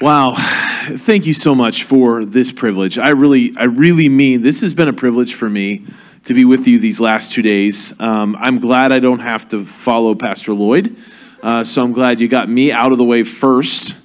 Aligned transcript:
Wow. 0.00 0.34
Thank 0.36 1.26
you 1.26 1.34
so 1.34 1.56
much 1.56 1.82
for 1.82 2.24
this 2.24 2.52
privilege. 2.52 2.98
I 2.98 3.08
really, 3.08 3.52
I 3.56 3.64
really 3.64 4.08
mean 4.08 4.42
this 4.42 4.60
has 4.60 4.72
been 4.72 4.86
a 4.86 4.92
privilege 4.92 5.34
for 5.34 5.50
me 5.50 5.84
to 6.24 6.34
be 6.34 6.44
with 6.44 6.68
you 6.68 6.78
these 6.78 7.00
last 7.00 7.32
two 7.32 7.42
days. 7.42 8.00
Um, 8.00 8.36
I'm 8.38 8.60
glad 8.60 8.92
I 8.92 9.00
don't 9.00 9.18
have 9.18 9.48
to 9.48 9.64
follow 9.64 10.14
Pastor 10.14 10.52
Lloyd. 10.52 10.96
Uh, 11.42 11.64
so 11.64 11.82
I'm 11.82 11.92
glad 11.92 12.20
you 12.20 12.28
got 12.28 12.48
me 12.48 12.70
out 12.70 12.92
of 12.92 12.98
the 12.98 13.04
way 13.04 13.24
first. 13.24 13.96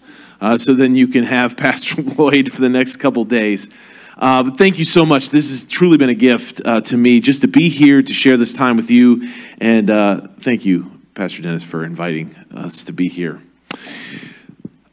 Uh, 0.42 0.58
so 0.58 0.74
then 0.74 0.96
you 0.96 1.08
can 1.08 1.26
have 1.26 1.56
Pastor 1.58 2.02
Lloyd 2.02 2.52
for 2.52 2.62
the 2.62 2.70
next 2.70 2.96
couple 2.96 3.24
days. 3.24 3.72
Uh, 4.18 4.42
but 4.42 4.58
thank 4.58 4.80
you 4.80 4.86
so 4.86 5.06
much. 5.06 5.30
This 5.30 5.52
has 5.52 5.64
truly 5.64 5.98
been 5.98 6.10
a 6.10 6.16
gift 6.16 6.60
uh, 6.66 6.82
to 6.82 6.98
me 6.98 7.20
just 7.20 7.42
to 7.42 7.48
be 7.48 7.70
here 7.70 8.02
to 8.02 8.14
share 8.16 8.36
this 8.38 8.56
time 8.56 8.78
with 8.78 8.90
you. 8.90 9.30
And 9.60 9.92
uh, 9.92 10.22
thank 10.22 10.66
you, 10.66 10.92
Pastor 11.14 11.44
Dennis, 11.44 11.64
for 11.64 11.86
inviting 11.86 12.36
us 12.52 12.84
to 12.86 12.94
be 12.94 13.10
here. 13.10 13.40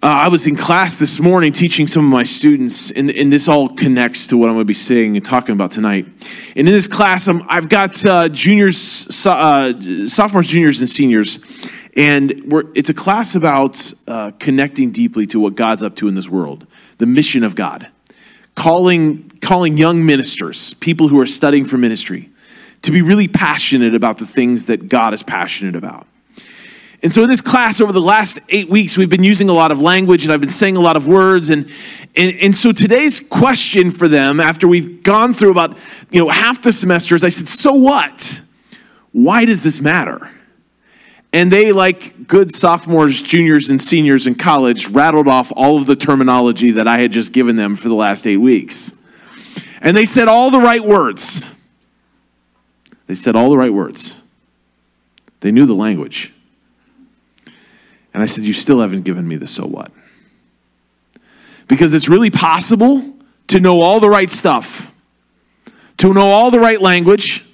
Uh, 0.03 0.07
I 0.07 0.29
was 0.29 0.47
in 0.47 0.57
class 0.57 0.97
this 0.97 1.21
morning 1.21 1.53
teaching 1.53 1.87
some 1.87 2.07
of 2.07 2.11
my 2.11 2.23
students, 2.23 2.91
and, 2.91 3.11
and, 3.11 3.31
this 3.31 3.49
all 3.49 3.69
connects 3.69 4.29
to 4.29 4.39
what 4.39 4.49
I'm 4.49 4.55
going 4.55 4.65
to 4.65 4.69
be 4.69 4.73
saying 4.73 5.15
and 5.15 5.23
talking 5.23 5.53
about 5.53 5.73
tonight. 5.73 6.07
And 6.57 6.67
in 6.67 6.73
this 6.73 6.89
class, 6.89 7.29
i 7.29 7.35
have 7.51 7.69
got 7.69 8.07
uh, 8.07 8.31
juniors, 8.31 8.79
so, 8.79 9.31
uh, 9.31 10.07
sophomores, 10.07 10.47
juniors, 10.47 10.81
and 10.81 10.89
seniors, 10.89 11.39
and 11.99 12.51
it's 12.75 12.89
a 12.89 12.95
class 12.95 13.35
about 13.35 13.93
uh, 14.09 14.31
connecting 14.39 14.91
deeply 14.91 15.27
to 15.27 15.39
what 15.39 15.55
God's 15.55 15.83
up 15.83 15.97
to 15.97 16.09
in 16.09 16.15
this 16.15 16.31
world, 16.31 16.67
the 16.97 17.05
mission 17.05 17.45
of 17.45 17.55
God, 17.55 17.87
calling 18.55 19.29
calling 19.43 19.77
young 19.77 20.07
ministers, 20.07 20.73
people 20.73 21.09
who 21.09 21.21
are 21.21 21.27
studying 21.27 21.67
for 21.67 21.77
ministry, 21.77 22.31
to 22.81 22.91
be 22.91 23.03
really 23.03 23.29
passionate 23.29 23.95
about 23.95 24.17
the 24.17 24.27
things 24.27 24.65
that 24.65 24.89
God 24.89 25.13
is 25.13 25.23
passionate 25.23 25.77
about. 25.77 26.07
And 27.03 27.13
so 27.13 27.23
in 27.23 27.31
this 27.31 27.41
class 27.41 27.81
over 27.81 27.93
the 27.93 28.01
last 28.01 28.41
eight 28.51 28.69
weeks, 28.69 28.99
we've 28.99 29.09
been 29.09 29.25
using 29.25 29.49
a 29.49 29.55
lot 29.55 29.73
of 29.73 29.81
language 29.81 30.25
and 30.25 30.33
I've 30.33 30.41
been 30.41 30.51
saying 30.51 30.77
a 30.77 30.81
lot 30.81 30.97
of 30.97 31.07
words. 31.09 31.49
And, 31.49 31.71
and, 32.15 32.37
and 32.43 32.55
so 32.55 32.73
today's 32.73 33.21
question 33.21 33.91
for 33.91 34.07
them, 34.07 34.39
after 34.39 34.69
we've 34.69 35.03
gone 35.03 35.33
through 35.33 35.51
about 35.51 35.79
you 36.11 36.23
know 36.23 36.29
half 36.29 36.61
the 36.61 36.73
semester, 36.73 37.15
is 37.15 37.25
I 37.25 37.31
said, 37.31 37.49
so 37.49 37.73
what? 37.73 38.43
Why 39.13 39.45
does 39.45 39.65
this 39.65 39.81
matter? 39.81 40.31
And 41.33 41.51
they, 41.51 41.73
like 41.73 42.27
good 42.27 42.53
sophomores, 42.53 43.23
juniors, 43.23 43.71
and 43.71 43.81
seniors 43.81 44.27
in 44.27 44.35
college, 44.35 44.89
rattled 44.89 45.29
off 45.29 45.53
all 45.57 45.79
of 45.79 45.87
the 45.87 45.95
terminology 45.97 46.73
that 46.73 46.89
I 46.89 46.99
had 46.99 47.13
just 47.13 47.33
given 47.33 47.57
them 47.57 47.77
for 47.77 47.89
the 47.89 47.95
last 47.95 48.27
eight 48.27 48.39
weeks. 48.39 49.01
And 49.81 49.97
they 49.97 50.05
said 50.05 50.29
all 50.29 50.51
the 50.51 50.59
right 50.59 50.85
words. 50.85 51.55
They 53.07 53.15
said 53.15 53.37
all 53.37 53.49
the 53.49 53.57
right 53.57 53.73
words. 53.73 54.23
They 55.41 55.53
knew 55.53 55.67
the 55.67 55.75
language. 55.75 56.33
And 58.13 58.23
I 58.23 58.27
said, 58.27 58.45
You 58.45 58.53
still 58.53 58.81
haven't 58.81 59.03
given 59.03 59.27
me 59.27 59.37
the 59.37 59.47
so 59.47 59.67
what. 59.67 59.93
Because 61.69 61.95
it's 61.95 62.09
really 62.09 62.31
possible 62.31 63.15
to 63.49 63.61
know 63.61 63.81
all 63.81 64.01
the 64.01 64.11
right 64.11 64.31
stuff, 64.31 64.93
to 65.99 66.13
know 66.13 66.31
all 66.31 66.51
the 66.51 66.61
right 66.61 66.81
language, 66.81 67.45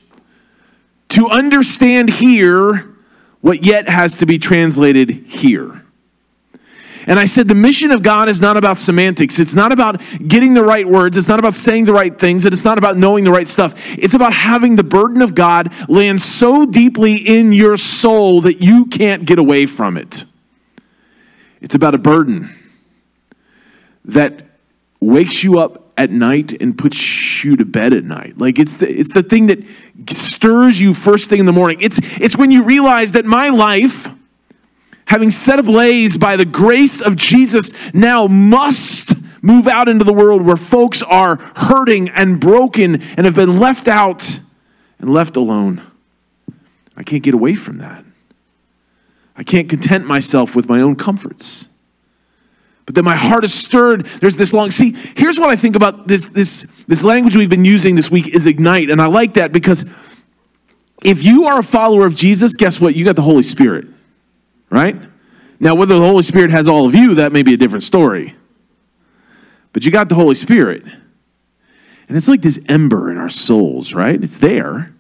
to 1.09 1.29
understand 1.29 2.11
here 2.11 2.95
what 3.41 3.65
yet 3.65 3.89
has 3.89 4.17
to 4.17 4.27
be 4.27 4.39
translated 4.39 5.11
here. 5.11 5.83
And 7.07 7.20
I 7.20 7.27
said, 7.27 7.47
the 7.47 7.55
mission 7.55 7.93
of 7.93 8.03
God 8.03 8.29
is 8.29 8.41
not 8.41 8.57
about 8.57 8.79
semantics. 8.79 9.39
It's 9.39 9.55
not 9.55 9.70
about 9.70 10.03
getting 10.27 10.55
the 10.55 10.65
right 10.65 10.87
words. 10.87 11.17
It's 11.17 11.29
not 11.29 11.39
about 11.39 11.55
saying 11.55 11.85
the 11.85 11.93
right 11.93 12.19
things. 12.19 12.45
And 12.45 12.53
it's 12.53 12.65
not 12.65 12.79
about 12.79 12.97
knowing 12.97 13.23
the 13.23 13.31
right 13.31 13.47
stuff. 13.47 13.75
It's 13.97 14.15
about 14.15 14.33
having 14.33 14.75
the 14.75 14.83
burden 14.83 15.23
of 15.23 15.35
God 15.35 15.73
land 15.89 16.20
so 16.20 16.67
deeply 16.67 17.15
in 17.15 17.53
your 17.53 17.77
soul 17.77 18.41
that 18.41 18.61
you 18.61 18.87
can't 18.87 19.25
get 19.25 19.39
away 19.39 19.67
from 19.67 19.97
it. 19.97 20.25
It's 21.67 21.75
about 21.75 21.97
a 21.97 21.98
burden 21.98 22.48
that 24.05 24.47
wakes 25.00 25.42
you 25.42 25.59
up 25.59 25.91
at 25.97 26.12
night 26.12 26.53
and 26.62 26.78
puts 26.78 27.42
you 27.42 27.56
to 27.56 27.64
bed 27.64 27.92
at 27.92 28.05
night. 28.05 28.39
Like 28.39 28.61
it's 28.61 28.77
the, 28.77 28.89
it's 28.89 29.12
the 29.12 29.25
thing 29.25 29.48
that 29.48 29.64
stirs 30.08 30.80
you 30.80 30.95
first 30.95 31.29
thing 31.29 31.41
in 31.41 31.46
the 31.46 31.52
morning. 31.52 31.79
It's, 31.80 31.98
it's 32.20 32.39
when 32.39 32.52
you 32.52 32.63
realize 32.63 33.11
that 33.13 33.24
my 33.24 33.48
life, 33.48 34.08
having 35.07 35.29
set 35.33 35.58
ablaze 35.58 36.17
by 36.17 36.36
the 36.36 36.45
grace 36.45 37.01
of 37.01 37.17
Jesus, 37.17 37.73
now 37.92 38.29
must 38.29 39.17
move 39.42 39.67
out 39.67 39.89
into 39.89 40.05
the 40.05 40.12
world 40.12 40.42
where 40.42 40.57
folks 40.57 41.02
are 41.02 41.35
hurting 41.57 42.11
and 42.11 42.39
broken 42.39 43.02
and 43.02 43.24
have 43.24 43.35
been 43.35 43.58
left 43.58 43.89
out 43.89 44.39
and 45.01 45.12
left 45.12 45.36
alone. 45.36 45.83
I 46.96 47.02
can't 47.02 47.24
get 47.24 47.35
away 47.35 47.57
from 47.57 47.79
that. 47.79 48.05
I 49.36 49.42
can't 49.42 49.69
content 49.69 50.07
myself 50.07 50.57
with 50.57 50.69
my 50.69 50.80
own 50.80 50.97
comforts. 50.97 51.69
But 52.86 52.95
then 52.95 53.05
my 53.05 53.17
heart 53.17 53.45
is 53.45 53.52
stirred. 53.52 54.07
There's 54.07 54.36
this 54.36 54.55
long. 54.55 54.70
See, 54.70 54.95
here's 55.17 55.41
what 55.41 55.51
I 55.51 55.57
think 55.57 55.74
about 55.74 56.07
this, 56.07 56.29
this, 56.29 56.67
this 56.86 57.05
language 57.05 57.36
we've 57.36 57.51
been 57.51 57.64
using 57.64 57.97
this 57.97 58.11
week 58.11 58.29
is 58.29 58.47
ignite. 58.47 58.91
And 58.91 59.02
I 59.02 59.07
like 59.07 59.35
that 59.35 59.52
because 59.52 59.85
if 61.05 61.24
you 61.24 61.47
are 61.47 61.58
a 61.58 61.64
follower 61.64 62.07
of 62.07 62.14
Jesus, 62.14 62.57
guess 62.57 62.80
what? 62.80 62.95
You 62.95 63.05
got 63.05 63.17
the 63.17 63.23
Holy 63.23 63.42
Spirit, 63.42 63.89
right? 64.70 64.97
Now, 65.58 65.74
whether 65.74 65.95
the 65.95 66.01
Holy 66.01 66.23
Spirit 66.23 66.51
has 66.53 66.68
all 66.68 66.86
of 66.86 66.95
you, 66.95 67.17
that 67.17 67.33
may 67.33 67.42
be 67.42 67.55
a 67.55 67.57
different 67.57 67.83
story. 67.83 68.36
But 69.73 69.85
you 69.85 69.91
got 69.91 70.08
the 70.08 70.14
Holy 70.14 70.35
Spirit. 70.35 70.85
And 72.08 72.17
it's 72.17 72.29
like 72.29 72.42
this 72.42 72.61
ember 72.68 73.11
in 73.11 73.18
our 73.18 73.29
souls, 73.29 73.95
right? 73.95 74.23
It's 74.23 74.39
there. 74.39 74.95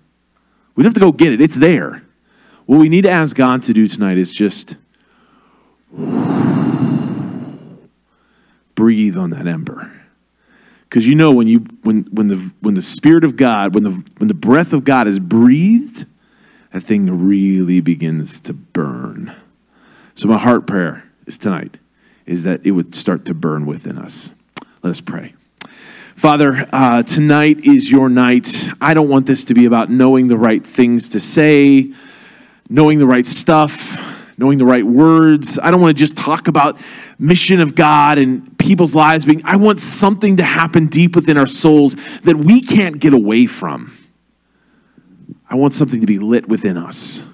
We 0.74 0.82
don't 0.82 0.88
have 0.88 0.94
to 0.94 1.00
go 1.00 1.12
get 1.12 1.32
it, 1.32 1.40
it's 1.40 1.56
there. 1.56 2.02
What 2.66 2.80
we 2.80 2.88
need 2.88 3.02
to 3.02 3.10
ask 3.10 3.36
God 3.36 3.62
to 3.64 3.72
do 3.72 3.86
tonight 3.86 4.18
is 4.18 4.34
just 4.34 4.76
breathe 8.74 9.16
on 9.16 9.30
that 9.30 9.46
ember. 9.46 9.92
Because 10.88 11.06
you 11.08 11.14
know 11.14 11.32
when 11.32 11.48
you 11.48 11.60
when 11.82 12.04
when 12.04 12.28
the 12.28 12.52
when 12.60 12.74
the 12.74 12.82
Spirit 12.82 13.24
of 13.24 13.36
God, 13.36 13.74
when 13.74 13.84
the 13.84 14.04
when 14.18 14.28
the 14.28 14.34
breath 14.34 14.72
of 14.72 14.84
God 14.84 15.06
is 15.06 15.18
breathed, 15.18 16.06
that 16.72 16.80
thing 16.80 17.26
really 17.26 17.80
begins 17.80 18.40
to 18.40 18.52
burn. 18.52 19.34
So 20.14 20.28
my 20.28 20.38
heart 20.38 20.66
prayer 20.66 21.04
is 21.26 21.38
tonight 21.38 21.78
is 22.26 22.42
that 22.42 22.64
it 22.66 22.72
would 22.72 22.94
start 22.94 23.24
to 23.26 23.34
burn 23.34 23.66
within 23.66 23.98
us. 23.98 24.32
Let 24.82 24.90
us 24.90 25.00
pray. 25.00 25.34
Father, 26.16 26.66
uh, 26.72 27.02
tonight 27.02 27.64
is 27.64 27.90
your 27.90 28.08
night. 28.08 28.70
I 28.80 28.94
don't 28.94 29.08
want 29.08 29.26
this 29.26 29.44
to 29.44 29.54
be 29.54 29.66
about 29.66 29.90
knowing 29.90 30.28
the 30.28 30.36
right 30.38 30.64
things 30.64 31.10
to 31.10 31.20
say, 31.20 31.92
knowing 32.68 32.98
the 32.98 33.06
right 33.06 33.26
stuff, 33.26 33.96
knowing 34.38 34.58
the 34.58 34.64
right 34.64 34.84
words. 34.84 35.58
I 35.58 35.70
don't 35.70 35.80
want 35.80 35.96
to 35.96 36.00
just 36.00 36.16
talk 36.16 36.48
about 36.48 36.78
mission 37.18 37.60
of 37.60 37.74
God 37.74 38.18
and 38.18 38.58
people's 38.58 38.94
lives 38.94 39.24
being 39.24 39.42
I 39.44 39.56
want 39.56 39.80
something 39.80 40.36
to 40.36 40.42
happen 40.42 40.86
deep 40.86 41.16
within 41.16 41.36
our 41.36 41.46
souls 41.46 41.94
that 42.20 42.36
we 42.36 42.60
can't 42.60 42.98
get 42.98 43.14
away 43.14 43.46
from. 43.46 43.96
I 45.48 45.54
want 45.54 45.72
something 45.74 46.00
to 46.00 46.06
be 46.06 46.18
lit 46.18 46.48
within 46.48 46.76
us. 46.76 47.24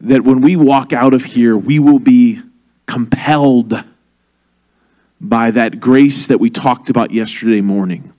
That 0.00 0.24
when 0.24 0.42
we 0.42 0.56
walk 0.56 0.92
out 0.92 1.14
of 1.14 1.24
here, 1.24 1.56
we 1.56 1.78
will 1.78 1.98
be 1.98 2.42
compelled 2.84 3.82
by 5.18 5.50
that 5.50 5.80
grace 5.80 6.26
that 6.26 6.38
we 6.38 6.50
talked 6.50 6.90
about 6.90 7.10
yesterday 7.10 7.62
morning 7.62 8.12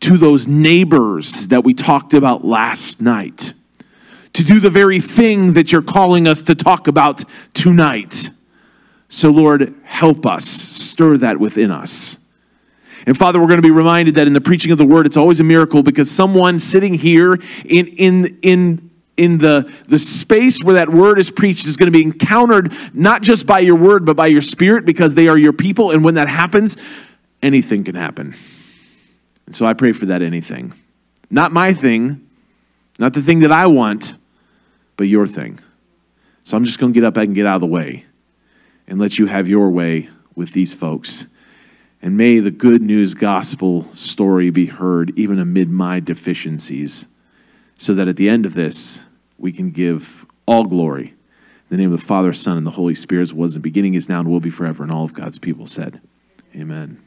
to 0.00 0.18
those 0.18 0.48
neighbors 0.48 1.46
that 1.48 1.62
we 1.62 1.72
talked 1.72 2.12
about 2.12 2.44
last 2.44 3.00
night 3.00 3.54
to 4.34 4.44
do 4.44 4.60
the 4.60 4.70
very 4.70 5.00
thing 5.00 5.52
that 5.52 5.72
you're 5.72 5.82
calling 5.82 6.26
us 6.26 6.42
to 6.42 6.54
talk 6.54 6.88
about 6.88 7.24
tonight. 7.52 8.30
So, 9.08 9.30
Lord, 9.30 9.74
help 9.84 10.24
us, 10.24 10.46
stir 10.46 11.18
that 11.18 11.38
within 11.38 11.70
us. 11.70 12.18
And 13.06 13.16
Father, 13.16 13.40
we're 13.40 13.48
going 13.48 13.58
to 13.58 13.62
be 13.62 13.70
reminded 13.70 14.14
that 14.14 14.26
in 14.26 14.32
the 14.32 14.40
preaching 14.40 14.72
of 14.72 14.78
the 14.78 14.86
word, 14.86 15.06
it's 15.06 15.16
always 15.16 15.40
a 15.40 15.44
miracle 15.44 15.82
because 15.82 16.10
someone 16.10 16.58
sitting 16.58 16.94
here 16.94 17.34
in, 17.64 17.88
in, 17.88 18.38
in, 18.42 18.90
in 19.16 19.38
the, 19.38 19.70
the 19.88 19.98
space 19.98 20.62
where 20.62 20.76
that 20.76 20.88
word 20.88 21.18
is 21.18 21.30
preached 21.30 21.66
is 21.66 21.76
going 21.76 21.92
to 21.92 21.96
be 21.96 22.02
encountered 22.02 22.72
not 22.94 23.22
just 23.22 23.46
by 23.46 23.58
your 23.58 23.76
word, 23.76 24.06
but 24.06 24.16
by 24.16 24.28
your 24.28 24.40
spirit 24.40 24.86
because 24.86 25.14
they 25.14 25.28
are 25.28 25.36
your 25.36 25.52
people. 25.52 25.90
And 25.90 26.04
when 26.04 26.14
that 26.14 26.28
happens, 26.28 26.76
anything 27.42 27.84
can 27.84 27.96
happen. 27.96 28.34
And 29.46 29.56
so 29.56 29.66
I 29.66 29.74
pray 29.74 29.92
for 29.92 30.06
that 30.06 30.22
anything. 30.22 30.72
Not 31.28 31.50
my 31.50 31.72
thing, 31.74 32.26
not 32.98 33.14
the 33.14 33.22
thing 33.22 33.40
that 33.40 33.52
I 33.52 33.66
want, 33.66 34.16
but 34.96 35.08
your 35.08 35.26
thing. 35.26 35.58
So 36.44 36.56
I'm 36.56 36.64
just 36.64 36.78
going 36.78 36.92
to 36.92 37.00
get 37.00 37.06
up 37.06 37.16
and 37.16 37.34
get 37.34 37.46
out 37.46 37.56
of 37.56 37.60
the 37.60 37.66
way 37.66 38.04
and 38.86 38.98
let 38.98 39.18
you 39.18 39.26
have 39.26 39.48
your 39.48 39.70
way 39.70 40.08
with 40.34 40.52
these 40.52 40.74
folks. 40.74 41.28
And 42.00 42.16
may 42.16 42.40
the 42.40 42.50
good 42.50 42.82
news 42.82 43.14
gospel 43.14 43.84
story 43.94 44.50
be 44.50 44.66
heard 44.66 45.12
even 45.16 45.38
amid 45.38 45.70
my 45.70 46.00
deficiencies, 46.00 47.06
so 47.78 47.94
that 47.94 48.08
at 48.08 48.16
the 48.16 48.28
end 48.28 48.44
of 48.44 48.54
this, 48.54 49.06
we 49.38 49.52
can 49.52 49.70
give 49.70 50.26
all 50.46 50.64
glory. 50.64 51.08
In 51.70 51.76
the 51.76 51.76
name 51.76 51.92
of 51.92 52.00
the 52.00 52.06
Father, 52.06 52.32
Son, 52.32 52.56
and 52.56 52.66
the 52.66 52.72
Holy 52.72 52.94
Spirit, 52.94 53.22
as 53.22 53.34
was 53.34 53.54
in 53.54 53.62
the 53.62 53.62
beginning, 53.62 53.94
is 53.94 54.08
now, 54.08 54.20
and 54.20 54.28
will 54.28 54.40
be 54.40 54.50
forever. 54.50 54.82
And 54.82 54.92
all 54.92 55.04
of 55.04 55.14
God's 55.14 55.38
people 55.38 55.66
said, 55.66 56.00
Amen. 56.54 57.00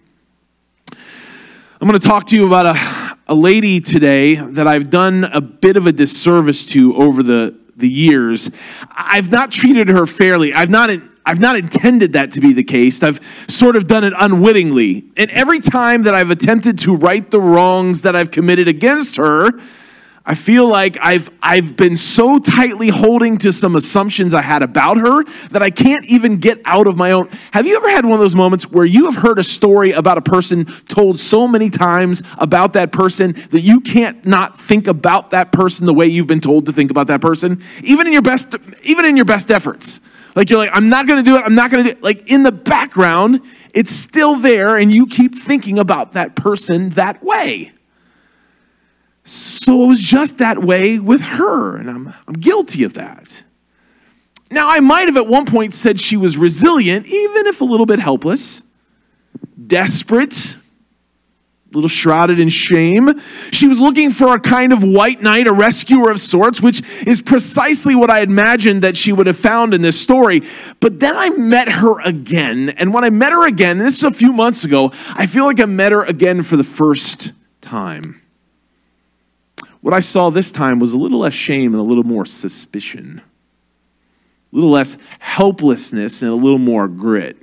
I'm 0.92 1.90
going 1.90 2.00
to 2.00 2.08
talk 2.08 2.26
to 2.28 2.36
you 2.36 2.48
about 2.48 2.66
a, 2.66 3.18
a 3.28 3.36
lady 3.36 3.80
today 3.82 4.36
that 4.36 4.66
I've 4.66 4.90
done 4.90 5.26
a 5.26 5.42
bit 5.42 5.76
of 5.78 5.88
a 5.88 5.92
disservice 5.92 6.66
to 6.68 6.96
over 6.96 7.22
the 7.22 7.58
the 7.76 7.90
years, 7.90 8.52
I've 8.92 9.32
not 9.32 9.52
treated 9.52 9.90
her 9.90 10.06
fairly. 10.06 10.54
I've 10.54 10.70
not 10.70 10.90
I've 11.28 11.40
not 11.40 11.56
intended 11.56 12.14
that 12.14 12.32
to 12.32 12.42
be 12.42 12.54
the 12.54 12.64
case. 12.64 13.02
I've 13.02 13.20
sort 13.50 13.76
of 13.76 13.88
done 13.88 14.04
it 14.04 14.14
unwittingly. 14.16 15.06
And 15.18 15.32
every 15.32 15.60
time 15.60 16.04
that 16.04 16.14
I've 16.14 16.30
attempted 16.30 16.78
to 16.80 16.96
right 16.96 17.30
the 17.30 17.42
wrongs 17.42 18.04
that 18.04 18.16
I've 18.16 18.30
committed 18.30 18.68
against 18.68 19.18
her, 19.18 19.50
I 20.28 20.34
feel 20.34 20.68
like 20.68 20.98
I've, 21.02 21.30
I've 21.40 21.76
been 21.76 21.96
so 21.96 22.40
tightly 22.40 22.90
holding 22.90 23.38
to 23.40 23.54
some 23.54 23.76
assumptions 23.76 24.34
I 24.34 24.42
had 24.42 24.64
about 24.64 24.98
her 24.98 25.24
that 25.50 25.62
I 25.62 25.70
can't 25.70 26.04
even 26.08 26.38
get 26.38 26.60
out 26.66 26.88
of 26.88 26.98
my 26.98 27.12
own. 27.12 27.30
Have 27.52 27.68
you 27.68 27.78
ever 27.78 27.90
had 27.92 28.06
one 28.06 28.16
of 28.16 28.20
those 28.20 28.36
moments 28.36 28.72
where 28.72 28.86
you 28.86 29.06
have 29.06 29.22
heard 29.22 29.38
a 29.38 29.44
story 29.44 29.92
about 29.92 30.18
a 30.18 30.24
person 30.24 30.66
told 30.88 31.20
so 31.20 31.48
many 31.48 31.70
times 31.70 32.24
about 32.40 32.74
that 32.74 32.92
person 32.92 33.34
that 33.52 33.62
you 33.62 33.82
can't 33.82 34.26
not 34.26 34.60
think 34.60 34.88
about 34.88 35.30
that 35.30 35.52
person 35.52 35.86
the 35.86 35.94
way 35.94 36.08
you've 36.08 36.26
been 36.26 36.42
told 36.42 36.66
to 36.66 36.74
think 36.74 36.90
about 36.90 37.06
that 37.08 37.22
person? 37.22 37.62
Even 37.84 38.08
in 38.08 38.14
your 38.14 38.24
best, 38.24 38.56
even 38.82 39.06
in 39.06 39.16
your 39.16 39.26
best 39.26 39.52
efforts. 39.52 40.00
Like 40.36 40.50
you're 40.50 40.60
like, 40.60 40.72
I'm 40.74 40.90
not 40.90 41.08
gonna 41.08 41.24
do 41.24 41.38
it, 41.38 41.44
I'm 41.46 41.56
not 41.56 41.70
gonna 41.70 41.84
do 41.84 41.90
it. 41.90 42.02
Like 42.02 42.32
in 42.32 42.42
the 42.42 42.52
background, 42.52 43.42
it's 43.76 43.92
still 43.92 44.36
there, 44.36 44.78
and 44.78 44.92
you 44.92 45.06
keep 45.06 45.38
thinking 45.38 45.78
about 45.78 46.14
that 46.14 46.36
person 46.36 46.90
that 46.92 47.24
way. 47.24 47.74
So 49.28 49.84
it 49.84 49.88
was 49.88 50.00
just 50.00 50.38
that 50.38 50.60
way 50.60 51.00
with 51.00 51.22
her, 51.22 51.76
and 51.78 51.90
I'm, 51.90 52.14
I'm 52.28 52.36
guilty 52.36 52.84
of 52.84 52.94
that. 52.94 53.44
Now, 54.52 54.70
I 54.70 54.80
might 54.80 55.08
have 55.08 55.18
at 55.18 55.26
one 55.26 55.48
point 55.48 55.74
said 55.74 56.00
she 56.00 56.16
was 56.16 56.38
resilient, 56.38 57.08
even 57.08 57.48
if 57.48 57.60
a 57.60 57.66
little 57.66 57.88
bit 57.88 57.98
helpless, 57.98 58.64
desperate, 59.66 60.58
a 60.58 61.76
little 61.76 61.90
shrouded 61.90 62.40
in 62.40 62.50
shame. 62.50 63.20
She 63.52 63.68
was 63.68 63.82
looking 63.82 64.12
for 64.12 64.36
a 64.36 64.40
kind 64.40 64.72
of 64.72 64.84
white 64.84 65.24
knight, 65.24 65.48
a 65.48 65.52
rescuer 65.52 66.12
of 66.12 66.20
sorts, 66.20 66.62
which 66.62 66.84
is 67.08 67.20
precisely 67.20 67.96
what 67.96 68.12
I 68.12 68.22
imagined 68.22 68.84
that 68.84 68.96
she 68.96 69.12
would 69.12 69.26
have 69.26 69.40
found 69.40 69.74
in 69.74 69.82
this 69.82 70.00
story. 70.00 70.44
But 70.80 71.00
then 71.00 71.18
I 71.18 71.30
met 71.30 71.68
her 71.68 72.00
again, 72.02 72.70
and 72.70 72.94
when 72.94 73.04
I 73.04 73.10
met 73.10 73.32
her 73.32 73.48
again, 73.48 73.80
this 73.80 73.98
is 73.98 74.04
a 74.04 74.12
few 74.12 74.32
months 74.32 74.64
ago, 74.64 74.92
I 75.16 75.26
feel 75.26 75.46
like 75.46 75.60
I 75.60 75.66
met 75.66 75.92
her 75.92 76.04
again 76.04 76.44
for 76.44 76.58
the 76.58 76.64
first 76.64 77.34
time. 77.62 78.22
What 79.86 79.94
I 79.94 80.00
saw 80.00 80.32
this 80.32 80.52
time 80.52 80.80
was 80.80 80.94
a 80.94 80.98
little 80.98 81.20
less 81.20 81.36
shame 81.36 81.76
and 81.76 81.80
a 81.80 81.84
little 81.84 82.04
more 82.04 82.26
suspicion, 82.26 83.22
a 84.52 84.56
little 84.56 84.72
less 84.72 84.98
helplessness 85.20 86.24
and 86.24 86.32
a 86.32 86.36
little 86.36 86.58
more 86.58 86.88
grit. 86.88 87.38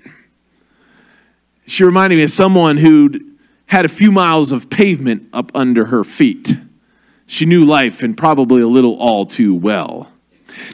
She 1.67 1.85
reminded 1.85 2.17
me 2.17 2.25
of 2.25 2.33
someone 2.33 2.79
who'd 2.79 3.23
had 3.67 3.85
a 3.85 3.89
few 3.89 4.11
miles 4.11 4.51
of 4.51 4.69
pavement 4.69 5.29
up 5.33 5.53
under 5.55 5.85
her 5.85 6.03
feet. 6.03 6.57
She 7.27 7.47
knew 7.47 7.65
life 7.65 8.03
and 8.03 8.17
probably 8.17 8.61
a 8.61 8.67
little 8.67 8.97
all 8.97 9.25
too 9.25 9.55
well. 9.55 10.09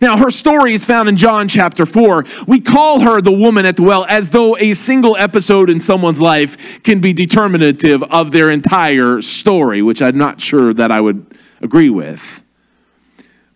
Now, 0.01 0.17
her 0.17 0.31
story 0.31 0.73
is 0.73 0.87
found 0.87 1.07
in 1.07 1.19
John 1.19 1.49
chapter 1.49 1.85
4. 1.85 2.25
We 2.47 2.61
call 2.61 3.01
her 3.01 3.21
the 3.21 3.31
woman 3.31 3.67
at 3.67 3.77
the 3.77 3.83
well 3.83 4.07
as 4.07 4.31
though 4.31 4.57
a 4.57 4.73
single 4.73 5.19
episode 5.19 5.69
in 5.69 5.81
someone's 5.81 6.23
life 6.23 6.83
can 6.83 7.01
be 7.01 7.13
determinative 7.13 8.03
of 8.05 8.31
their 8.31 8.49
entire 8.49 9.21
story, 9.21 9.83
which 9.83 10.01
I'm 10.01 10.17
not 10.17 10.41
sure 10.41 10.73
that 10.73 10.91
I 10.91 11.03
would 11.03 11.38
agree 11.61 11.91
with. 11.91 12.43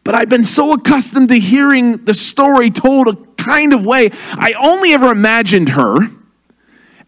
But 0.04 0.14
I've 0.14 0.28
been 0.28 0.44
so 0.44 0.72
accustomed 0.72 1.28
to 1.28 1.38
hearing 1.38 2.04
the 2.04 2.14
story 2.14 2.70
told 2.70 3.08
a 3.08 3.14
kind 3.37 3.72
of 3.72 3.87
way, 3.87 4.10
I 4.32 4.54
only 4.60 4.93
ever 4.93 5.10
imagined 5.10 5.70
her 5.70 5.99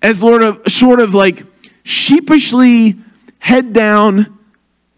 as 0.03 0.23
Lord 0.23 0.43
of 0.43 0.61
sort 0.69 1.01
of 1.01 1.15
like 1.15 1.45
sheepishly 1.83 2.97
head 3.39 3.73
down, 3.73 4.39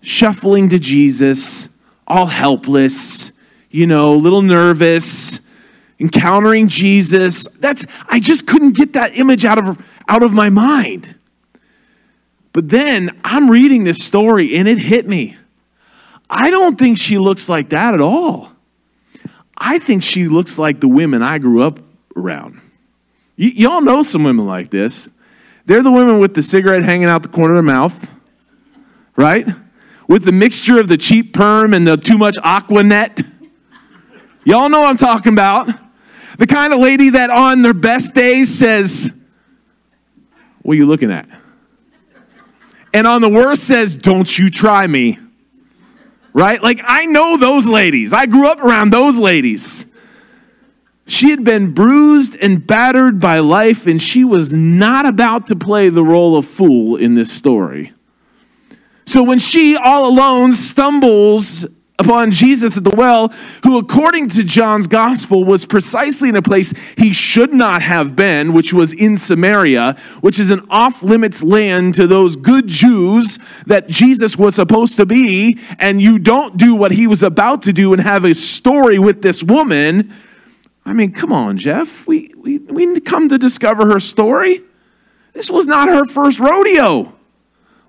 shuffling 0.03 0.69
to 0.71 0.79
Jesus, 0.79 1.69
all 2.07 2.27
helpless, 2.27 3.33
you 3.71 3.87
know, 3.87 4.15
a 4.15 4.17
little 4.17 4.43
nervous, 4.43 5.41
encountering 5.99 6.69
Jesus. 6.69 7.47
That's 7.47 7.87
I 8.09 8.21
just 8.21 8.47
couldn't 8.47 8.77
get 8.77 8.93
that 8.93 9.19
image 9.19 9.45
out 9.45 9.59
of 9.59 9.85
out 10.09 10.23
of 10.23 10.33
my 10.33 10.51
mind. 10.51 11.15
But 12.53 12.69
then 12.71 13.19
I'm 13.25 13.51
reading 13.51 13.85
this 13.85 14.03
story 14.03 14.57
and 14.57 14.67
it 14.67 14.79
hit 14.79 15.07
me. 15.07 15.37
I 16.29 16.51
don't 16.51 16.79
think 16.79 16.99
she 16.99 17.19
looks 17.19 17.49
like 17.49 17.71
that 17.71 17.95
at 17.95 18.01
all. 18.01 18.51
I 19.57 19.79
think 19.79 20.03
she 20.03 20.27
looks 20.29 20.59
like 20.59 20.81
the 20.81 20.89
women 20.89 21.23
I 21.23 21.39
grew 21.39 21.63
up 21.63 21.81
around. 22.17 22.61
Y- 23.39 23.53
y'all 23.55 23.81
know 23.81 24.03
some 24.03 24.25
women 24.25 24.47
like 24.47 24.71
this. 24.71 25.11
They're 25.67 25.83
the 25.83 25.91
women 25.91 26.19
with 26.19 26.35
the 26.35 26.43
cigarette 26.43 26.83
hanging 26.83 27.09
out 27.09 27.23
the 27.23 27.29
corner 27.29 27.55
of 27.55 27.57
their 27.57 27.75
mouth, 27.75 28.13
right? 29.17 29.47
With 30.09 30.25
the 30.25 30.33
mixture 30.33 30.79
of 30.79 30.89
the 30.89 30.97
cheap 30.97 31.33
perm 31.33 31.75
and 31.75 31.87
the 31.87 31.97
too 31.97 32.19
much 32.19 32.37
aqua 32.43 32.83
net. 32.83 33.21
Y'all 34.45 34.69
know 34.69 34.81
what 34.81 34.91
I'm 34.91 34.97
talking 34.97 35.33
about. 35.33 35.69
The 36.39 36.47
kind 36.47 36.73
of 36.73 36.79
lady 36.79 37.11
that 37.11 37.31
on 37.31 37.63
their 37.63 37.75
best 37.75 38.15
days 38.15 38.57
says, 38.57 39.19
What 40.63 40.75
are 40.75 40.77
you 40.77 40.87
looking 40.87 41.11
at? 41.11 41.29
And 42.93 43.07
on 43.07 43.23
the 43.23 43.29
worst 43.29 43.65
says, 43.65 43.97
Don't 43.97 44.39
you 44.39 44.51
try 44.51 44.87
me 44.87 45.19
right? 46.37 46.63
Like, 46.63 46.83
I 46.85 47.07
know 47.07 47.39
those 47.39 47.67
ladies. 47.67 48.13
I 48.13 48.27
grew 48.27 48.47
up 48.47 48.61
around 48.61 48.93
those 48.93 49.19
ladies. 49.19 49.93
She 51.07 51.31
had 51.31 51.45
been 51.45 51.73
bruised 51.73 52.37
and 52.43 52.67
battered 52.67 53.19
by 53.19 53.39
life, 53.39 53.87
and 53.87 54.01
she 54.01 54.23
was 54.23 54.53
not 54.53 55.07
about 55.07 55.47
to 55.47 55.57
play 55.57 55.89
the 55.89 56.05
role 56.05 56.37
of 56.37 56.45
fool 56.45 56.97
in 56.97 57.15
this 57.15 57.33
story. 57.33 57.95
So 59.07 59.23
when 59.23 59.39
she, 59.39 59.77
all 59.77 60.07
alone, 60.07 60.53
stumbles 60.53 61.67
upon 61.99 62.31
Jesus 62.31 62.77
at 62.77 62.85
the 62.85 62.95
well, 62.95 63.29
who, 63.65 63.79
according 63.79 64.29
to 64.29 64.45
John's 64.45 64.87
gospel, 64.87 65.45
was 65.45 65.65
precisely 65.65 66.29
in 66.29 66.37
a 66.37 66.43
place 66.43 66.73
he 66.97 67.13
should 67.13 67.53
not 67.55 67.83
have 67.83 68.15
been, 68.15 68.53
which 68.53 68.73
was 68.73 68.93
in 68.93 69.17
Samaria, 69.17 69.97
which 70.21 70.39
is 70.39 70.51
an 70.51 70.67
off 70.69 71.03
limits 71.03 71.43
land 71.43 71.95
to 71.95 72.07
those 72.07 72.37
good 72.37 72.67
Jews 72.67 73.39
that 73.67 73.89
Jesus 73.89 74.37
was 74.37 74.55
supposed 74.55 74.97
to 74.97 75.07
be. 75.07 75.59
And 75.79 76.01
you 76.01 76.19
don't 76.19 76.57
do 76.57 76.75
what 76.75 76.93
he 76.93 77.07
was 77.07 77.23
about 77.23 77.63
to 77.63 77.73
do 77.73 77.93
and 77.93 78.03
have 78.03 78.25
a 78.25 78.35
story 78.35 78.99
with 78.99 79.23
this 79.23 79.43
woman. 79.43 80.13
I 80.85 80.93
mean, 80.93 81.13
come 81.13 81.33
on, 81.33 81.57
Jeff. 81.57 82.07
We, 82.07 82.33
we, 82.37 82.59
we 82.59 83.01
come 83.01 83.29
to 83.31 83.39
discover 83.39 83.87
her 83.87 84.01
story. 84.01 84.63
This 85.33 85.51
was 85.51 85.67
not 85.67 85.89
her 85.89 86.05
first 86.05 86.39
rodeo. 86.41 87.15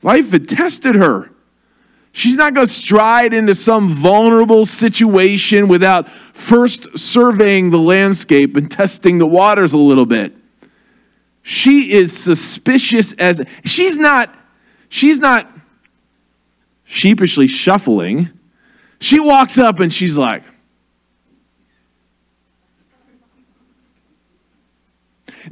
Life 0.02 0.32
had 0.32 0.48
tested 0.48 0.96
her. 0.96 1.32
She's 2.18 2.36
not 2.36 2.56
going 2.56 2.66
to 2.66 2.74
stride 2.74 3.32
into 3.32 3.54
some 3.54 3.90
vulnerable 3.90 4.66
situation 4.66 5.68
without 5.68 6.10
first 6.10 6.98
surveying 6.98 7.70
the 7.70 7.78
landscape 7.78 8.58
and 8.58 8.72
testing 8.72 9.20
the 9.20 9.28
waters 9.28 9.76
a 9.76 9.78
little 9.78 10.08
bit. 10.08 10.34
She 11.44 11.94
is 11.94 12.18
suspicious 12.18 13.14
as 13.14 13.46
she's 13.64 14.00
not 14.00 14.36
she's 14.90 15.20
not 15.20 15.48
sheepishly 16.86 17.46
shuffling. 17.46 18.32
She 19.00 19.20
walks 19.20 19.60
up 19.60 19.80
and 19.80 19.94
she's 19.94 20.18
like 20.18 20.42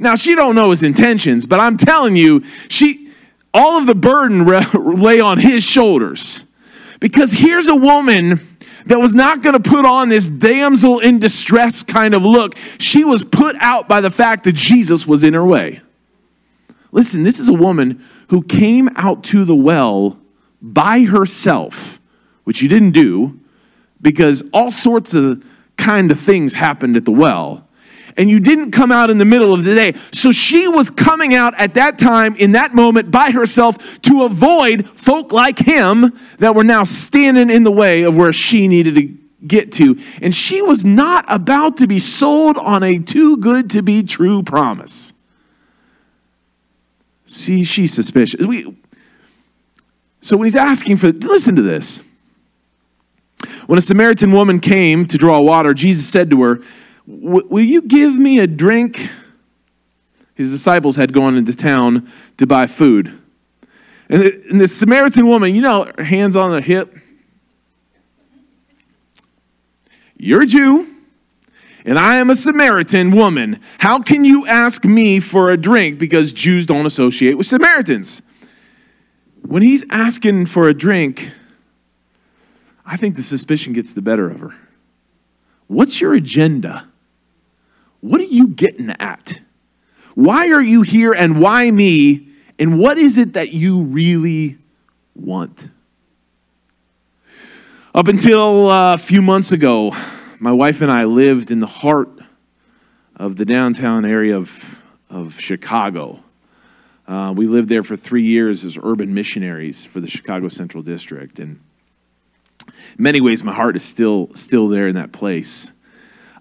Now 0.00 0.16
she 0.16 0.34
don't 0.34 0.56
know 0.56 0.72
his 0.72 0.82
intentions, 0.82 1.46
but 1.46 1.60
I'm 1.60 1.76
telling 1.76 2.16
you, 2.16 2.42
she 2.68 3.12
all 3.54 3.78
of 3.78 3.86
the 3.86 3.94
burden 3.94 4.44
lay 5.00 5.20
on 5.20 5.38
his 5.38 5.62
shoulders. 5.62 6.45
Because 7.00 7.32
here's 7.32 7.68
a 7.68 7.74
woman 7.74 8.40
that 8.86 8.98
was 8.98 9.14
not 9.14 9.42
going 9.42 9.60
to 9.60 9.70
put 9.70 9.84
on 9.84 10.08
this 10.08 10.28
damsel 10.28 11.00
in 11.00 11.18
distress 11.18 11.82
kind 11.82 12.14
of 12.14 12.24
look. 12.24 12.56
She 12.78 13.04
was 13.04 13.24
put 13.24 13.56
out 13.60 13.88
by 13.88 14.00
the 14.00 14.10
fact 14.10 14.44
that 14.44 14.54
Jesus 14.54 15.06
was 15.06 15.24
in 15.24 15.34
her 15.34 15.44
way. 15.44 15.80
Listen, 16.92 17.24
this 17.24 17.38
is 17.38 17.48
a 17.48 17.54
woman 17.54 18.02
who 18.28 18.42
came 18.42 18.88
out 18.96 19.24
to 19.24 19.44
the 19.44 19.56
well 19.56 20.18
by 20.62 21.02
herself, 21.02 22.00
which 22.44 22.56
she 22.56 22.68
didn't 22.68 22.92
do 22.92 23.40
because 24.00 24.44
all 24.52 24.70
sorts 24.70 25.14
of 25.14 25.44
kind 25.76 26.10
of 26.10 26.18
things 26.18 26.54
happened 26.54 26.96
at 26.96 27.04
the 27.04 27.12
well 27.12 27.65
and 28.16 28.30
you 28.30 28.40
didn't 28.40 28.70
come 28.70 28.90
out 28.90 29.10
in 29.10 29.18
the 29.18 29.24
middle 29.24 29.52
of 29.52 29.64
the 29.64 29.74
day. 29.74 29.94
So 30.12 30.32
she 30.32 30.68
was 30.68 30.90
coming 30.90 31.34
out 31.34 31.54
at 31.58 31.74
that 31.74 31.98
time, 31.98 32.34
in 32.36 32.52
that 32.52 32.74
moment, 32.74 33.10
by 33.10 33.30
herself 33.30 34.00
to 34.02 34.24
avoid 34.24 34.88
folk 34.88 35.32
like 35.32 35.58
him 35.58 36.18
that 36.38 36.54
were 36.54 36.64
now 36.64 36.84
standing 36.84 37.50
in 37.50 37.64
the 37.64 37.70
way 37.70 38.02
of 38.02 38.16
where 38.16 38.32
she 38.32 38.68
needed 38.68 38.94
to 38.94 39.14
get 39.46 39.72
to. 39.72 39.98
And 40.22 40.34
she 40.34 40.62
was 40.62 40.84
not 40.84 41.24
about 41.28 41.76
to 41.78 41.86
be 41.86 41.98
sold 41.98 42.56
on 42.56 42.82
a 42.82 42.98
too 42.98 43.36
good 43.36 43.70
to 43.70 43.82
be 43.82 44.02
true 44.02 44.42
promise. 44.42 45.12
See, 47.24 47.64
she's 47.64 47.92
suspicious. 47.92 48.46
We, 48.46 48.76
so 50.20 50.36
when 50.36 50.46
he's 50.46 50.56
asking 50.56 50.96
for, 50.96 51.08
listen 51.08 51.56
to 51.56 51.62
this. 51.62 52.02
When 53.66 53.78
a 53.78 53.82
Samaritan 53.82 54.32
woman 54.32 54.60
came 54.60 55.06
to 55.06 55.18
draw 55.18 55.40
water, 55.40 55.74
Jesus 55.74 56.08
said 56.08 56.30
to 56.30 56.42
her, 56.42 56.62
Will 57.06 57.62
you 57.62 57.82
give 57.82 58.14
me 58.14 58.38
a 58.40 58.46
drink? 58.46 59.08
His 60.34 60.50
disciples 60.50 60.96
had 60.96 61.12
gone 61.12 61.36
into 61.36 61.56
town 61.56 62.10
to 62.36 62.46
buy 62.46 62.66
food. 62.66 63.18
And 64.08 64.22
the, 64.22 64.42
and 64.50 64.60
the 64.60 64.68
Samaritan 64.68 65.26
woman, 65.26 65.54
you 65.54 65.62
know, 65.62 65.90
hands 65.98 66.36
on 66.36 66.50
her 66.50 66.60
hip. 66.60 66.96
You're 70.16 70.42
a 70.42 70.46
Jew. 70.46 70.86
and 71.86 71.98
I 71.98 72.16
am 72.16 72.28
a 72.28 72.34
Samaritan 72.34 73.12
woman. 73.12 73.60
How 73.78 74.00
can 74.00 74.24
you 74.24 74.46
ask 74.46 74.84
me 74.84 75.20
for 75.20 75.50
a 75.50 75.56
drink? 75.56 75.98
Because 75.98 76.32
Jews 76.32 76.66
don't 76.66 76.84
associate 76.84 77.34
with 77.34 77.46
Samaritans. 77.46 78.22
When 79.42 79.62
he's 79.62 79.84
asking 79.90 80.46
for 80.46 80.68
a 80.68 80.74
drink, 80.74 81.30
I 82.84 82.96
think 82.96 83.14
the 83.14 83.22
suspicion 83.22 83.72
gets 83.72 83.92
the 83.92 84.02
better 84.02 84.28
of 84.28 84.40
her. 84.40 84.54
What's 85.68 86.00
your 86.00 86.14
agenda? 86.14 86.88
What 88.06 88.20
are 88.20 88.24
you 88.24 88.46
getting 88.46 88.90
at? 89.00 89.40
Why 90.14 90.52
are 90.52 90.62
you 90.62 90.82
here 90.82 91.12
and 91.12 91.40
why 91.40 91.68
me? 91.72 92.28
And 92.56 92.78
what 92.78 92.98
is 92.98 93.18
it 93.18 93.32
that 93.32 93.52
you 93.52 93.82
really 93.82 94.58
want? 95.16 95.68
Up 97.92 98.06
until 98.06 98.70
uh, 98.70 98.94
a 98.94 98.98
few 98.98 99.20
months 99.22 99.50
ago, 99.50 99.92
my 100.38 100.52
wife 100.52 100.82
and 100.82 100.92
I 100.92 101.02
lived 101.02 101.50
in 101.50 101.58
the 101.58 101.66
heart 101.66 102.08
of 103.16 103.34
the 103.34 103.44
downtown 103.44 104.04
area 104.04 104.36
of, 104.36 104.84
of 105.10 105.40
Chicago. 105.40 106.22
Uh, 107.08 107.34
we 107.36 107.48
lived 107.48 107.68
there 107.68 107.82
for 107.82 107.96
three 107.96 108.24
years 108.24 108.64
as 108.64 108.78
urban 108.80 109.14
missionaries 109.14 109.84
for 109.84 109.98
the 109.98 110.08
Chicago 110.08 110.46
Central 110.46 110.84
District. 110.84 111.40
And 111.40 111.58
in 112.68 113.02
many 113.02 113.20
ways, 113.20 113.42
my 113.42 113.52
heart 113.52 113.74
is 113.74 113.84
still, 113.84 114.32
still 114.34 114.68
there 114.68 114.86
in 114.86 114.94
that 114.94 115.10
place. 115.10 115.72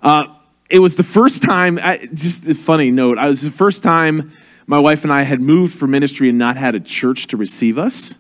Uh, 0.04 0.28
it 0.70 0.80
was 0.80 0.96
the 0.96 1.04
first 1.04 1.44
time, 1.44 1.80
I, 1.82 2.08
just 2.14 2.48
a 2.48 2.56
funny 2.56 2.92
note, 2.92 3.18
I 3.18 3.30
was 3.30 3.42
the 3.42 3.52
first 3.52 3.84
time 3.84 4.32
my 4.68 4.80
wife 4.80 5.04
and 5.04 5.14
I 5.14 5.24
had 5.24 5.40
moved 5.40 5.78
for 5.78 5.86
ministry 5.88 6.30
and 6.30 6.38
not 6.38 6.58
had 6.58 6.74
a 6.74 6.80
church 6.80 7.28
to 7.28 7.38
receive 7.38 7.78
us, 7.78 8.18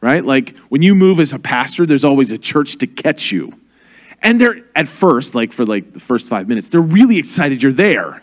right? 0.00 0.24
Like 0.24 0.56
when 0.70 0.82
you 0.82 0.94
move 0.94 1.20
as 1.20 1.32
a 1.32 1.38
pastor, 1.38 1.84
there's 1.84 2.04
always 2.04 2.32
a 2.32 2.38
church 2.38 2.78
to 2.78 2.86
catch 2.86 3.30
you. 3.32 3.52
And 4.22 4.40
they're, 4.40 4.64
at 4.74 4.88
first, 4.88 5.34
like 5.34 5.52
for 5.52 5.66
like 5.66 5.92
the 5.92 6.00
first 6.00 6.26
five 6.26 6.48
minutes, 6.48 6.68
they're 6.68 6.80
really 6.80 7.18
excited 7.18 7.62
you're 7.62 7.72
there 7.72 8.22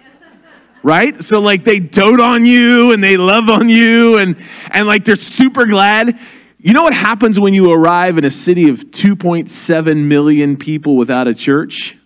right? 0.85 1.23
So 1.23 1.41
like 1.41 1.63
they 1.63 1.79
dote 1.79 2.19
on 2.19 2.45
you 2.45 2.91
and 2.91 3.03
they 3.03 3.17
love 3.17 3.49
on 3.49 3.69
you 3.69 4.19
and 4.19 4.37
and 4.69 4.87
like 4.87 5.03
they're 5.03 5.15
super 5.15 5.65
glad. 5.65 6.19
You 6.59 6.73
know 6.73 6.83
what 6.83 6.93
happens 6.93 7.39
when 7.39 7.55
you 7.55 7.71
arrive 7.71 8.19
in 8.19 8.23
a 8.23 8.29
city 8.29 8.69
of 8.69 8.79
2.7 8.91 10.05
million 10.05 10.57
people 10.57 10.95
without 10.95 11.27
a 11.27 11.33
church? 11.33 11.97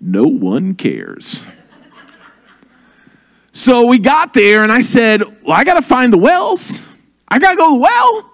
No 0.00 0.24
one 0.24 0.74
cares. 0.74 1.44
So 3.52 3.86
we 3.86 3.98
got 3.98 4.32
there 4.32 4.62
and 4.62 4.72
I 4.72 4.80
said, 4.80 5.22
"Well, 5.42 5.52
I 5.52 5.64
got 5.64 5.74
to 5.74 5.82
find 5.82 6.12
the 6.12 6.18
wells. 6.18 6.88
I 7.28 7.38
got 7.38 7.50
to 7.50 7.56
go 7.56 7.68
to 7.68 7.74
the 7.74 7.80
well." 7.80 8.32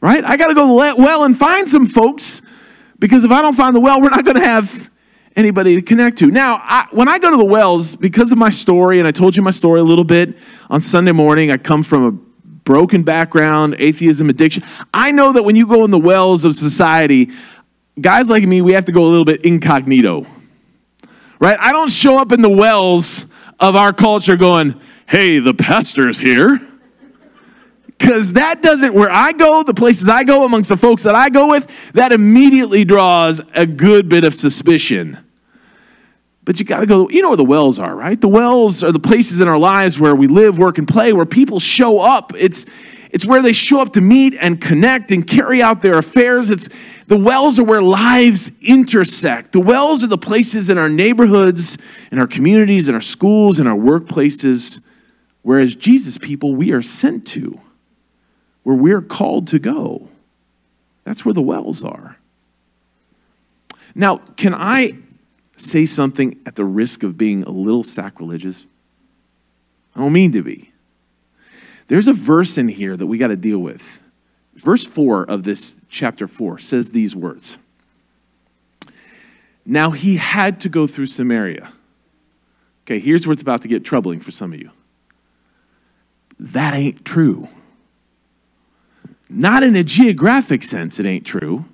Right? 0.00 0.24
I 0.24 0.36
got 0.36 0.48
to 0.48 0.54
go 0.54 0.62
to 0.62 0.96
the 0.96 1.02
well 1.02 1.24
and 1.24 1.36
find 1.36 1.68
some 1.68 1.86
folks 1.86 2.42
because 2.98 3.24
if 3.24 3.30
I 3.30 3.40
don't 3.40 3.54
find 3.54 3.74
the 3.74 3.80
well, 3.80 4.00
we're 4.00 4.10
not 4.10 4.24
going 4.24 4.36
to 4.36 4.44
have 4.44 4.90
anybody 5.36 5.74
to 5.76 5.82
connect 5.82 6.18
to. 6.18 6.26
Now, 6.26 6.60
I, 6.62 6.86
when 6.90 7.08
I 7.08 7.18
go 7.18 7.30
to 7.30 7.36
the 7.36 7.44
wells, 7.44 7.96
because 7.96 8.32
of 8.32 8.38
my 8.38 8.50
story, 8.50 8.98
and 8.98 9.08
I 9.08 9.12
told 9.12 9.36
you 9.36 9.42
my 9.42 9.50
story 9.50 9.80
a 9.80 9.84
little 9.84 10.04
bit 10.04 10.36
on 10.70 10.80
Sunday 10.80 11.12
morning, 11.12 11.50
I 11.50 11.56
come 11.56 11.82
from 11.82 12.04
a 12.04 12.10
broken 12.10 13.02
background, 13.02 13.76
atheism, 13.78 14.28
addiction. 14.28 14.62
I 14.92 15.10
know 15.10 15.32
that 15.32 15.44
when 15.44 15.56
you 15.56 15.66
go 15.66 15.84
in 15.84 15.90
the 15.90 15.98
wells 15.98 16.44
of 16.44 16.54
society, 16.54 17.30
guys 18.00 18.30
like 18.30 18.44
me, 18.44 18.60
we 18.60 18.72
have 18.72 18.84
to 18.84 18.92
go 18.92 19.04
a 19.04 19.08
little 19.08 19.24
bit 19.24 19.44
incognito. 19.44 20.26
Right? 21.42 21.58
I 21.58 21.72
don't 21.72 21.90
show 21.90 22.20
up 22.20 22.30
in 22.30 22.40
the 22.40 22.48
wells 22.48 23.26
of 23.58 23.74
our 23.74 23.92
culture 23.92 24.36
going, 24.36 24.80
hey, 25.08 25.40
the 25.40 25.52
pastor's 25.52 26.20
here. 26.20 26.60
Because 27.84 28.34
that 28.34 28.62
doesn't, 28.62 28.94
where 28.94 29.10
I 29.10 29.32
go, 29.32 29.64
the 29.64 29.74
places 29.74 30.08
I 30.08 30.22
go, 30.22 30.44
amongst 30.44 30.68
the 30.68 30.76
folks 30.76 31.02
that 31.02 31.16
I 31.16 31.30
go 31.30 31.48
with, 31.48 31.92
that 31.94 32.12
immediately 32.12 32.84
draws 32.84 33.40
a 33.56 33.66
good 33.66 34.08
bit 34.08 34.22
of 34.22 34.34
suspicion. 34.34 35.18
But 36.44 36.60
you 36.60 36.64
got 36.64 36.78
to 36.78 36.86
go, 36.86 37.08
you 37.08 37.22
know 37.22 37.30
where 37.30 37.36
the 37.36 37.42
wells 37.42 37.80
are, 37.80 37.96
right? 37.96 38.20
The 38.20 38.28
wells 38.28 38.84
are 38.84 38.92
the 38.92 39.00
places 39.00 39.40
in 39.40 39.48
our 39.48 39.58
lives 39.58 39.98
where 39.98 40.14
we 40.14 40.28
live, 40.28 40.58
work, 40.58 40.78
and 40.78 40.86
play, 40.86 41.12
where 41.12 41.26
people 41.26 41.58
show 41.58 41.98
up. 41.98 42.32
It's, 42.36 42.66
it's 43.12 43.26
where 43.26 43.42
they 43.42 43.52
show 43.52 43.80
up 43.80 43.92
to 43.92 44.00
meet 44.00 44.34
and 44.40 44.58
connect 44.58 45.10
and 45.10 45.26
carry 45.26 45.60
out 45.60 45.82
their 45.82 45.98
affairs. 45.98 46.50
It's, 46.50 46.70
the 47.08 47.18
wells 47.18 47.58
are 47.58 47.64
where 47.64 47.82
lives 47.82 48.50
intersect. 48.62 49.52
The 49.52 49.60
wells 49.60 50.02
are 50.02 50.06
the 50.06 50.16
places 50.16 50.70
in 50.70 50.78
our 50.78 50.88
neighborhoods, 50.88 51.76
in 52.10 52.18
our 52.18 52.26
communities, 52.26 52.88
in 52.88 52.94
our 52.94 53.02
schools, 53.02 53.60
in 53.60 53.66
our 53.66 53.76
workplaces, 53.76 54.80
whereas 55.42 55.76
Jesus 55.76 56.16
people, 56.16 56.54
we 56.54 56.72
are 56.72 56.80
sent 56.80 57.26
to, 57.28 57.60
where 58.62 58.76
we're 58.76 59.02
called 59.02 59.46
to 59.48 59.58
go. 59.58 60.08
That's 61.04 61.22
where 61.22 61.34
the 61.34 61.42
wells 61.42 61.84
are. 61.84 62.16
Now, 63.94 64.18
can 64.38 64.54
I 64.54 64.94
say 65.58 65.84
something 65.84 66.40
at 66.46 66.56
the 66.56 66.64
risk 66.64 67.02
of 67.02 67.18
being 67.18 67.42
a 67.42 67.50
little 67.50 67.82
sacrilegious? 67.82 68.66
I 69.94 70.00
don't 70.00 70.14
mean 70.14 70.32
to 70.32 70.42
be. 70.42 70.71
There's 71.92 72.08
a 72.08 72.14
verse 72.14 72.56
in 72.56 72.68
here 72.68 72.96
that 72.96 73.06
we 73.06 73.18
got 73.18 73.28
to 73.28 73.36
deal 73.36 73.58
with. 73.58 74.02
Verse 74.54 74.86
4 74.86 75.24
of 75.24 75.42
this 75.42 75.76
chapter 75.90 76.26
4 76.26 76.58
says 76.58 76.88
these 76.88 77.14
words 77.14 77.58
Now 79.66 79.90
he 79.90 80.16
had 80.16 80.58
to 80.62 80.70
go 80.70 80.86
through 80.86 81.04
Samaria. 81.04 81.70
Okay, 82.86 82.98
here's 82.98 83.26
where 83.26 83.34
it's 83.34 83.42
about 83.42 83.60
to 83.60 83.68
get 83.68 83.84
troubling 83.84 84.20
for 84.20 84.30
some 84.30 84.54
of 84.54 84.58
you. 84.58 84.70
That 86.40 86.72
ain't 86.72 87.04
true. 87.04 87.48
Not 89.28 89.62
in 89.62 89.76
a 89.76 89.84
geographic 89.84 90.62
sense, 90.62 90.98
it 90.98 91.04
ain't 91.04 91.26
true. 91.26 91.66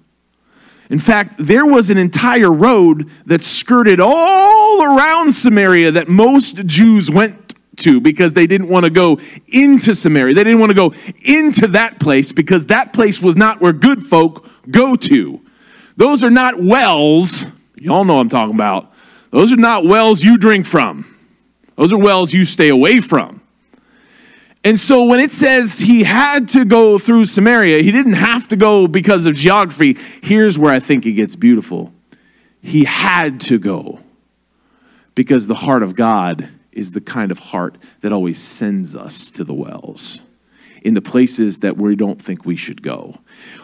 In 0.91 0.99
fact, 0.99 1.37
there 1.39 1.65
was 1.65 1.91
an 1.91 1.97
entire 1.97 2.53
road 2.53 3.09
that 3.25 3.43
skirted 3.43 4.01
all 4.01 4.83
around 4.83 5.31
Samaria 5.33 5.93
that 5.93 6.09
most 6.09 6.67
Jews 6.67 7.09
went 7.09 7.48
to 7.79 8.01
because 8.01 8.33
they 8.33 8.47
didn't 8.47 8.69
want 8.69 8.85
to 8.85 8.91
go 8.91 9.19
into 9.47 9.95
Samaria. 9.95 10.35
They 10.35 10.45
didn't 10.45 10.61
want 10.61 10.71
to 10.71 10.75
go 10.75 10.93
into 11.25 11.69
that 11.69 11.99
place 12.01 12.33
because 12.33 12.67
that 12.67 12.93
place 12.93 13.23
was 13.23 13.37
not 13.37 13.61
where 13.61 13.73
good 13.73 14.01
folk 14.01 14.47
go 14.71 14.95
to. 14.95 15.41
Those 15.97 16.23
are 16.23 16.31
not 16.31 16.63
wells. 16.63 17.51
Y'all 17.77 18.05
know 18.05 18.21
I'm 18.21 18.29
talking 18.29 18.55
about. 18.55 18.93
Those 19.31 19.53
are 19.53 19.57
not 19.57 19.85
wells 19.85 20.23
you 20.23 20.39
drink 20.39 20.67
from. 20.67 21.05
Those 21.77 21.93
are 21.93 21.99
wells 21.99 22.33
you 22.33 22.45
stay 22.45 22.69
away 22.69 23.01
from. 23.01 23.41
And 24.65 24.79
so 24.79 25.05
when 25.05 25.21
it 25.21 25.31
says 25.31 25.79
he 25.79 26.03
had 26.03 26.49
to 26.49 26.65
go 26.65 26.99
through 26.99 27.25
Samaria, 27.25 27.83
he 27.83 27.93
didn't 27.93 28.15
have 28.15 28.49
to 28.49 28.57
go 28.57 28.89
because 28.89 29.27
of 29.27 29.35
geography. 29.35 29.97
Here's 30.23 30.59
where 30.59 30.73
I 30.73 30.81
think 30.81 31.07
it 31.07 31.13
gets 31.13 31.37
beautiful. 31.37 31.93
He 32.61 32.85
had 32.85 33.41
to 33.43 33.59
go 33.59 34.01
because 35.15 35.47
the 35.47 35.55
heart 35.55 35.83
of 35.83 35.95
God 35.95 36.49
is 36.79 36.93
the 36.93 37.01
kind 37.01 37.31
of 37.31 37.39
heart 37.39 37.77
that 38.01 38.13
always 38.13 38.41
sends 38.41 38.95
us 38.95 39.31
to 39.33 39.43
the 39.43 39.53
wells 39.53 40.23
in 40.83 40.95
the 40.95 41.03
places 41.03 41.59
that 41.59 41.77
we 41.77 41.97
don't 41.97 42.23
think 42.23 42.47
we 42.47 42.55
should 42.55 42.83
go. 42.83 43.17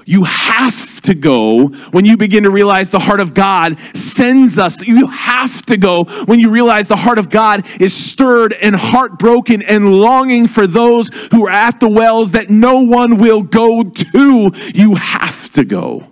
You 0.04 0.25
have 0.25 1.00
to 1.02 1.14
go 1.14 1.68
when 1.92 2.04
you 2.04 2.16
begin 2.16 2.42
to 2.42 2.50
realize 2.50 2.90
the 2.90 2.99
heart 2.99 3.21
of 3.21 3.35
God 3.35 3.78
sends 3.94 4.59
us. 4.59 4.83
You 4.87 5.06
have 5.06 5.62
to 5.66 5.76
go 5.76 6.04
when 6.26 6.40
you 6.40 6.50
realize 6.50 6.88
the 6.88 6.97
heart 6.97 7.21
of 7.21 7.30
God 7.30 7.66
is 7.80 7.94
stirred 7.94 8.52
and 8.52 8.75
heartbroken 8.75 9.62
and 9.62 10.00
longing 10.00 10.49
for 10.49 10.66
those 10.66 11.09
who 11.30 11.47
are 11.47 11.50
at 11.50 11.78
the 11.78 11.88
wells 11.88 12.33
that 12.33 12.50
no 12.50 12.80
one 12.80 13.18
will 13.18 13.42
go 13.42 13.85
to. 13.85 14.50
You 14.75 14.97
have 14.97 15.49
to 15.50 15.64
go. 15.64 16.11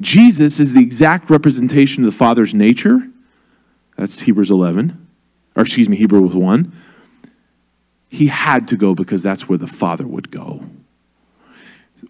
Jesus 0.00 0.60
is 0.60 0.72
the 0.72 0.80
exact 0.82 1.28
representation 1.28 2.04
of 2.04 2.10
the 2.10 2.16
Father's 2.16 2.54
nature. 2.54 3.10
That's 3.96 4.20
Hebrews 4.22 4.50
11 4.50 5.05
or 5.56 5.62
excuse 5.62 5.88
me, 5.88 5.96
Hebrews 5.96 6.34
1, 6.34 6.72
he 8.08 8.26
had 8.26 8.68
to 8.68 8.76
go 8.76 8.94
because 8.94 9.22
that's 9.22 9.48
where 9.48 9.58
the 9.58 9.66
Father 9.66 10.06
would 10.06 10.30
go. 10.30 10.62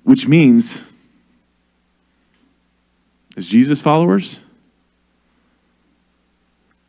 Which 0.03 0.27
means, 0.27 0.97
as 3.37 3.47
Jesus 3.47 3.81
followers, 3.81 4.41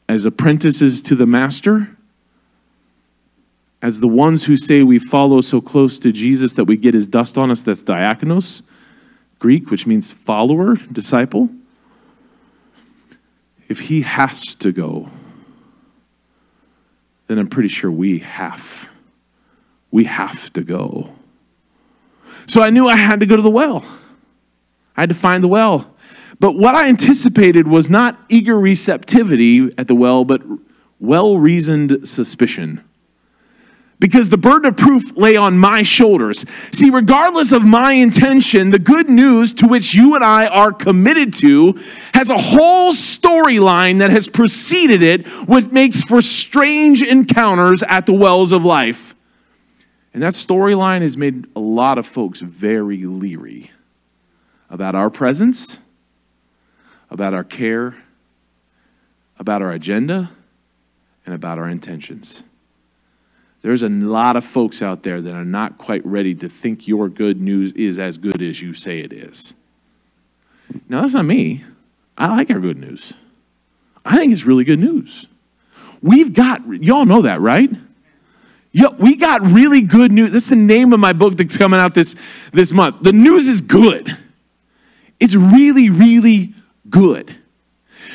as 0.09 0.25
apprentices 0.25 1.01
to 1.03 1.15
the 1.15 1.27
Master, 1.27 1.95
as 3.81 3.99
the 3.99 4.07
ones 4.07 4.45
who 4.45 4.57
say 4.57 4.81
we 4.81 4.97
follow 4.97 5.41
so 5.41 5.61
close 5.61 5.99
to 5.99 6.11
Jesus 6.11 6.53
that 6.53 6.65
we 6.65 6.75
get 6.75 6.95
his 6.95 7.05
dust 7.05 7.37
on 7.37 7.51
us, 7.51 7.61
that's 7.61 7.83
diakonos, 7.83 8.63
Greek, 9.37 9.69
which 9.69 9.85
means 9.85 10.11
follower, 10.11 10.75
disciple. 10.91 11.49
If 13.69 13.81
he 13.81 14.01
has 14.01 14.55
to 14.55 14.71
go, 14.71 15.09
then 17.27 17.37
I'm 17.37 17.47
pretty 17.47 17.69
sure 17.69 17.91
we 17.91 18.19
have. 18.19 18.89
We 19.91 20.05
have 20.05 20.51
to 20.53 20.63
go. 20.63 21.13
So 22.45 22.61
I 22.61 22.69
knew 22.69 22.87
I 22.87 22.95
had 22.95 23.19
to 23.19 23.25
go 23.25 23.35
to 23.35 23.41
the 23.41 23.49
well. 23.49 23.85
I 24.95 25.01
had 25.01 25.09
to 25.09 25.15
find 25.15 25.43
the 25.43 25.47
well. 25.47 25.93
But 26.39 26.57
what 26.57 26.75
I 26.75 26.87
anticipated 26.87 27.67
was 27.67 27.89
not 27.89 28.17
eager 28.29 28.59
receptivity 28.59 29.69
at 29.77 29.87
the 29.87 29.95
well, 29.95 30.23
but 30.23 30.41
well 30.99 31.37
reasoned 31.37 32.07
suspicion. 32.07 32.83
Because 33.99 34.29
the 34.29 34.37
burden 34.37 34.67
of 34.67 34.77
proof 34.77 35.15
lay 35.17 35.35
on 35.35 35.57
my 35.57 35.81
shoulders. 35.81 36.45
See, 36.71 36.89
regardless 36.89 37.51
of 37.51 37.65
my 37.65 37.93
intention, 37.93 38.69
the 38.69 38.79
good 38.79 39.09
news 39.09 39.53
to 39.53 39.67
which 39.67 39.95
you 39.95 40.15
and 40.15 40.23
I 40.23 40.45
are 40.45 40.71
committed 40.71 41.33
to 41.35 41.73
has 42.13 42.29
a 42.29 42.37
whole 42.37 42.93
storyline 42.93 43.99
that 43.99 44.11
has 44.11 44.29
preceded 44.29 45.01
it, 45.01 45.25
which 45.47 45.67
makes 45.71 46.03
for 46.03 46.21
strange 46.21 47.01
encounters 47.01 47.81
at 47.83 48.05
the 48.05 48.13
wells 48.13 48.51
of 48.51 48.63
life. 48.63 49.15
And 50.13 50.21
that 50.23 50.33
storyline 50.33 51.01
has 51.01 51.17
made 51.17 51.45
a 51.55 51.59
lot 51.59 51.97
of 51.97 52.05
folks 52.05 52.41
very 52.41 53.03
leery 53.03 53.71
about 54.69 54.95
our 54.95 55.09
presence, 55.09 55.79
about 57.09 57.33
our 57.33 57.43
care, 57.43 57.95
about 59.39 59.61
our 59.61 59.71
agenda, 59.71 60.31
and 61.25 61.33
about 61.33 61.57
our 61.57 61.69
intentions. 61.69 62.43
There's 63.61 63.83
a 63.83 63.89
lot 63.89 64.35
of 64.35 64.45
folks 64.45 64.81
out 64.81 65.03
there 65.03 65.19
that 65.19 65.33
are 65.33 65.45
not 65.45 65.77
quite 65.77 66.05
ready 66.05 66.35
to 66.35 66.47
think 66.47 66.87
your 66.87 67.09
good 67.09 67.41
news 67.41 67.73
is 67.73 67.99
as 67.99 68.17
good 68.17 68.41
as 68.41 68.61
you 68.61 68.73
say 68.73 68.99
it 68.99 69.11
is. 69.11 69.55
Now, 70.87 71.01
that's 71.01 71.13
not 71.13 71.25
me. 71.25 71.63
I 72.17 72.27
like 72.27 72.49
our 72.49 72.59
good 72.59 72.77
news. 72.77 73.13
I 74.05 74.17
think 74.17 74.31
it's 74.31 74.45
really 74.45 74.63
good 74.63 74.79
news. 74.79 75.27
We've 76.01 76.33
got, 76.33 76.65
y'all 76.83 77.05
know 77.05 77.23
that, 77.23 77.41
right? 77.41 77.69
Yo, 78.71 78.91
we 78.99 79.15
got 79.15 79.41
really 79.41 79.81
good 79.81 80.11
news. 80.11 80.31
This 80.31 80.43
is 80.43 80.49
the 80.49 80.55
name 80.55 80.93
of 80.93 80.99
my 80.99 81.13
book 81.13 81.35
that's 81.35 81.57
coming 81.57 81.79
out 81.79 81.95
this, 81.95 82.15
this 82.51 82.71
month. 82.71 82.97
The 83.01 83.11
news 83.11 83.47
is 83.47 83.61
good. 83.61 84.15
It's 85.19 85.35
really, 85.35 85.89
really 85.89 86.53
good. 86.89 87.36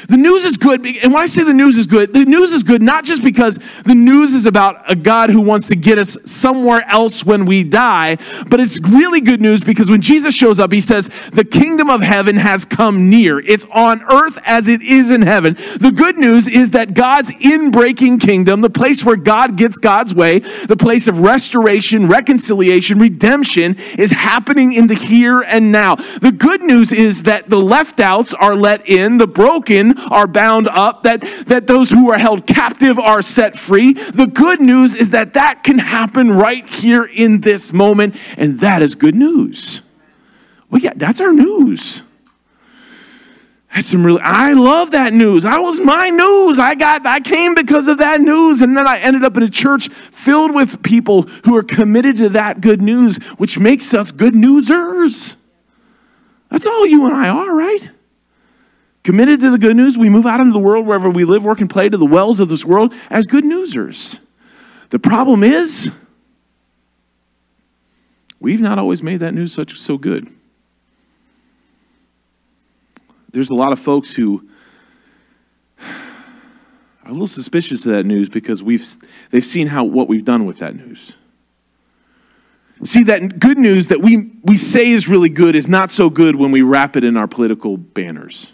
The 0.08 0.16
news 0.16 0.44
is 0.44 0.56
good, 0.56 0.84
and 0.84 1.12
when 1.12 1.22
I 1.22 1.26
say 1.26 1.44
the 1.44 1.52
news 1.52 1.78
is 1.78 1.86
good, 1.86 2.12
the 2.12 2.24
news 2.24 2.52
is 2.52 2.62
good 2.62 2.82
not 2.82 3.04
just 3.04 3.22
because 3.22 3.58
the 3.84 3.94
news 3.94 4.34
is 4.34 4.46
about 4.46 4.90
a 4.90 4.96
God 4.96 5.30
who 5.30 5.40
wants 5.40 5.68
to 5.68 5.76
get 5.76 5.98
us 5.98 6.16
somewhere 6.24 6.84
else 6.88 7.24
when 7.24 7.46
we 7.46 7.64
die, 7.64 8.16
but 8.48 8.60
it's 8.60 8.80
really 8.80 9.20
good 9.20 9.40
news 9.40 9.64
because 9.64 9.90
when 9.90 10.00
Jesus 10.00 10.34
shows 10.34 10.58
up, 10.58 10.72
he 10.72 10.80
says, 10.80 11.08
The 11.30 11.44
kingdom 11.44 11.88
of 11.88 12.00
heaven 12.00 12.36
has 12.36 12.64
come 12.64 13.08
near. 13.08 13.38
It's 13.38 13.64
on 13.72 14.02
earth 14.10 14.40
as 14.44 14.68
it 14.68 14.82
is 14.82 15.10
in 15.10 15.22
heaven. 15.22 15.54
The 15.54 15.92
good 15.94 16.18
news 16.18 16.48
is 16.48 16.70
that 16.72 16.94
God's 16.94 17.30
inbreaking 17.32 18.20
kingdom, 18.20 18.60
the 18.60 18.70
place 18.70 19.04
where 19.04 19.16
God 19.16 19.56
gets 19.56 19.78
God's 19.78 20.14
way, 20.14 20.40
the 20.40 20.76
place 20.76 21.08
of 21.08 21.20
restoration, 21.20 22.08
reconciliation, 22.08 22.98
redemption, 22.98 23.76
is 23.98 24.10
happening 24.10 24.72
in 24.72 24.86
the 24.86 24.94
here 24.94 25.40
and 25.40 25.72
now. 25.72 25.96
The 25.96 26.32
good 26.32 26.62
news 26.62 26.92
is 26.92 27.24
that 27.24 27.48
the 27.48 27.60
left 27.60 28.00
outs 28.00 28.34
are 28.34 28.54
let 28.54 28.88
in, 28.88 29.18
the 29.18 29.26
broken 29.26 29.91
are 30.10 30.26
bound 30.26 30.68
up, 30.68 31.02
that, 31.04 31.20
that 31.46 31.66
those 31.66 31.90
who 31.90 32.10
are 32.10 32.18
held 32.18 32.46
captive 32.46 32.98
are 32.98 33.22
set 33.22 33.58
free. 33.58 33.92
The 33.92 34.26
good 34.26 34.60
news 34.60 34.94
is 34.94 35.10
that 35.10 35.34
that 35.34 35.64
can 35.64 35.78
happen 35.78 36.30
right 36.30 36.66
here 36.66 37.04
in 37.04 37.40
this 37.40 37.72
moment, 37.72 38.16
and 38.36 38.60
that 38.60 38.82
is 38.82 38.94
good 38.94 39.14
news. 39.14 39.82
Well, 40.70 40.80
yeah, 40.80 40.92
that's 40.96 41.20
our 41.20 41.32
news. 41.32 42.02
That's 43.74 43.86
some 43.86 44.04
really, 44.04 44.20
I 44.22 44.52
love 44.52 44.90
that 44.90 45.14
news. 45.14 45.46
I 45.46 45.58
was 45.58 45.80
my 45.80 46.10
news. 46.10 46.58
I 46.58 46.74
got, 46.74 47.06
I 47.06 47.20
came 47.20 47.54
because 47.54 47.88
of 47.88 47.98
that 47.98 48.20
news. 48.20 48.60
And 48.60 48.76
then 48.76 48.86
I 48.86 48.98
ended 48.98 49.24
up 49.24 49.36
in 49.36 49.42
a 49.42 49.48
church 49.48 49.88
filled 49.88 50.54
with 50.54 50.82
people 50.82 51.22
who 51.22 51.56
are 51.56 51.62
committed 51.62 52.18
to 52.18 52.28
that 52.30 52.60
good 52.60 52.82
news, 52.82 53.16
which 53.38 53.58
makes 53.58 53.94
us 53.94 54.12
good 54.12 54.34
newsers. 54.34 55.36
That's 56.50 56.66
all 56.66 56.86
you 56.86 57.06
and 57.06 57.14
I 57.14 57.28
are, 57.30 57.54
right? 57.54 57.90
Committed 59.02 59.40
to 59.40 59.50
the 59.50 59.58
good 59.58 59.76
news, 59.76 59.98
we 59.98 60.08
move 60.08 60.26
out 60.26 60.40
into 60.40 60.52
the 60.52 60.60
world 60.60 60.86
wherever 60.86 61.10
we 61.10 61.24
live, 61.24 61.44
work, 61.44 61.60
and 61.60 61.68
play 61.68 61.88
to 61.88 61.96
the 61.96 62.06
wells 62.06 62.38
of 62.38 62.48
this 62.48 62.64
world 62.64 62.94
as 63.10 63.26
good 63.26 63.44
newsers. 63.44 64.20
The 64.90 64.98
problem 64.98 65.42
is, 65.42 65.90
we've 68.38 68.60
not 68.60 68.78
always 68.78 69.02
made 69.02 69.18
that 69.18 69.34
news 69.34 69.52
such 69.52 69.78
so 69.78 69.98
good. 69.98 70.28
There's 73.32 73.50
a 73.50 73.54
lot 73.54 73.72
of 73.72 73.80
folks 73.80 74.14
who 74.14 74.46
are 75.80 77.08
a 77.08 77.12
little 77.12 77.26
suspicious 77.26 77.84
of 77.86 77.92
that 77.92 78.04
news 78.04 78.28
because 78.28 78.62
we've 78.62 78.84
they've 79.30 79.44
seen 79.44 79.68
how 79.68 79.84
what 79.84 80.06
we've 80.06 80.24
done 80.24 80.44
with 80.44 80.58
that 80.58 80.76
news. 80.76 81.16
See, 82.84 83.04
that 83.04 83.38
good 83.38 83.58
news 83.58 83.88
that 83.88 84.00
we, 84.00 84.32
we 84.42 84.56
say 84.56 84.90
is 84.90 85.08
really 85.08 85.28
good 85.28 85.54
is 85.54 85.68
not 85.68 85.90
so 85.90 86.10
good 86.10 86.36
when 86.36 86.50
we 86.50 86.62
wrap 86.62 86.96
it 86.96 87.04
in 87.04 87.16
our 87.16 87.28
political 87.28 87.76
banners. 87.76 88.52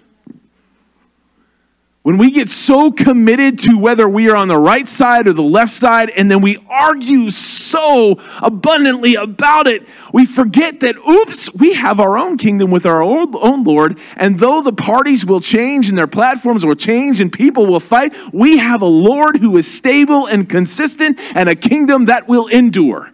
When 2.03 2.17
we 2.17 2.31
get 2.31 2.49
so 2.49 2.91
committed 2.93 3.59
to 3.61 3.77
whether 3.77 4.09
we 4.09 4.31
are 4.31 4.37
on 4.37 4.49
the 4.49 4.57
right 4.57 4.89
side 4.89 5.27
or 5.27 5.33
the 5.33 5.43
left 5.43 5.73
side, 5.73 6.11
and 6.11 6.31
then 6.31 6.41
we 6.41 6.57
argue 6.71 7.29
so 7.29 8.19
abundantly 8.41 9.17
about 9.17 9.67
it, 9.67 9.87
we 10.13 10.25
forget 10.25 10.81
that, 10.81 10.97
oops, 10.97 11.53
we 11.55 11.75
have 11.75 11.99
our 11.99 12.17
own 12.17 12.39
kingdom 12.39 12.71
with 12.71 12.87
our 12.87 13.03
own 13.03 13.65
Lord. 13.65 13.99
And 14.17 14.39
though 14.39 14.63
the 14.63 14.73
parties 14.73 15.27
will 15.27 15.41
change 15.41 15.89
and 15.89 15.99
their 15.99 16.07
platforms 16.07 16.65
will 16.65 16.77
change 16.77 17.21
and 17.21 17.33
people 17.33 17.67
will 17.67 17.81
fight, 17.81 18.17
we 18.33 18.59
have 18.59 18.81
a 18.81 18.87
Lord 18.87 19.37
who 19.37 19.57
is 19.57 19.71
stable 19.71 20.27
and 20.27 20.49
consistent 20.49 21.19
and 21.35 21.49
a 21.49 21.57
kingdom 21.57 22.05
that 22.07 22.29
will 22.29 22.47
endure. 22.47 23.13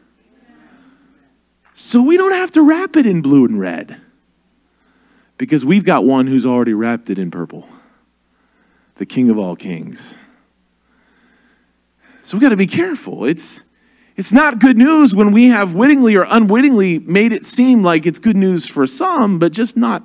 So 1.72 2.00
we 2.02 2.16
don't 2.16 2.32
have 2.32 2.52
to 2.52 2.62
wrap 2.62 2.96
it 2.96 3.06
in 3.06 3.22
blue 3.22 3.44
and 3.44 3.58
red 3.58 4.00
because 5.38 5.66
we've 5.66 5.84
got 5.84 6.04
one 6.04 6.28
who's 6.28 6.46
already 6.46 6.74
wrapped 6.74 7.10
it 7.10 7.18
in 7.18 7.32
purple 7.32 7.68
the 8.96 9.06
King 9.06 9.30
of 9.30 9.38
all 9.38 9.56
kings. 9.56 10.16
So 12.22 12.36
we've 12.36 12.42
got 12.42 12.50
to 12.50 12.56
be 12.56 12.66
careful. 12.66 13.24
It's, 13.24 13.64
it's 14.16 14.32
not 14.32 14.58
good 14.58 14.78
news 14.78 15.14
when 15.14 15.32
we 15.32 15.48
have 15.48 15.74
wittingly 15.74 16.16
or 16.16 16.26
unwittingly 16.28 17.00
made 17.00 17.32
it 17.32 17.44
seem 17.44 17.82
like 17.82 18.06
it's 18.06 18.18
good 18.18 18.36
news 18.36 18.66
for 18.66 18.86
some, 18.86 19.38
but 19.38 19.52
just 19.52 19.76
not 19.76 20.04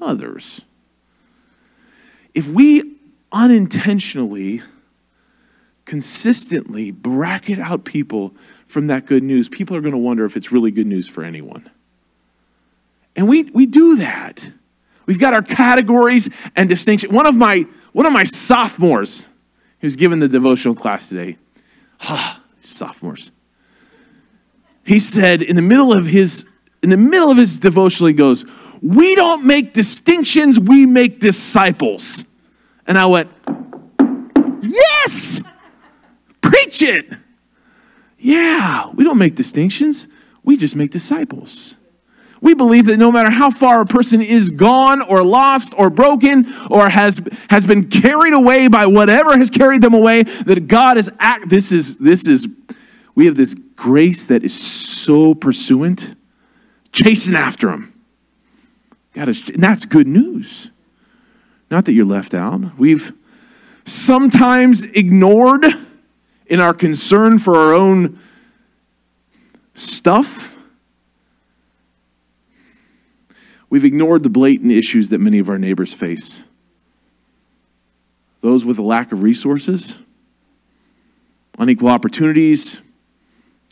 others. 0.00 0.62
If 2.34 2.48
we 2.48 2.96
unintentionally, 3.30 4.62
consistently 5.84 6.90
bracket 6.90 7.58
out 7.58 7.84
people 7.84 8.34
from 8.66 8.86
that 8.86 9.04
good 9.04 9.22
news, 9.22 9.48
people 9.48 9.76
are 9.76 9.80
going 9.80 9.92
to 9.92 9.98
wonder 9.98 10.24
if 10.24 10.36
it's 10.36 10.50
really 10.50 10.70
good 10.70 10.86
news 10.86 11.08
for 11.08 11.24
anyone. 11.24 11.68
And 13.14 13.28
we, 13.28 13.42
we 13.44 13.66
do 13.66 13.96
that. 13.96 14.52
We've 15.12 15.20
got 15.20 15.34
our 15.34 15.42
categories 15.42 16.30
and 16.56 16.70
distinction. 16.70 17.12
One 17.12 17.26
of 17.26 17.34
my 17.34 17.66
one 17.92 18.06
of 18.06 18.14
my 18.14 18.24
sophomores 18.24 19.28
who's 19.80 19.94
given 19.94 20.20
the 20.20 20.28
devotional 20.28 20.74
class 20.74 21.10
today. 21.10 21.36
Ah, 22.00 22.40
sophomores. 22.60 23.30
He 24.86 24.98
said 24.98 25.42
in 25.42 25.54
the 25.54 25.60
middle 25.60 25.92
of 25.92 26.06
his 26.06 26.46
in 26.82 26.88
the 26.88 26.96
middle 26.96 27.30
of 27.30 27.36
his 27.36 27.58
devotional, 27.58 28.08
he 28.08 28.14
goes, 28.14 28.46
We 28.80 29.14
don't 29.14 29.44
make 29.44 29.74
distinctions, 29.74 30.58
we 30.58 30.86
make 30.86 31.20
disciples. 31.20 32.24
And 32.86 32.96
I 32.96 33.04
went, 33.04 33.30
Yes! 34.62 35.42
Preach 36.40 36.80
it! 36.80 37.04
Yeah, 38.18 38.88
we 38.94 39.04
don't 39.04 39.18
make 39.18 39.34
distinctions, 39.34 40.08
we 40.42 40.56
just 40.56 40.74
make 40.74 40.90
disciples. 40.90 41.76
We 42.42 42.54
believe 42.54 42.86
that 42.86 42.96
no 42.96 43.12
matter 43.12 43.30
how 43.30 43.52
far 43.52 43.80
a 43.82 43.86
person 43.86 44.20
is 44.20 44.50
gone 44.50 45.00
or 45.00 45.22
lost 45.22 45.74
or 45.78 45.88
broken 45.90 46.52
or 46.68 46.88
has, 46.88 47.20
has 47.48 47.66
been 47.66 47.88
carried 47.88 48.34
away 48.34 48.66
by 48.66 48.86
whatever 48.86 49.38
has 49.38 49.48
carried 49.48 49.80
them 49.80 49.94
away, 49.94 50.24
that 50.24 50.66
God 50.66 50.98
is 50.98 51.08
act. 51.20 51.48
This 51.48 51.70
is, 51.70 51.98
this 51.98 52.26
is, 52.26 52.48
we 53.14 53.26
have 53.26 53.36
this 53.36 53.54
grace 53.54 54.26
that 54.26 54.42
is 54.42 54.60
so 54.60 55.36
pursuant, 55.36 56.16
chasing 56.90 57.36
after 57.36 57.70
him. 57.70 57.94
God 59.12 59.28
is, 59.28 59.48
and 59.48 59.62
that's 59.62 59.86
good 59.86 60.08
news. 60.08 60.72
Not 61.70 61.84
that 61.84 61.92
you're 61.92 62.04
left 62.04 62.34
out. 62.34 62.76
We've 62.76 63.12
sometimes 63.84 64.82
ignored 64.82 65.64
in 66.46 66.58
our 66.58 66.74
concern 66.74 67.38
for 67.38 67.56
our 67.56 67.72
own 67.72 68.18
stuff 69.74 70.51
We've 73.70 73.84
ignored 73.84 74.22
the 74.22 74.30
blatant 74.30 74.72
issues 74.72 75.10
that 75.10 75.18
many 75.18 75.38
of 75.38 75.48
our 75.48 75.58
neighbors 75.58 75.92
face. 75.92 76.44
Those 78.40 78.64
with 78.64 78.78
a 78.78 78.82
lack 78.82 79.12
of 79.12 79.22
resources, 79.22 80.02
unequal 81.58 81.88
opportunities, 81.88 82.82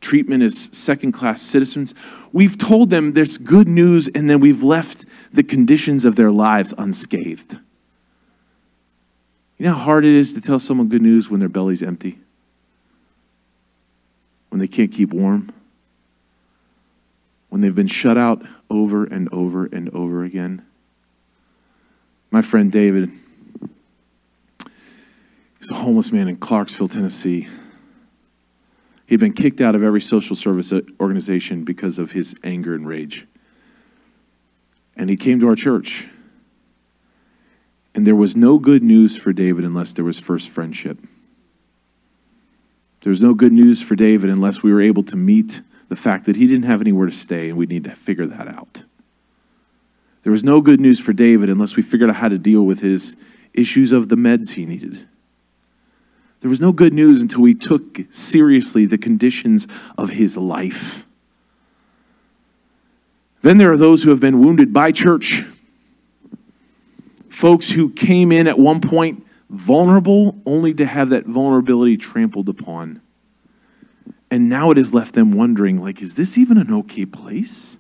treatment 0.00 0.42
as 0.42 0.70
second 0.72 1.12
class 1.12 1.42
citizens. 1.42 1.94
We've 2.33 2.57
told 2.57 2.90
them 2.90 3.12
there's 3.12 3.38
good 3.38 3.68
news, 3.68 4.09
and 4.09 4.31
then 4.31 4.40
we've 4.40 4.62
left 4.62 5.05
the 5.33 5.42
conditions 5.42 6.05
of 6.05 6.16
their 6.16 6.31
lives 6.31 6.72
unscathed. 6.79 7.59
You 9.59 9.66
know 9.66 9.74
how 9.74 9.85
hard 9.85 10.05
it 10.05 10.14
is 10.14 10.33
to 10.33 10.40
tell 10.40 10.59
someone 10.59 10.88
good 10.88 11.03
news 11.03 11.29
when 11.29 11.40
their 11.40 11.48
belly's 11.48 11.83
empty? 11.83 12.18
When 14.48 14.59
they 14.59 14.68
can't 14.68 14.90
keep 14.90 15.12
warm? 15.12 15.53
When 17.51 17.61
they've 17.61 17.75
been 17.75 17.87
shut 17.87 18.17
out 18.17 18.43
over 18.71 19.05
and 19.05 19.29
over 19.33 19.67
and 19.67 19.91
over 19.91 20.25
again. 20.25 20.65
My 22.31 22.43
friend 22.43 22.71
David, 22.71 23.11
he's 25.59 25.71
a 25.71 25.75
homeless 25.75 26.13
man 26.13 26.29
in 26.29 26.37
Clarksville, 26.37 26.89
Tennessee. 26.89 27.49
He'd 29.07 29.19
been 29.19 29.33
kicked 29.33 29.61
out 29.61 29.75
of 29.75 29.83
every 29.83 30.01
social 30.01 30.37
service 30.37 30.73
organization 31.01 31.65
because 31.65 31.99
of 31.99 32.13
his 32.13 32.37
anger 32.45 32.75
and 32.75 32.87
rage. 32.87 33.27
And 34.97 35.11
he 35.11 35.17
came 35.17 35.41
to 35.41 35.49
our 35.49 35.57
church. 35.57 36.09
And 37.93 38.07
there 38.07 38.15
was 38.15 38.37
no 38.37 38.59
good 38.59 38.85
news 38.85 39.17
for 39.17 39.33
David 39.33 39.65
unless 39.65 39.93
there 39.93 40.05
was 40.05 40.21
first 40.21 40.49
friendship. 40.49 41.01
There 43.01 43.11
was 43.11 43.21
no 43.21 43.35
good 43.35 43.53
news 43.53 43.83
for 43.83 43.97
David 43.97 44.31
unless 44.31 44.63
we 44.63 44.73
were 44.73 44.81
able 44.81 45.03
to 45.05 45.17
meet 45.17 45.63
the 45.90 45.96
fact 45.96 46.24
that 46.24 46.37
he 46.37 46.46
didn't 46.46 46.62
have 46.62 46.81
anywhere 46.81 47.07
to 47.07 47.12
stay 47.12 47.48
and 47.48 47.59
we 47.59 47.66
need 47.66 47.83
to 47.85 47.90
figure 47.90 48.24
that 48.24 48.46
out. 48.46 48.85
There 50.22 50.31
was 50.31 50.44
no 50.44 50.61
good 50.61 50.81
news 50.81 51.00
for 51.00 51.12
David 51.12 51.50
unless 51.50 51.76
we 51.76 51.83
figured 51.83 52.09
out 52.09 52.16
how 52.16 52.29
to 52.29 52.38
deal 52.38 52.62
with 52.62 52.81
his 52.81 53.16
issues 53.53 53.90
of 53.90 54.09
the 54.09 54.16
meds 54.16 54.53
he 54.53 54.64
needed. 54.64 55.09
There 56.40 56.48
was 56.48 56.61
no 56.61 56.70
good 56.70 56.94
news 56.94 57.20
until 57.20 57.42
we 57.42 57.55
took 57.55 58.03
seriously 58.09 58.87
the 58.87 58.98
conditions 58.98 59.66
of 59.98 60.11
his 60.11 60.37
life. 60.37 61.05
Then 63.42 63.59
there 63.59 63.72
are 63.72 63.76
those 63.76 64.05
who 64.05 64.11
have 64.11 64.20
been 64.20 64.38
wounded 64.38 64.72
by 64.72 64.92
church. 64.92 65.44
Folks 67.29 67.72
who 67.72 67.90
came 67.90 68.31
in 68.31 68.46
at 68.46 68.59
one 68.59 68.81
point 68.81 69.26
vulnerable 69.48 70.40
only 70.46 70.72
to 70.74 70.87
have 70.87 71.09
that 71.09 71.26
vulnerability 71.26 71.96
trampled 71.96 72.48
upon. 72.48 73.00
And 74.31 74.49
now 74.49 74.71
it 74.71 74.77
has 74.77 74.95
left 74.95 75.14
them 75.14 75.33
wondering 75.33 75.79
like 75.79 76.01
is 76.01 76.14
this 76.14 76.38
even 76.38 76.59
an 76.59 76.73
okay 76.73 77.07
place? 77.07 77.79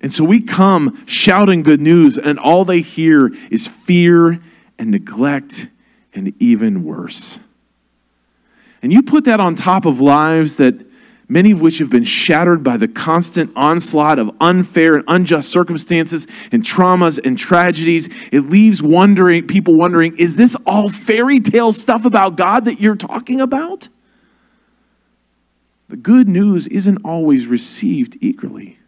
And 0.00 0.12
so 0.12 0.24
we 0.24 0.40
come 0.40 1.04
shouting 1.06 1.62
good 1.62 1.80
news 1.80 2.18
and 2.18 2.38
all 2.38 2.64
they 2.64 2.80
hear 2.80 3.32
is 3.50 3.66
fear 3.66 4.40
and 4.78 4.90
neglect 4.90 5.68
and 6.14 6.34
even 6.40 6.84
worse. 6.84 7.40
And 8.82 8.92
you 8.92 9.02
put 9.02 9.24
that 9.24 9.40
on 9.40 9.54
top 9.54 9.84
of 9.84 10.00
lives 10.00 10.56
that 10.56 10.74
many 11.28 11.50
of 11.50 11.60
which 11.60 11.78
have 11.78 11.90
been 11.90 12.04
shattered 12.04 12.62
by 12.62 12.76
the 12.76 12.86
constant 12.86 13.50
onslaught 13.56 14.18
of 14.18 14.30
unfair 14.40 14.94
and 14.94 15.04
unjust 15.08 15.50
circumstances 15.50 16.26
and 16.52 16.62
traumas 16.62 17.18
and 17.24 17.36
tragedies. 17.36 18.08
It 18.30 18.42
leaves 18.42 18.82
wondering 18.82 19.46
people 19.46 19.74
wondering, 19.74 20.16
is 20.18 20.36
this 20.36 20.56
all 20.66 20.88
fairy 20.88 21.40
tale 21.40 21.72
stuff 21.72 22.04
about 22.04 22.36
God 22.36 22.66
that 22.66 22.80
you're 22.80 22.96
talking 22.96 23.40
about? 23.40 23.88
The 25.88 25.96
good 25.96 26.28
news 26.28 26.66
isn't 26.66 26.98
always 27.04 27.46
received 27.46 28.16
eagerly. 28.20 28.78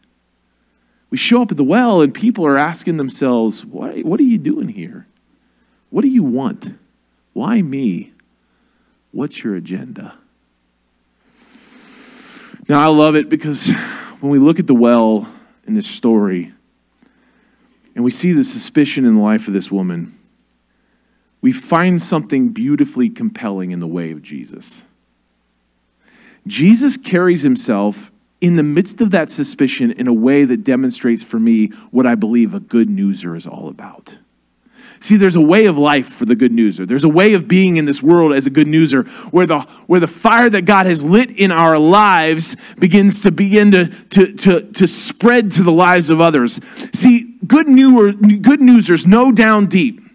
We 1.10 1.16
show 1.16 1.42
up 1.42 1.50
at 1.50 1.56
the 1.56 1.64
well 1.64 2.00
and 2.00 2.12
people 2.12 2.44
are 2.46 2.58
asking 2.58 2.96
themselves, 2.96 3.64
what, 3.64 4.04
what 4.04 4.20
are 4.20 4.24
you 4.24 4.38
doing 4.38 4.68
here? 4.68 5.06
What 5.90 6.02
do 6.02 6.08
you 6.08 6.22
want? 6.22 6.74
Why 7.32 7.62
me? 7.62 8.12
What's 9.12 9.42
your 9.42 9.54
agenda? 9.54 10.18
Now, 12.68 12.80
I 12.80 12.88
love 12.88 13.16
it 13.16 13.30
because 13.30 13.70
when 14.20 14.30
we 14.30 14.38
look 14.38 14.58
at 14.58 14.66
the 14.66 14.74
well 14.74 15.26
in 15.66 15.74
this 15.74 15.86
story 15.86 16.52
and 17.94 18.04
we 18.04 18.10
see 18.10 18.32
the 18.32 18.44
suspicion 18.44 19.06
in 19.06 19.14
the 19.14 19.22
life 19.22 19.48
of 19.48 19.54
this 19.54 19.70
woman, 19.70 20.14
we 21.40 21.52
find 21.52 22.02
something 22.02 22.50
beautifully 22.50 23.08
compelling 23.08 23.70
in 23.70 23.80
the 23.80 23.86
way 23.86 24.10
of 24.10 24.20
Jesus. 24.20 24.84
Jesus 26.48 26.96
carries 26.96 27.42
himself 27.42 28.10
in 28.40 28.56
the 28.56 28.62
midst 28.62 29.00
of 29.00 29.10
that 29.10 29.30
suspicion 29.30 29.90
in 29.90 30.06
a 30.06 30.12
way 30.12 30.44
that 30.44 30.64
demonstrates 30.64 31.24
for 31.24 31.38
me 31.38 31.68
what 31.90 32.06
I 32.06 32.14
believe 32.14 32.54
a 32.54 32.60
good 32.60 32.88
newser 32.88 33.36
is 33.36 33.46
all 33.46 33.68
about. 33.68 34.18
See, 35.00 35.16
there's 35.16 35.36
a 35.36 35.40
way 35.40 35.66
of 35.66 35.78
life 35.78 36.08
for 36.08 36.24
the 36.24 36.34
good 36.34 36.52
newser. 36.52 36.84
There's 36.84 37.04
a 37.04 37.08
way 37.08 37.34
of 37.34 37.46
being 37.46 37.76
in 37.76 37.84
this 37.84 38.02
world 38.02 38.32
as 38.32 38.46
a 38.46 38.50
good 38.50 38.66
newser 38.66 39.06
where 39.30 39.46
the, 39.46 39.60
where 39.86 40.00
the 40.00 40.08
fire 40.08 40.50
that 40.50 40.62
God 40.62 40.86
has 40.86 41.04
lit 41.04 41.30
in 41.30 41.52
our 41.52 41.78
lives 41.78 42.56
begins 42.78 43.22
to 43.22 43.30
begin 43.30 43.70
to, 43.70 43.86
to, 43.86 44.32
to, 44.34 44.62
to 44.72 44.86
spread 44.88 45.52
to 45.52 45.62
the 45.62 45.70
lives 45.70 46.10
of 46.10 46.20
others. 46.20 46.60
See, 46.92 47.34
good, 47.46 47.68
newer, 47.68 48.12
good 48.12 48.60
newsers 48.60 49.06
know 49.06 49.30
down 49.30 49.66
deep 49.66 50.07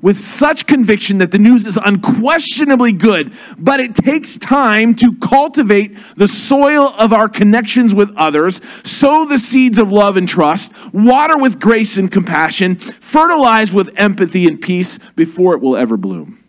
with 0.00 0.18
such 0.18 0.66
conviction 0.66 1.18
that 1.18 1.32
the 1.32 1.38
news 1.38 1.66
is 1.66 1.76
unquestionably 1.76 2.92
good, 2.92 3.32
but 3.58 3.80
it 3.80 3.94
takes 3.94 4.36
time 4.36 4.94
to 4.96 5.16
cultivate 5.16 5.96
the 6.16 6.28
soil 6.28 6.88
of 6.98 7.12
our 7.12 7.28
connections 7.28 7.94
with 7.94 8.12
others, 8.16 8.60
sow 8.88 9.24
the 9.24 9.38
seeds 9.38 9.78
of 9.78 9.92
love 9.92 10.16
and 10.16 10.28
trust, 10.28 10.72
water 10.92 11.38
with 11.38 11.60
grace 11.60 11.96
and 11.96 12.10
compassion, 12.10 12.76
fertilize 12.76 13.72
with 13.72 13.90
empathy 13.96 14.46
and 14.46 14.60
peace 14.60 14.98
before 15.16 15.54
it 15.54 15.60
will 15.60 15.76
ever 15.76 15.96
bloom. 15.96 16.42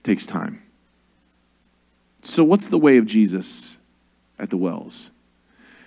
It 0.00 0.04
takes 0.04 0.26
time. 0.26 0.62
So, 2.22 2.44
what's 2.44 2.68
the 2.68 2.78
way 2.78 2.98
of 2.98 3.06
Jesus 3.06 3.78
at 4.38 4.50
the 4.50 4.56
wells? 4.56 5.10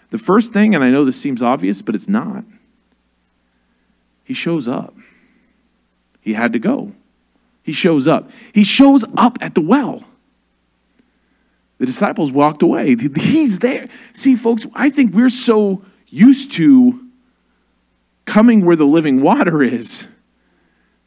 The 0.09 0.17
first 0.17 0.53
thing, 0.53 0.75
and 0.75 0.83
I 0.83 0.91
know 0.91 1.05
this 1.05 1.19
seems 1.19 1.41
obvious, 1.41 1.81
but 1.81 1.95
it's 1.95 2.09
not, 2.09 2.43
he 4.23 4.33
shows 4.33 4.67
up. 4.67 4.95
He 6.23 6.33
had 6.33 6.53
to 6.53 6.59
go. 6.59 6.93
He 7.63 7.73
shows 7.73 8.07
up. 8.07 8.31
He 8.53 8.63
shows 8.63 9.03
up 9.17 9.37
at 9.41 9.55
the 9.55 9.61
well. 9.61 10.05
The 11.79 11.85
disciples 11.85 12.31
walked 12.31 12.61
away. 12.61 12.95
He's 12.95 13.59
there. 13.59 13.89
See, 14.13 14.35
folks, 14.35 14.65
I 14.73 14.89
think 14.89 15.13
we're 15.13 15.27
so 15.27 15.83
used 16.07 16.53
to 16.53 17.09
coming 18.23 18.65
where 18.65 18.77
the 18.77 18.85
living 18.85 19.21
water 19.21 19.61
is 19.61 20.07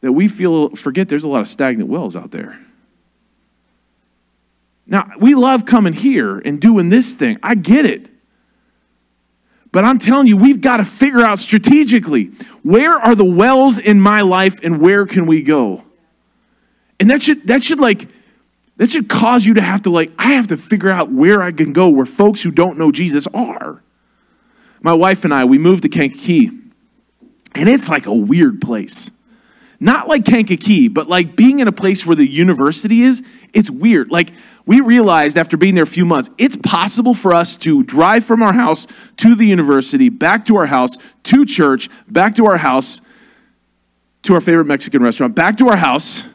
that 0.01 0.11
we 0.11 0.27
feel 0.27 0.69
forget 0.75 1.09
there's 1.09 1.23
a 1.23 1.27
lot 1.27 1.41
of 1.41 1.47
stagnant 1.47 1.89
wells 1.89 2.15
out 2.15 2.29
there. 2.29 2.59
Now, 4.85 5.09
we 5.19 5.33
love 5.33 5.65
coming 5.65 5.93
here 5.93 6.37
and 6.37 6.61
doing 6.61 6.89
this 6.89 7.15
thing. 7.15 7.39
I 7.41 7.55
get 7.55 7.85
it. 7.85 8.09
But 9.71 9.83
I'm 9.83 9.97
telling 9.97 10.27
you, 10.27 10.37
we've 10.37 10.61
got 10.61 10.77
to 10.77 10.85
figure 10.85 11.21
out 11.21 11.39
strategically 11.39 12.31
where 12.63 12.93
are 12.93 13.15
the 13.15 13.25
wells 13.25 13.79
in 13.79 13.99
my 13.99 14.21
life 14.21 14.59
and 14.63 14.79
where 14.79 15.05
can 15.05 15.25
we 15.25 15.41
go? 15.41 15.83
And 16.99 17.09
that 17.09 17.21
should 17.21 17.47
that 17.47 17.63
should 17.63 17.79
like 17.79 18.07
that 18.77 18.91
should 18.91 19.09
cause 19.09 19.45
you 19.45 19.55
to 19.55 19.61
have 19.61 19.83
to 19.83 19.89
like 19.89 20.11
I 20.17 20.33
have 20.33 20.47
to 20.47 20.57
figure 20.57 20.89
out 20.89 21.11
where 21.11 21.41
I 21.41 21.51
can 21.51 21.73
go 21.73 21.89
where 21.89 22.05
folks 22.05 22.41
who 22.41 22.51
don't 22.51 22.77
know 22.77 22.91
Jesus 22.91 23.27
are. 23.33 23.81
My 24.81 24.93
wife 24.93 25.25
and 25.25 25.33
I 25.33 25.45
we 25.45 25.57
moved 25.57 25.83
to 25.83 25.89
Kankakee. 25.89 26.51
And 27.55 27.67
it's 27.67 27.89
like 27.89 28.05
a 28.05 28.13
weird 28.13 28.61
place. 28.61 29.11
Not 29.79 30.07
like 30.07 30.25
Kankakee, 30.25 30.87
but 30.87 31.07
like 31.07 31.35
being 31.35 31.59
in 31.59 31.67
a 31.67 31.71
place 31.71 32.05
where 32.05 32.15
the 32.15 32.25
university 32.25 33.01
is, 33.01 33.21
it's 33.53 33.69
weird. 33.69 34.11
Like 34.11 34.31
we 34.65 34.81
realized 34.81 35.37
after 35.37 35.55
being 35.55 35.75
there 35.75 35.83
a 35.83 35.87
few 35.87 36.05
months, 36.05 36.31
it's 36.37 36.55
possible 36.55 37.13
for 37.13 37.31
us 37.31 37.55
to 37.57 37.83
drive 37.83 38.25
from 38.25 38.41
our 38.41 38.53
house 38.53 38.87
to 39.17 39.35
the 39.35 39.45
university, 39.45 40.09
back 40.09 40.45
to 40.45 40.57
our 40.57 40.65
house, 40.65 40.97
to 41.23 41.45
church, 41.45 41.89
back 42.07 42.35
to 42.35 42.47
our 42.47 42.57
house, 42.57 43.01
to 44.23 44.33
our 44.33 44.41
favorite 44.41 44.65
Mexican 44.65 45.03
restaurant, 45.03 45.35
back 45.35 45.57
to 45.57 45.69
our 45.69 45.77
house, 45.77 46.27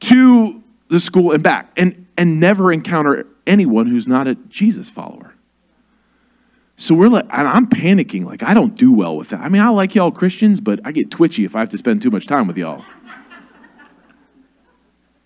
to 0.00 0.62
the 0.88 1.00
school 1.00 1.32
and 1.32 1.42
back, 1.42 1.72
and, 1.76 2.06
and 2.18 2.38
never 2.38 2.70
encounter 2.70 3.26
anyone 3.46 3.86
who's 3.86 4.06
not 4.06 4.28
a 4.28 4.34
Jesus 4.34 4.90
follower. 4.90 5.34
So 6.80 6.94
we're 6.94 7.10
like, 7.10 7.26
I'm 7.28 7.66
panicking. 7.66 8.24
Like, 8.24 8.42
I 8.42 8.54
don't 8.54 8.74
do 8.74 8.90
well 8.90 9.14
with 9.14 9.28
that. 9.28 9.40
I 9.40 9.50
mean, 9.50 9.60
I 9.60 9.68
like 9.68 9.94
y'all 9.94 10.10
Christians, 10.10 10.62
but 10.62 10.80
I 10.82 10.92
get 10.92 11.10
twitchy 11.10 11.44
if 11.44 11.54
I 11.54 11.60
have 11.60 11.68
to 11.72 11.76
spend 11.76 12.00
too 12.00 12.10
much 12.10 12.26
time 12.26 12.46
with 12.46 12.56
y'all. 12.56 12.82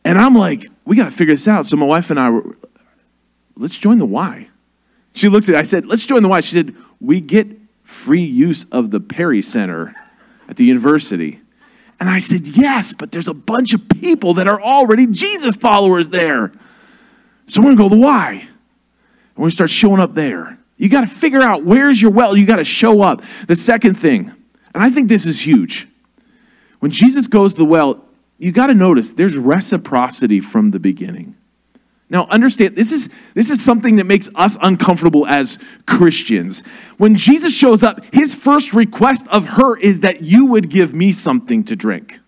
And 0.04 0.18
I'm 0.18 0.34
like, 0.34 0.66
we 0.84 0.96
got 0.96 1.04
to 1.04 1.12
figure 1.12 1.32
this 1.32 1.46
out. 1.46 1.64
So 1.64 1.76
my 1.76 1.86
wife 1.86 2.10
and 2.10 2.18
I 2.18 2.28
were, 2.28 2.56
let's 3.54 3.78
join 3.78 3.98
the 3.98 4.04
Y. 4.04 4.48
She 5.12 5.28
looks 5.28 5.48
at 5.48 5.54
it. 5.54 5.58
I 5.58 5.62
said, 5.62 5.86
let's 5.86 6.04
join 6.04 6.22
the 6.24 6.28
Y. 6.28 6.40
She 6.40 6.56
said, 6.56 6.74
we 7.00 7.20
get 7.20 7.46
free 7.84 8.24
use 8.24 8.64
of 8.72 8.90
the 8.90 8.98
Perry 8.98 9.40
Center 9.40 9.94
at 10.48 10.56
the 10.56 10.64
university. 10.64 11.40
And 12.00 12.10
I 12.10 12.18
said, 12.18 12.48
yes, 12.48 12.94
but 12.94 13.12
there's 13.12 13.28
a 13.28 13.34
bunch 13.34 13.74
of 13.74 13.88
people 13.88 14.34
that 14.34 14.48
are 14.48 14.60
already 14.60 15.06
Jesus 15.06 15.54
followers 15.54 16.08
there. 16.08 16.50
So 17.46 17.60
we're 17.60 17.76
going 17.76 17.76
to 17.76 17.82
go 17.84 17.88
to 17.90 17.94
the 17.94 18.00
Y. 18.00 18.30
And 18.32 19.36
we're 19.36 19.42
going 19.42 19.50
to 19.50 19.54
start 19.54 19.70
showing 19.70 20.00
up 20.00 20.14
there. 20.14 20.58
You 20.76 20.88
got 20.88 21.02
to 21.02 21.06
figure 21.06 21.40
out 21.40 21.64
where's 21.64 22.00
your 22.00 22.10
well. 22.10 22.36
You 22.36 22.46
got 22.46 22.56
to 22.56 22.64
show 22.64 23.00
up. 23.00 23.22
The 23.46 23.56
second 23.56 23.94
thing, 23.94 24.30
and 24.74 24.82
I 24.82 24.90
think 24.90 25.08
this 25.08 25.26
is 25.26 25.46
huge. 25.46 25.86
When 26.80 26.90
Jesus 26.90 27.28
goes 27.28 27.54
to 27.54 27.58
the 27.58 27.64
well, 27.64 28.04
you 28.38 28.52
got 28.52 28.66
to 28.66 28.74
notice 28.74 29.12
there's 29.12 29.38
reciprocity 29.38 30.40
from 30.40 30.72
the 30.72 30.80
beginning. 30.80 31.36
Now, 32.10 32.26
understand, 32.26 32.76
this 32.76 32.92
is, 32.92 33.08
this 33.32 33.50
is 33.50 33.64
something 33.64 33.96
that 33.96 34.04
makes 34.04 34.28
us 34.34 34.58
uncomfortable 34.60 35.26
as 35.26 35.58
Christians. 35.86 36.64
When 36.98 37.16
Jesus 37.16 37.56
shows 37.56 37.82
up, 37.82 38.04
his 38.12 38.34
first 38.34 38.74
request 38.74 39.26
of 39.28 39.50
her 39.50 39.78
is 39.78 40.00
that 40.00 40.22
you 40.22 40.46
would 40.46 40.68
give 40.68 40.92
me 40.92 41.12
something 41.12 41.64
to 41.64 41.76
drink. 41.76 42.20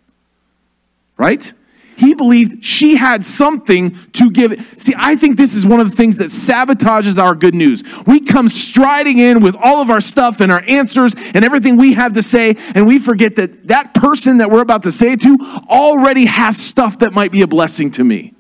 Right? 1.19 1.53
He 1.97 2.15
believed 2.15 2.65
she 2.65 2.97
had 2.97 3.25
something 3.25 3.91
to 4.13 4.31
give. 4.31 4.75
See, 4.77 4.93
I 4.97 5.17
think 5.17 5.37
this 5.37 5.55
is 5.55 5.67
one 5.67 5.81
of 5.81 5.91
the 5.91 5.97
things 5.97 6.19
that 6.19 6.27
sabotages 6.27 7.23
our 7.23 7.35
good 7.35 7.55
news. 7.55 7.83
We 8.07 8.21
come 8.21 8.49
striding 8.49 9.19
in 9.19 9.41
with 9.41 9.57
all 9.57 9.81
of 9.81 9.91
our 9.91 10.01
stuff 10.01 10.41
and 10.41 10.53
our 10.53 10.63
answers 10.69 11.15
and 11.35 11.45
everything 11.45 11.77
we 11.77 11.95
have 11.95 12.13
to 12.13 12.23
say, 12.23 12.57
and 12.75 12.87
we 12.87 12.99
forget 12.99 13.37
that 13.37 13.69
that 13.69 13.95
person 13.95 14.39
that 14.39 14.51
we're 14.51 14.61
about 14.61 14.83
to 14.83 14.93
say 14.93 15.17
to 15.17 15.39
already 15.69 16.27
has 16.27 16.57
stuff 16.57 16.99
that 16.99 17.13
might 17.13 17.33
be 17.33 17.43
a 17.43 17.47
blessing 17.47 17.91
to 17.93 18.05
me. 18.05 18.35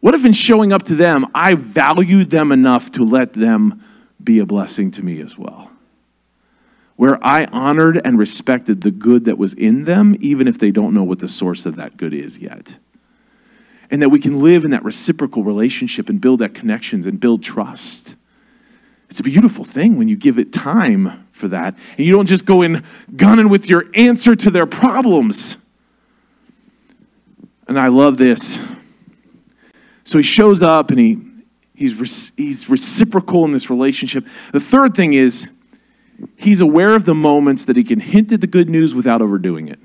What 0.00 0.14
if 0.14 0.24
in 0.24 0.32
showing 0.32 0.72
up 0.72 0.84
to 0.84 0.94
them, 0.94 1.26
I 1.34 1.54
valued 1.54 2.30
them 2.30 2.52
enough 2.52 2.92
to 2.92 3.04
let 3.04 3.32
them 3.32 3.82
be 4.22 4.38
a 4.38 4.46
blessing 4.46 4.92
to 4.92 5.02
me 5.02 5.20
as 5.20 5.36
well? 5.36 5.67
Where 6.98 7.24
I 7.24 7.44
honored 7.44 8.00
and 8.04 8.18
respected 8.18 8.80
the 8.80 8.90
good 8.90 9.24
that 9.26 9.38
was 9.38 9.54
in 9.54 9.84
them, 9.84 10.16
even 10.18 10.48
if 10.48 10.58
they 10.58 10.72
don't 10.72 10.92
know 10.92 11.04
what 11.04 11.20
the 11.20 11.28
source 11.28 11.64
of 11.64 11.76
that 11.76 11.96
good 11.96 12.12
is 12.12 12.40
yet. 12.40 12.76
And 13.88 14.02
that 14.02 14.08
we 14.08 14.18
can 14.18 14.40
live 14.40 14.64
in 14.64 14.72
that 14.72 14.82
reciprocal 14.82 15.44
relationship 15.44 16.08
and 16.08 16.20
build 16.20 16.40
that 16.40 16.54
connections 16.54 17.06
and 17.06 17.20
build 17.20 17.44
trust. 17.44 18.16
It's 19.08 19.20
a 19.20 19.22
beautiful 19.22 19.62
thing 19.62 19.96
when 19.96 20.08
you 20.08 20.16
give 20.16 20.40
it 20.40 20.52
time 20.52 21.28
for 21.30 21.46
that. 21.46 21.78
And 21.96 22.04
you 22.04 22.12
don't 22.12 22.26
just 22.26 22.44
go 22.44 22.62
in 22.62 22.82
gunning 23.14 23.48
with 23.48 23.70
your 23.70 23.84
answer 23.94 24.34
to 24.34 24.50
their 24.50 24.66
problems. 24.66 25.58
And 27.68 27.78
I 27.78 27.86
love 27.86 28.16
this. 28.16 28.60
So 30.02 30.18
he 30.18 30.24
shows 30.24 30.64
up 30.64 30.90
and 30.90 30.98
he, 30.98 31.22
he's, 31.76 32.32
he's 32.36 32.68
reciprocal 32.68 33.44
in 33.44 33.52
this 33.52 33.70
relationship. 33.70 34.26
The 34.50 34.58
third 34.58 34.96
thing 34.96 35.12
is 35.12 35.52
he's 36.36 36.60
aware 36.60 36.94
of 36.94 37.04
the 37.04 37.14
moments 37.14 37.64
that 37.66 37.76
he 37.76 37.84
can 37.84 38.00
hint 38.00 38.32
at 38.32 38.40
the 38.40 38.46
good 38.46 38.68
news 38.68 38.94
without 38.94 39.22
overdoing 39.22 39.68
it. 39.68 39.78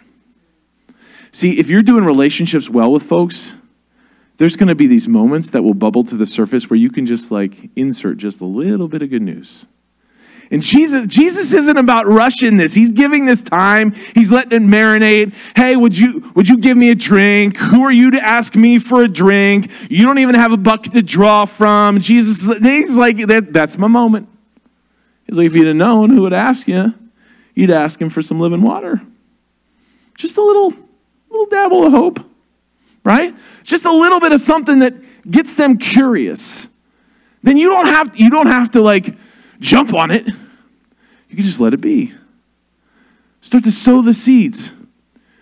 See, 1.31 1.59
if 1.59 1.69
you're 1.69 1.81
doing 1.81 2.05
relationships 2.05 2.69
well 2.69 2.91
with 2.91 3.03
folks, 3.03 3.57
there's 4.37 4.55
going 4.55 4.67
to 4.67 4.75
be 4.75 4.87
these 4.87 5.07
moments 5.07 5.49
that 5.51 5.63
will 5.63 5.73
bubble 5.73 6.03
to 6.03 6.15
the 6.15 6.25
surface 6.25 6.69
where 6.69 6.77
you 6.77 6.89
can 6.89 7.05
just 7.05 7.31
like 7.31 7.69
insert 7.75 8.17
just 8.17 8.41
a 8.41 8.45
little 8.45 8.87
bit 8.87 9.01
of 9.01 9.09
good 9.09 9.21
news. 9.21 9.65
And 10.51 10.61
Jesus, 10.61 11.07
Jesus 11.07 11.53
isn't 11.53 11.77
about 11.77 12.05
rushing 12.05 12.57
this. 12.57 12.75
He's 12.75 12.91
giving 12.91 13.25
this 13.25 13.41
time. 13.41 13.91
He's 14.13 14.31
letting 14.31 14.63
it 14.63 14.67
marinate. 14.67 15.33
Hey, 15.55 15.75
would 15.75 15.97
you 15.97 16.31
would 16.35 16.47
you 16.47 16.57
give 16.57 16.77
me 16.77 16.91
a 16.91 16.95
drink? 16.95 17.57
Who 17.57 17.83
are 17.83 17.91
you 17.91 18.11
to 18.11 18.21
ask 18.21 18.55
me 18.55 18.77
for 18.77 19.03
a 19.03 19.07
drink? 19.07 19.71
You 19.89 20.05
don't 20.05 20.19
even 20.19 20.35
have 20.35 20.51
a 20.51 20.57
bucket 20.57 20.93
to 20.93 21.01
draw 21.01 21.45
from. 21.45 21.99
Jesus, 21.99 22.55
he's 22.59 22.95
like 22.95 23.17
that, 23.27 23.51
that's 23.53 23.77
my 23.79 23.87
moment. 23.87 24.29
He's 25.25 25.37
like, 25.37 25.47
if 25.47 25.55
you'd 25.55 25.67
have 25.67 25.75
known 25.75 26.09
who 26.09 26.21
would 26.21 26.33
ask 26.33 26.67
you, 26.67 26.93
you'd 27.55 27.71
ask 27.71 28.01
him 28.01 28.09
for 28.09 28.21
some 28.21 28.39
living 28.39 28.61
water. 28.61 29.01
Just 30.15 30.37
a 30.37 30.41
little, 30.41 30.73
little 31.29 31.47
dabble 31.47 31.85
of 31.85 31.91
hope 31.91 32.19
right? 33.03 33.35
Just 33.63 33.85
a 33.85 33.91
little 33.91 34.19
bit 34.19 34.31
of 34.31 34.39
something 34.39 34.79
that 34.79 34.93
gets 35.29 35.55
them 35.55 35.77
curious. 35.77 36.67
Then 37.41 37.57
you 37.57 37.69
don't 37.69 37.87
have 37.87 38.17
you 38.17 38.29
don't 38.29 38.47
have 38.47 38.71
to 38.71 38.81
like 38.81 39.15
jump 39.59 39.93
on 39.93 40.11
it. 40.11 40.25
You 40.25 41.35
can 41.35 41.45
just 41.45 41.59
let 41.59 41.73
it 41.73 41.81
be. 41.81 42.13
Start 43.41 43.63
to 43.65 43.71
sow 43.71 44.01
the 44.01 44.13
seeds. 44.13 44.73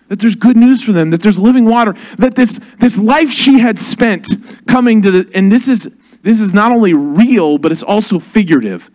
That 0.08 0.18
there's 0.18 0.34
good 0.34 0.58
news 0.58 0.82
for 0.82 0.92
them, 0.92 1.08
that 1.10 1.22
there's 1.22 1.38
living 1.38 1.64
water, 1.64 1.94
that 2.18 2.34
this 2.34 2.58
this 2.78 2.98
life 2.98 3.30
she 3.30 3.60
had 3.60 3.78
spent 3.78 4.28
coming 4.66 5.00
to 5.02 5.10
the 5.10 5.30
and 5.34 5.50
this 5.50 5.68
is 5.68 5.96
this 6.22 6.40
is 6.40 6.52
not 6.52 6.72
only 6.72 6.92
real, 6.92 7.58
but 7.58 7.72
it's 7.72 7.82
also 7.82 8.18
figurative. 8.18 8.90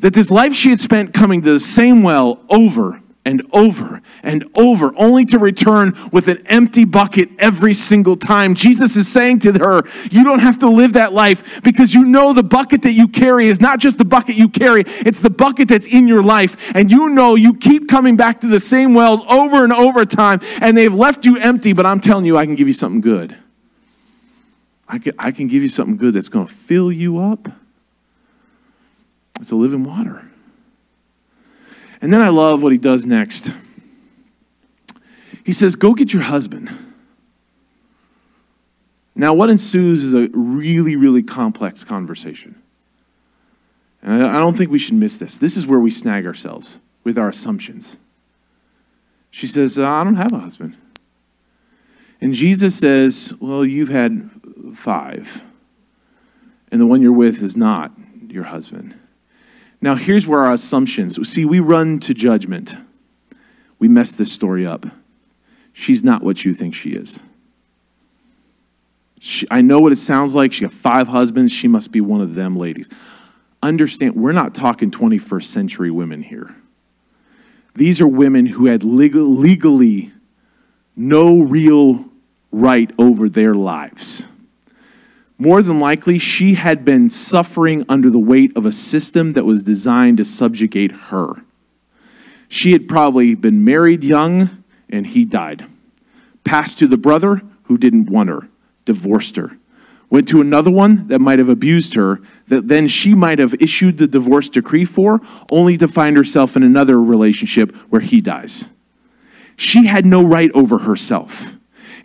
That 0.00 0.14
this 0.14 0.30
life 0.30 0.54
she 0.54 0.70
had 0.70 0.80
spent 0.80 1.14
coming 1.14 1.42
to 1.42 1.52
the 1.52 1.60
same 1.60 2.02
well 2.02 2.40
over 2.48 3.00
and 3.26 3.42
over 3.52 4.00
and 4.22 4.48
over, 4.54 4.92
only 4.96 5.24
to 5.24 5.38
return 5.38 5.98
with 6.12 6.28
an 6.28 6.46
empty 6.46 6.84
bucket 6.84 7.28
every 7.40 7.74
single 7.74 8.16
time. 8.16 8.54
Jesus 8.54 8.96
is 8.96 9.08
saying 9.08 9.40
to 9.40 9.52
her, 9.52 9.82
You 10.10 10.22
don't 10.22 10.38
have 10.38 10.58
to 10.58 10.68
live 10.68 10.92
that 10.92 11.12
life 11.12 11.60
because 11.62 11.92
you 11.92 12.04
know 12.04 12.32
the 12.32 12.44
bucket 12.44 12.82
that 12.82 12.92
you 12.92 13.08
carry 13.08 13.48
is 13.48 13.60
not 13.60 13.80
just 13.80 13.98
the 13.98 14.04
bucket 14.04 14.36
you 14.36 14.48
carry, 14.48 14.84
it's 14.86 15.20
the 15.20 15.28
bucket 15.28 15.66
that's 15.66 15.88
in 15.88 16.06
your 16.06 16.22
life. 16.22 16.72
And 16.76 16.90
you 16.90 17.08
know 17.08 17.34
you 17.34 17.54
keep 17.54 17.88
coming 17.88 18.16
back 18.16 18.40
to 18.42 18.46
the 18.46 18.60
same 18.60 18.94
wells 18.94 19.20
over 19.28 19.64
and 19.64 19.72
over 19.72 20.04
time, 20.04 20.38
and 20.60 20.76
they've 20.76 20.94
left 20.94 21.26
you 21.26 21.36
empty, 21.36 21.72
but 21.72 21.84
I'm 21.84 21.98
telling 21.98 22.26
you, 22.26 22.36
I 22.36 22.46
can 22.46 22.54
give 22.54 22.68
you 22.68 22.74
something 22.74 23.00
good. 23.00 23.36
I 24.88 24.98
can, 24.98 25.14
I 25.18 25.32
can 25.32 25.48
give 25.48 25.62
you 25.62 25.68
something 25.68 25.96
good 25.96 26.14
that's 26.14 26.28
going 26.28 26.46
to 26.46 26.54
fill 26.54 26.92
you 26.92 27.18
up. 27.18 27.48
It's 29.40 29.50
a 29.50 29.56
living 29.56 29.84
water. 29.84 30.30
And 32.00 32.12
then 32.12 32.20
I 32.20 32.28
love 32.28 32.62
what 32.62 32.72
he 32.72 32.78
does 32.78 33.06
next. 33.06 33.52
He 35.44 35.52
says, 35.52 35.76
Go 35.76 35.94
get 35.94 36.12
your 36.12 36.22
husband. 36.22 36.70
Now, 39.14 39.32
what 39.32 39.48
ensues 39.48 40.04
is 40.04 40.14
a 40.14 40.28
really, 40.32 40.94
really 40.94 41.22
complex 41.22 41.84
conversation. 41.84 42.60
And 44.02 44.26
I 44.26 44.38
don't 44.40 44.56
think 44.56 44.70
we 44.70 44.78
should 44.78 44.94
miss 44.94 45.16
this. 45.16 45.38
This 45.38 45.56
is 45.56 45.66
where 45.66 45.80
we 45.80 45.90
snag 45.90 46.26
ourselves 46.26 46.80
with 47.02 47.16
our 47.16 47.30
assumptions. 47.30 47.98
She 49.30 49.46
says, 49.46 49.78
uh, 49.78 49.88
I 49.88 50.04
don't 50.04 50.16
have 50.16 50.32
a 50.32 50.38
husband. 50.38 50.76
And 52.20 52.34
Jesus 52.34 52.78
says, 52.78 53.34
Well, 53.40 53.64
you've 53.64 53.88
had 53.88 54.30
five, 54.74 55.42
and 56.70 56.80
the 56.80 56.86
one 56.86 57.02
you're 57.02 57.12
with 57.12 57.42
is 57.42 57.56
not 57.56 57.92
your 58.28 58.44
husband. 58.44 58.94
Now, 59.80 59.94
here's 59.94 60.26
where 60.26 60.40
our 60.40 60.52
assumptions 60.52 61.18
see, 61.28 61.44
we 61.44 61.60
run 61.60 61.98
to 62.00 62.14
judgment. 62.14 62.76
We 63.78 63.88
mess 63.88 64.14
this 64.14 64.32
story 64.32 64.66
up. 64.66 64.86
She's 65.72 66.02
not 66.02 66.22
what 66.22 66.44
you 66.44 66.54
think 66.54 66.74
she 66.74 66.90
is. 66.90 67.22
She, 69.20 69.46
I 69.50 69.60
know 69.60 69.80
what 69.80 69.92
it 69.92 69.96
sounds 69.96 70.34
like. 70.34 70.52
She 70.52 70.62
got 70.62 70.72
five 70.72 71.08
husbands. 71.08 71.52
She 71.52 71.68
must 71.68 71.92
be 71.92 72.00
one 72.00 72.20
of 72.20 72.34
them 72.34 72.56
ladies. 72.56 72.88
Understand, 73.62 74.14
we're 74.14 74.32
not 74.32 74.54
talking 74.54 74.90
21st 74.90 75.44
century 75.44 75.90
women 75.90 76.22
here. 76.22 76.54
These 77.74 78.00
are 78.00 78.06
women 78.06 78.46
who 78.46 78.66
had 78.66 78.84
legal, 78.84 79.24
legally 79.24 80.12
no 80.96 81.40
real 81.40 82.06
right 82.50 82.90
over 82.98 83.28
their 83.28 83.54
lives. 83.54 84.28
More 85.38 85.62
than 85.62 85.78
likely, 85.78 86.18
she 86.18 86.54
had 86.54 86.84
been 86.84 87.10
suffering 87.10 87.84
under 87.88 88.08
the 88.10 88.18
weight 88.18 88.56
of 88.56 88.64
a 88.64 88.72
system 88.72 89.32
that 89.32 89.44
was 89.44 89.62
designed 89.62 90.16
to 90.18 90.24
subjugate 90.24 90.92
her. 90.92 91.34
She 92.48 92.72
had 92.72 92.88
probably 92.88 93.34
been 93.34 93.64
married 93.64 94.04
young 94.04 94.64
and 94.88 95.06
he 95.06 95.24
died. 95.24 95.66
Passed 96.44 96.78
to 96.78 96.86
the 96.86 96.96
brother 96.96 97.42
who 97.64 97.76
didn't 97.76 98.08
want 98.08 98.30
her, 98.30 98.48
divorced 98.84 99.36
her. 99.36 99.58
Went 100.08 100.28
to 100.28 100.40
another 100.40 100.70
one 100.70 101.08
that 101.08 101.18
might 101.18 101.40
have 101.40 101.48
abused 101.48 101.94
her, 101.94 102.20
that 102.46 102.68
then 102.68 102.86
she 102.86 103.12
might 103.12 103.40
have 103.40 103.60
issued 103.60 103.98
the 103.98 104.06
divorce 104.06 104.48
decree 104.48 104.84
for, 104.84 105.20
only 105.50 105.76
to 105.76 105.88
find 105.88 106.16
herself 106.16 106.56
in 106.56 106.62
another 106.62 107.02
relationship 107.02 107.74
where 107.90 108.00
he 108.00 108.20
dies. 108.20 108.70
She 109.56 109.86
had 109.86 110.06
no 110.06 110.22
right 110.24 110.50
over 110.54 110.78
herself. 110.78 111.55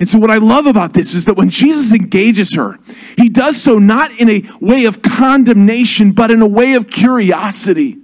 And 0.02 0.10
so, 0.10 0.18
what 0.18 0.32
I 0.32 0.38
love 0.38 0.66
about 0.66 0.96
this 0.96 1.14
is 1.14 1.26
that 1.26 1.36
when 1.36 1.52
Jesus 1.52 1.94
engages 1.94 2.56
her, 2.56 2.80
he 3.20 3.30
does 3.30 3.62
so 3.62 3.78
not 3.78 4.10
in 4.20 4.32
a 4.32 4.42
way 4.60 4.86
of 4.86 5.04
condemnation, 5.04 6.12
but 6.12 6.32
in 6.32 6.42
a 6.42 6.48
way 6.48 6.74
of 6.74 6.90
curiosity. 6.90 8.00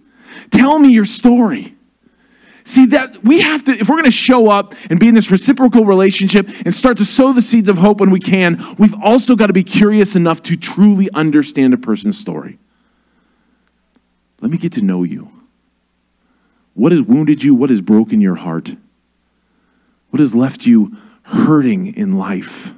Tell 0.51 0.77
me 0.77 0.89
your 0.89 1.05
story. 1.05 1.73
See, 2.63 2.85
that 2.85 3.23
we 3.23 3.41
have 3.41 3.63
to, 3.63 3.71
if 3.71 3.89
we're 3.89 3.95
going 3.95 4.05
to 4.05 4.11
show 4.11 4.47
up 4.51 4.75
and 4.91 4.99
be 4.99 5.07
in 5.07 5.15
this 5.15 5.31
reciprocal 5.31 5.85
relationship 5.85 6.47
and 6.65 6.71
start 6.71 6.97
to 6.97 7.05
sow 7.05 7.33
the 7.33 7.41
seeds 7.41 7.67
of 7.67 7.79
hope 7.79 7.99
when 7.99 8.11
we 8.11 8.19
can, 8.19 8.63
we've 8.77 8.93
also 9.01 9.35
got 9.35 9.47
to 9.47 9.53
be 9.53 9.63
curious 9.63 10.15
enough 10.15 10.43
to 10.43 10.55
truly 10.55 11.09
understand 11.15 11.73
a 11.73 11.77
person's 11.77 12.19
story. 12.19 12.59
Let 14.39 14.51
me 14.51 14.59
get 14.59 14.71
to 14.73 14.83
know 14.83 15.01
you. 15.01 15.31
What 16.75 16.91
has 16.91 17.01
wounded 17.01 17.43
you? 17.43 17.55
What 17.55 17.71
has 17.71 17.81
broken 17.81 18.21
your 18.21 18.35
heart? 18.35 18.75
What 20.11 20.19
has 20.19 20.35
left 20.35 20.67
you 20.67 20.95
hurting 21.27 21.93
in 21.95 22.17
life. 22.17 22.73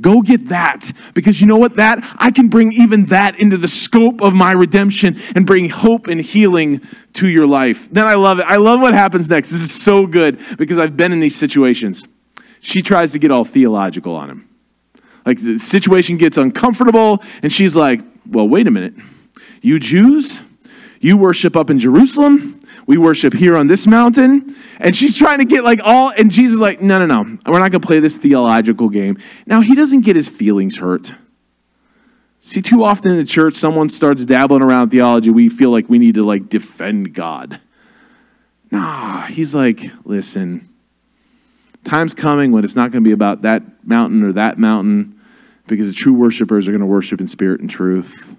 Go 0.00 0.22
get 0.22 0.48
that 0.48 0.90
because 1.14 1.40
you 1.40 1.46
know 1.46 1.58
what? 1.58 1.76
That 1.76 2.02
I 2.18 2.30
can 2.30 2.48
bring 2.48 2.72
even 2.72 3.04
that 3.06 3.38
into 3.38 3.58
the 3.58 3.68
scope 3.68 4.22
of 4.22 4.32
my 4.32 4.52
redemption 4.52 5.18
and 5.34 5.46
bring 5.46 5.68
hope 5.68 6.06
and 6.06 6.20
healing 6.20 6.80
to 7.14 7.28
your 7.28 7.46
life. 7.46 7.90
Then 7.90 8.06
I 8.06 8.14
love 8.14 8.38
it. 8.38 8.44
I 8.44 8.56
love 8.56 8.80
what 8.80 8.94
happens 8.94 9.28
next. 9.28 9.50
This 9.50 9.60
is 9.60 9.70
so 9.72 10.06
good 10.06 10.40
because 10.56 10.78
I've 10.78 10.96
been 10.96 11.12
in 11.12 11.20
these 11.20 11.36
situations. 11.36 12.08
She 12.60 12.80
tries 12.80 13.12
to 13.12 13.18
get 13.18 13.30
all 13.30 13.44
theological 13.44 14.16
on 14.16 14.30
him. 14.30 14.48
Like 15.26 15.42
the 15.42 15.58
situation 15.58 16.16
gets 16.16 16.38
uncomfortable, 16.38 17.22
and 17.42 17.52
she's 17.52 17.76
like, 17.76 18.00
Well, 18.26 18.48
wait 18.48 18.66
a 18.66 18.70
minute. 18.70 18.94
You 19.60 19.78
Jews, 19.78 20.42
you 21.00 21.18
worship 21.18 21.54
up 21.54 21.68
in 21.68 21.78
Jerusalem, 21.78 22.60
we 22.86 22.96
worship 22.96 23.32
here 23.32 23.56
on 23.56 23.66
this 23.66 23.86
mountain. 23.86 24.54
And 24.78 24.94
she's 24.94 25.16
trying 25.16 25.38
to 25.38 25.44
get 25.44 25.64
like 25.64 25.80
all, 25.82 26.10
and 26.10 26.30
Jesus 26.30 26.60
like, 26.60 26.80
no, 26.80 26.98
no, 26.98 27.06
no, 27.06 27.38
we're 27.46 27.58
not 27.58 27.70
going 27.70 27.80
to 27.80 27.86
play 27.86 28.00
this 28.00 28.16
theological 28.16 28.88
game. 28.88 29.18
Now, 29.46 29.60
he 29.60 29.74
doesn't 29.74 30.02
get 30.02 30.16
his 30.16 30.28
feelings 30.28 30.78
hurt. 30.78 31.14
See, 32.40 32.60
too 32.60 32.82
often 32.82 33.12
in 33.12 33.18
the 33.18 33.24
church, 33.24 33.54
someone 33.54 33.88
starts 33.88 34.24
dabbling 34.24 34.62
around 34.62 34.90
theology, 34.90 35.30
we 35.30 35.48
feel 35.48 35.70
like 35.70 35.88
we 35.88 35.98
need 35.98 36.16
to 36.16 36.24
like 36.24 36.48
defend 36.48 37.14
God. 37.14 37.60
Nah, 38.72 39.26
he's 39.26 39.54
like, 39.54 39.84
listen, 40.04 40.68
time's 41.84 42.14
coming 42.14 42.50
when 42.50 42.64
it's 42.64 42.74
not 42.74 42.90
going 42.90 43.04
to 43.04 43.08
be 43.08 43.12
about 43.12 43.42
that 43.42 43.62
mountain 43.86 44.24
or 44.24 44.32
that 44.32 44.58
mountain 44.58 45.20
because 45.66 45.88
the 45.88 45.94
true 45.94 46.14
worshipers 46.14 46.66
are 46.66 46.72
going 46.72 46.80
to 46.80 46.86
worship 46.86 47.20
in 47.20 47.28
spirit 47.28 47.60
and 47.60 47.70
truth. 47.70 48.36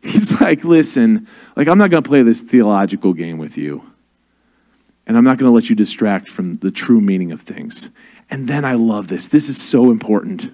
He's 0.02 0.40
like, 0.40 0.64
listen, 0.64 1.26
like 1.56 1.68
I'm 1.68 1.78
not 1.78 1.90
going 1.90 2.02
to 2.02 2.08
play 2.08 2.22
this 2.22 2.40
theological 2.40 3.12
game 3.12 3.38
with 3.38 3.58
you. 3.58 3.92
And 5.06 5.16
I'm 5.16 5.24
not 5.24 5.38
going 5.38 5.50
to 5.50 5.54
let 5.54 5.70
you 5.70 5.76
distract 5.76 6.28
from 6.28 6.58
the 6.58 6.70
true 6.70 7.00
meaning 7.00 7.32
of 7.32 7.40
things. 7.40 7.90
And 8.30 8.46
then 8.46 8.64
I 8.64 8.74
love 8.74 9.08
this. 9.08 9.26
This 9.26 9.48
is 9.48 9.60
so 9.60 9.90
important. 9.90 10.52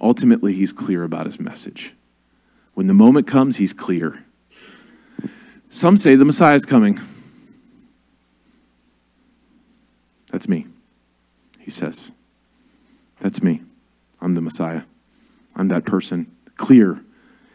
ultimately 0.00 0.52
he's 0.54 0.72
clear 0.72 1.04
about 1.04 1.26
his 1.26 1.38
message. 1.38 1.94
When 2.74 2.86
the 2.86 2.94
moment 2.94 3.26
comes, 3.26 3.56
he's 3.56 3.72
clear. 3.72 4.24
Some 5.68 5.96
say 5.96 6.14
the 6.14 6.24
Messiah 6.24 6.54
is 6.54 6.64
coming. 6.64 6.98
That's 10.32 10.48
me, 10.48 10.66
he 11.58 11.70
says. 11.70 12.12
That's 13.20 13.42
me. 13.42 13.62
I'm 14.20 14.34
the 14.34 14.40
Messiah. 14.40 14.82
I'm 15.54 15.68
that 15.68 15.84
person. 15.84 16.34
Clear. 16.56 17.02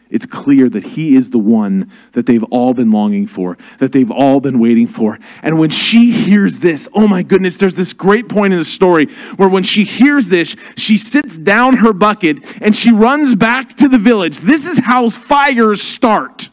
It's 0.08 0.26
clear 0.26 0.68
that 0.68 0.84
he 0.84 1.16
is 1.16 1.30
the 1.30 1.38
one 1.38 1.90
that 2.12 2.26
they've 2.26 2.44
all 2.44 2.74
been 2.74 2.90
longing 2.90 3.26
for, 3.26 3.58
that 3.78 3.92
they've 3.92 4.10
all 4.10 4.40
been 4.40 4.58
waiting 4.58 4.86
for. 4.86 5.18
And 5.42 5.58
when 5.58 5.70
she 5.70 6.12
hears 6.12 6.60
this, 6.60 6.88
oh 6.94 7.08
my 7.08 7.22
goodness, 7.22 7.56
there's 7.56 7.74
this 7.74 7.92
great 7.92 8.28
point 8.28 8.52
in 8.52 8.58
the 8.58 8.64
story 8.64 9.06
where 9.36 9.48
when 9.48 9.62
she 9.62 9.84
hears 9.84 10.28
this, 10.28 10.56
she 10.76 10.96
sits 10.96 11.36
down 11.36 11.78
her 11.78 11.92
bucket 11.92 12.62
and 12.62 12.74
she 12.74 12.92
runs 12.92 13.34
back 13.34 13.74
to 13.76 13.88
the 13.88 13.98
village. 13.98 14.38
This 14.40 14.66
is 14.66 14.78
how 14.78 15.08
fires 15.08 15.82
start. 15.82 16.50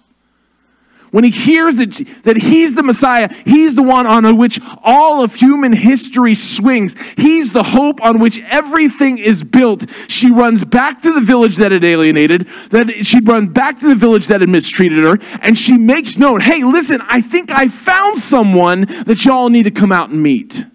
When 1.13 1.23
he 1.23 1.29
hears 1.29 1.75
that, 1.75 1.91
that 2.23 2.37
he's 2.37 2.73
the 2.73 2.81
Messiah, 2.81 3.31
he's 3.45 3.75
the 3.75 3.83
one 3.83 4.07
on 4.07 4.35
which 4.35 4.59
all 4.83 5.23
of 5.23 5.35
human 5.35 5.71
history 5.71 6.33
swings. 6.33 6.99
He's 7.11 7.51
the 7.51 7.61
hope 7.61 8.01
on 8.01 8.17
which 8.17 8.41
everything 8.45 9.19
is 9.19 9.43
built. 9.43 9.87
She 10.07 10.31
runs 10.31 10.65
back 10.65 11.03
to 11.03 11.13
the 11.13 11.21
village 11.21 11.57
that 11.57 11.71
had 11.71 11.83
alienated, 11.83 12.47
that 12.71 13.05
she'd 13.05 13.27
run 13.27 13.49
back 13.49 13.79
to 13.81 13.89
the 13.89 13.93
village 13.93 14.25
that 14.25 14.41
had 14.41 14.49
mistreated 14.49 15.03
her, 15.03 15.19
and 15.43 15.55
she 15.55 15.77
makes 15.77 16.17
known, 16.17 16.41
hey, 16.41 16.63
listen, 16.63 16.99
I 17.07 17.21
think 17.21 17.51
I 17.51 17.67
found 17.67 18.17
someone 18.17 18.85
that 19.05 19.23
y'all 19.23 19.49
need 19.49 19.63
to 19.63 19.71
come 19.71 19.91
out 19.91 20.09
and 20.09 20.23
meet. 20.23 20.65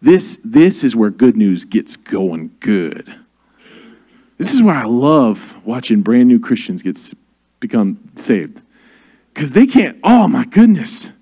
This, 0.00 0.38
this 0.44 0.84
is 0.84 0.94
where 0.94 1.10
good 1.10 1.36
news 1.36 1.64
gets 1.64 1.96
going 1.96 2.52
good. 2.60 3.12
This 4.38 4.54
is 4.54 4.62
where 4.62 4.76
I 4.76 4.84
love 4.84 5.58
watching 5.66 6.02
brand 6.02 6.28
new 6.28 6.38
Christians 6.38 6.84
get 6.84 6.96
become 7.58 7.98
saved 8.14 8.62
because 9.36 9.52
they 9.52 9.66
can't, 9.66 9.98
oh 10.02 10.28
my 10.28 10.46
goodness, 10.46 11.12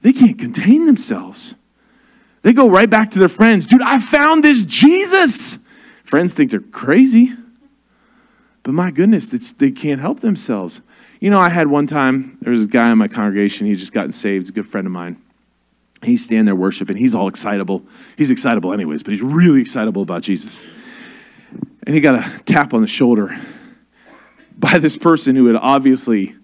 they 0.00 0.12
can't 0.12 0.36
contain 0.36 0.84
themselves. 0.86 1.54
They 2.42 2.52
go 2.52 2.68
right 2.68 2.90
back 2.90 3.10
to 3.10 3.20
their 3.20 3.28
friends. 3.28 3.66
Dude, 3.66 3.80
I 3.82 4.00
found 4.00 4.42
this 4.42 4.62
Jesus. 4.62 5.58
Friends 6.02 6.32
think 6.32 6.50
they're 6.50 6.58
crazy. 6.58 7.32
But 8.64 8.74
my 8.74 8.90
goodness, 8.90 9.28
they 9.52 9.70
can't 9.70 10.00
help 10.00 10.18
themselves. 10.18 10.82
You 11.20 11.30
know, 11.30 11.38
I 11.38 11.50
had 11.50 11.68
one 11.68 11.86
time, 11.86 12.36
there 12.40 12.52
was 12.52 12.64
a 12.64 12.68
guy 12.68 12.90
in 12.90 12.98
my 12.98 13.06
congregation, 13.06 13.68
he 13.68 13.76
just 13.76 13.92
gotten 13.92 14.10
saved, 14.10 14.48
a 14.48 14.52
good 14.52 14.66
friend 14.66 14.84
of 14.84 14.92
mine. 14.92 15.22
He's 16.02 16.24
standing 16.24 16.46
there 16.46 16.56
worshiping. 16.56 16.96
He's 16.96 17.14
all 17.14 17.28
excitable. 17.28 17.84
He's 18.18 18.32
excitable 18.32 18.72
anyways, 18.72 19.04
but 19.04 19.12
he's 19.12 19.22
really 19.22 19.60
excitable 19.60 20.02
about 20.02 20.22
Jesus. 20.22 20.62
And 21.86 21.94
he 21.94 22.00
got 22.00 22.16
a 22.16 22.42
tap 22.42 22.74
on 22.74 22.80
the 22.80 22.88
shoulder 22.88 23.38
by 24.58 24.78
this 24.78 24.96
person 24.96 25.36
who 25.36 25.46
had 25.46 25.54
obviously 25.54 26.34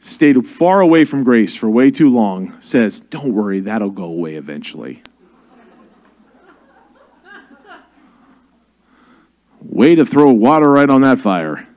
stayed 0.00 0.44
far 0.46 0.80
away 0.80 1.04
from 1.04 1.22
grace 1.22 1.54
for 1.54 1.70
way 1.70 1.90
too 1.90 2.08
long 2.08 2.60
says, 2.60 2.98
Don't 2.98 3.32
worry, 3.32 3.60
that'll 3.60 3.90
go 3.90 4.04
away 4.04 4.34
eventually. 4.34 5.04
Way 9.60 9.94
to 9.94 10.04
throw 10.04 10.32
water 10.32 10.70
right 10.70 10.88
on 10.88 11.02
that 11.02 11.20
fire. 11.20 11.68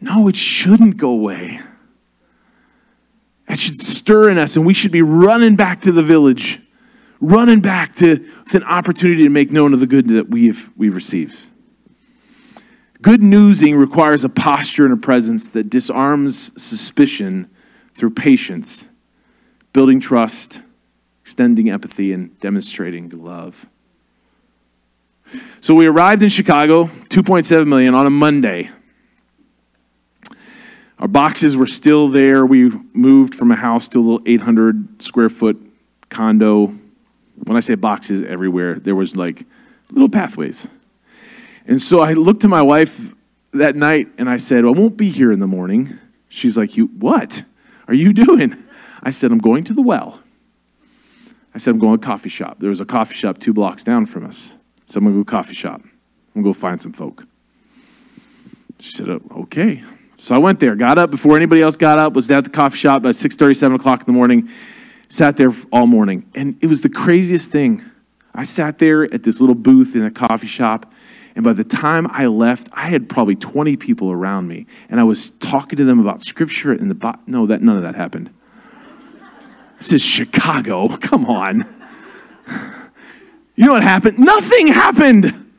No, 0.00 0.28
it 0.28 0.36
shouldn't 0.36 0.96
go 0.96 1.10
away. 1.10 1.60
It 3.48 3.60
should 3.60 3.78
stir 3.78 4.30
in 4.30 4.38
us, 4.38 4.56
and 4.56 4.64
we 4.64 4.74
should 4.74 4.92
be 4.92 5.02
running 5.02 5.56
back 5.56 5.80
to 5.82 5.92
the 5.92 6.02
village, 6.02 6.60
running 7.20 7.60
back 7.60 7.96
to 7.96 8.18
with 8.44 8.54
an 8.54 8.64
opportunity 8.64 9.24
to 9.24 9.28
make 9.28 9.50
known 9.50 9.74
of 9.74 9.80
the 9.80 9.86
good 9.86 10.08
that 10.08 10.28
we've, 10.28 10.70
we've 10.76 10.94
received. 10.94 11.50
Good 13.02 13.22
newsing 13.22 13.76
requires 13.76 14.24
a 14.24 14.28
posture 14.28 14.84
and 14.84 14.94
a 14.94 14.96
presence 14.96 15.50
that 15.50 15.68
disarms 15.68 16.50
suspicion 16.60 17.50
through 17.94 18.10
patience, 18.10 18.88
building 19.72 20.00
trust, 20.00 20.62
extending 21.22 21.68
empathy, 21.68 22.12
and 22.12 22.38
demonstrating 22.40 23.08
love. 23.10 23.66
So 25.60 25.74
we 25.74 25.86
arrived 25.86 26.22
in 26.22 26.28
Chicago, 26.28 26.84
2.7 26.84 27.66
million 27.66 27.94
on 27.94 28.06
a 28.06 28.10
Monday. 28.10 28.70
Our 30.98 31.08
boxes 31.08 31.56
were 31.56 31.66
still 31.66 32.08
there. 32.08 32.46
We 32.46 32.70
moved 32.94 33.34
from 33.34 33.50
a 33.50 33.56
house 33.56 33.88
to 33.88 33.98
a 33.98 34.00
little 34.00 34.22
800 34.24 35.02
square 35.02 35.28
foot 35.28 35.60
condo. 36.08 36.72
When 37.44 37.56
I 37.56 37.60
say 37.60 37.74
boxes 37.74 38.22
everywhere, 38.22 38.76
there 38.76 38.94
was 38.94 39.16
like 39.16 39.44
little 39.90 40.08
pathways. 40.08 40.68
And 41.66 41.82
so 41.82 42.00
I 42.00 42.12
looked 42.12 42.42
to 42.42 42.48
my 42.48 42.62
wife 42.62 43.12
that 43.52 43.76
night 43.76 44.08
and 44.18 44.30
I 44.30 44.36
said, 44.36 44.64
well, 44.64 44.74
I 44.74 44.78
won't 44.78 44.96
be 44.96 45.10
here 45.10 45.32
in 45.32 45.40
the 45.40 45.46
morning. 45.46 45.98
She's 46.28 46.56
like, 46.56 46.76
You 46.76 46.86
what 46.86 47.44
are 47.88 47.94
you 47.94 48.12
doing? 48.12 48.56
I 49.02 49.10
said, 49.10 49.30
I'm 49.30 49.38
going 49.38 49.64
to 49.64 49.74
the 49.74 49.82
well. 49.82 50.20
I 51.54 51.58
said, 51.58 51.70
I'm 51.70 51.78
going 51.78 51.98
to 51.98 52.04
a 52.04 52.06
coffee 52.06 52.28
shop. 52.28 52.58
There 52.58 52.70
was 52.70 52.80
a 52.80 52.84
coffee 52.84 53.14
shop 53.14 53.38
two 53.38 53.52
blocks 53.52 53.82
down 53.82 54.06
from 54.06 54.26
us. 54.26 54.56
So 54.86 54.98
I'm 54.98 55.04
going 55.04 55.16
to 55.16 55.24
go 55.24 55.36
coffee 55.36 55.54
shop. 55.54 55.80
I'm 55.82 56.42
going 56.42 56.44
to 56.44 56.48
go 56.50 56.52
find 56.52 56.80
some 56.80 56.92
folk. 56.92 57.24
She 58.78 58.90
said, 58.90 59.08
oh, 59.08 59.22
okay. 59.42 59.82
So 60.18 60.34
I 60.34 60.38
went 60.38 60.60
there, 60.60 60.74
got 60.76 60.98
up 60.98 61.10
before 61.10 61.36
anybody 61.36 61.62
else 61.62 61.76
got 61.76 61.98
up, 61.98 62.14
was 62.14 62.30
at 62.30 62.44
the 62.44 62.50
coffee 62.50 62.76
shop 62.76 63.02
by 63.02 63.10
6.30, 63.10 63.56
7 63.56 63.76
o'clock 63.76 64.00
in 64.00 64.06
the 64.06 64.12
morning, 64.12 64.48
sat 65.08 65.36
there 65.36 65.52
all 65.72 65.86
morning. 65.86 66.26
And 66.34 66.56
it 66.62 66.66
was 66.66 66.80
the 66.80 66.88
craziest 66.88 67.50
thing. 67.50 67.82
I 68.34 68.44
sat 68.44 68.78
there 68.78 69.04
at 69.14 69.22
this 69.22 69.40
little 69.40 69.54
booth 69.54 69.96
in 69.96 70.04
a 70.04 70.10
coffee 70.10 70.46
shop, 70.46 70.92
and 71.36 71.44
by 71.44 71.52
the 71.52 71.64
time 71.64 72.06
I 72.10 72.26
left, 72.26 72.70
I 72.72 72.88
had 72.88 73.10
probably 73.10 73.36
20 73.36 73.76
people 73.76 74.10
around 74.10 74.48
me. 74.48 74.66
And 74.88 74.98
I 74.98 75.04
was 75.04 75.30
talking 75.30 75.76
to 75.76 75.84
them 75.84 76.00
about 76.00 76.22
scripture 76.22 76.72
and 76.72 76.90
the 76.90 76.94
Bible. 76.94 77.20
No, 77.26 77.46
that, 77.46 77.60
none 77.60 77.76
of 77.76 77.82
that 77.82 77.94
happened. 77.94 78.30
This 79.78 79.92
is 79.92 80.02
Chicago. 80.02 80.88
Come 80.96 81.26
on. 81.26 81.66
You 83.54 83.66
know 83.66 83.72
what 83.72 83.82
happened? 83.82 84.18
Nothing 84.18 84.68
happened. 84.68 85.52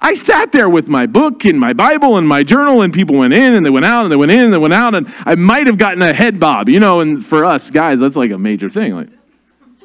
I 0.00 0.14
sat 0.14 0.52
there 0.52 0.70
with 0.70 0.88
my 0.88 1.04
book 1.04 1.44
and 1.44 1.60
my 1.60 1.74
Bible 1.74 2.16
and 2.16 2.26
my 2.26 2.42
journal, 2.42 2.80
and 2.80 2.90
people 2.90 3.16
went 3.16 3.34
in 3.34 3.52
and 3.52 3.66
they 3.66 3.70
went 3.70 3.84
out 3.84 4.04
and 4.04 4.10
they 4.10 4.16
went 4.16 4.32
in 4.32 4.38
and 4.38 4.52
they 4.52 4.58
went 4.58 4.72
out, 4.72 4.94
and 4.94 5.06
I 5.26 5.34
might 5.34 5.66
have 5.66 5.76
gotten 5.76 6.00
a 6.00 6.14
head 6.14 6.40
bob, 6.40 6.70
you 6.70 6.80
know. 6.80 7.00
And 7.00 7.24
for 7.24 7.44
us 7.44 7.70
guys, 7.70 8.00
that's 8.00 8.16
like 8.16 8.30
a 8.30 8.38
major 8.38 8.70
thing. 8.70 8.94
Like, 8.94 9.08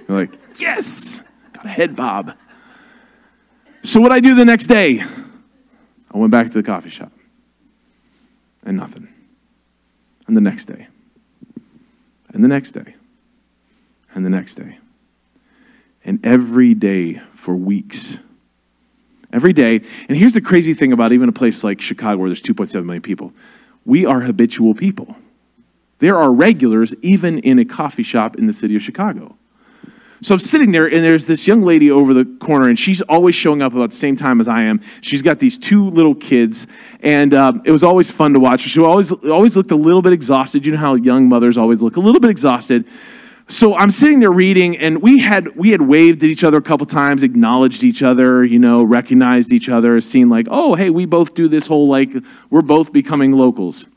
like 0.08 0.30
yes, 0.56 1.24
got 1.52 1.66
a 1.66 1.70
head 1.70 1.98
bob. 1.98 2.34
So 3.84 4.00
what 4.00 4.14
I 4.14 4.22
do 4.22 4.36
the 4.36 4.46
next 4.46 4.68
day? 4.68 5.02
I 6.16 6.18
went 6.18 6.32
back 6.32 6.48
to 6.48 6.54
the 6.54 6.64
coffee 6.64 6.90
shop 6.90 7.12
and 8.64 8.78
nothing. 8.78 9.10
And 10.28 10.38
the 10.38 10.42
next 10.42 10.66
day, 10.66 10.88
and 12.34 12.42
the 12.42 12.48
next 12.48 12.72
day, 12.72 12.96
and 14.14 14.26
the 14.26 14.30
next 14.30 14.56
day. 14.56 14.80
And 16.06 16.26
every 16.26 16.74
day 16.74 17.16
for 17.34 17.54
weeks. 17.54 18.20
Every 19.34 19.52
day. 19.52 19.82
And 20.08 20.18
here's 20.18 20.36
the 20.36 20.42
crazy 20.42 20.74
thing 20.74 20.94
about 20.94 21.12
even 21.12 21.28
a 21.28 21.34
place 21.34 21.64
like 21.66 21.82
Chicago 21.82 22.18
where 22.22 22.30
there's 22.30 22.42
2.7 22.42 22.86
million 22.86 23.02
people 23.02 23.34
we 23.84 24.04
are 24.04 24.22
habitual 24.22 24.74
people. 24.74 25.16
There 26.00 26.16
are 26.16 26.32
regulars 26.32 26.96
even 27.02 27.38
in 27.40 27.60
a 27.60 27.66
coffee 27.66 28.04
shop 28.04 28.36
in 28.36 28.48
the 28.48 28.54
city 28.54 28.76
of 28.76 28.82
Chicago. 28.82 29.36
So 30.22 30.34
I'm 30.34 30.40
sitting 30.40 30.72
there, 30.72 30.86
and 30.86 31.04
there's 31.04 31.26
this 31.26 31.48
young 31.48 31.62
lady 31.62 31.92
over 31.92 32.14
the 32.14 32.26
corner, 32.26 32.70
and 32.70 32.80
she's 32.80 33.02
always 33.02 33.36
showing 33.36 33.62
up 33.62 33.74
about 33.74 33.90
the 33.90 33.96
same 33.96 34.16
time 34.16 34.40
as 34.40 34.48
I 34.48 34.62
am. 34.62 34.80
She's 35.02 35.22
got 35.22 35.40
these 35.40 35.58
two 35.58 35.90
little 35.90 36.16
kids, 36.16 36.68
and 37.02 37.34
um, 37.34 37.62
it 37.66 37.72
was 37.72 37.84
always 37.84 38.12
fun 38.12 38.34
to 38.34 38.40
watch. 38.40 38.62
She 38.62 38.80
always 38.80 39.12
always 39.12 39.58
looked 39.58 39.72
a 39.72 39.76
little 39.76 40.02
bit 40.02 40.14
exhausted. 40.14 40.66
You 40.66 40.72
know 40.72 40.78
how 40.78 40.96
young 40.96 41.28
mothers 41.28 41.58
always 41.58 41.82
look 41.82 41.98
a 41.98 42.00
little 42.00 42.22
bit 42.22 42.32
exhausted. 42.32 42.88
So 43.48 43.76
I'm 43.76 43.92
sitting 43.92 44.22
there 44.22 44.32
reading, 44.32 44.76
and 44.78 45.04
we 45.04 45.20
had 45.20 45.56
we 45.56 45.72
had 45.72 45.82
waved 45.82 46.24
at 46.24 46.30
each 46.30 46.44
other 46.44 46.58
a 46.58 46.62
couple 46.62 46.88
times, 46.88 47.22
acknowledged 47.22 47.84
each 47.84 48.02
other, 48.02 48.44
you 48.44 48.58
know, 48.58 48.84
recognized 48.84 49.52
each 49.52 49.70
other, 49.70 50.02
seen 50.02 50.30
like, 50.30 50.48
oh, 50.50 50.74
hey, 50.76 50.90
we 50.90 51.06
both 51.06 51.36
do 51.36 51.48
this 51.48 51.68
whole 51.68 51.88
like 51.88 52.12
we're 52.50 52.62
both 52.62 52.92
becoming 52.92 53.34
locals. 53.34 53.88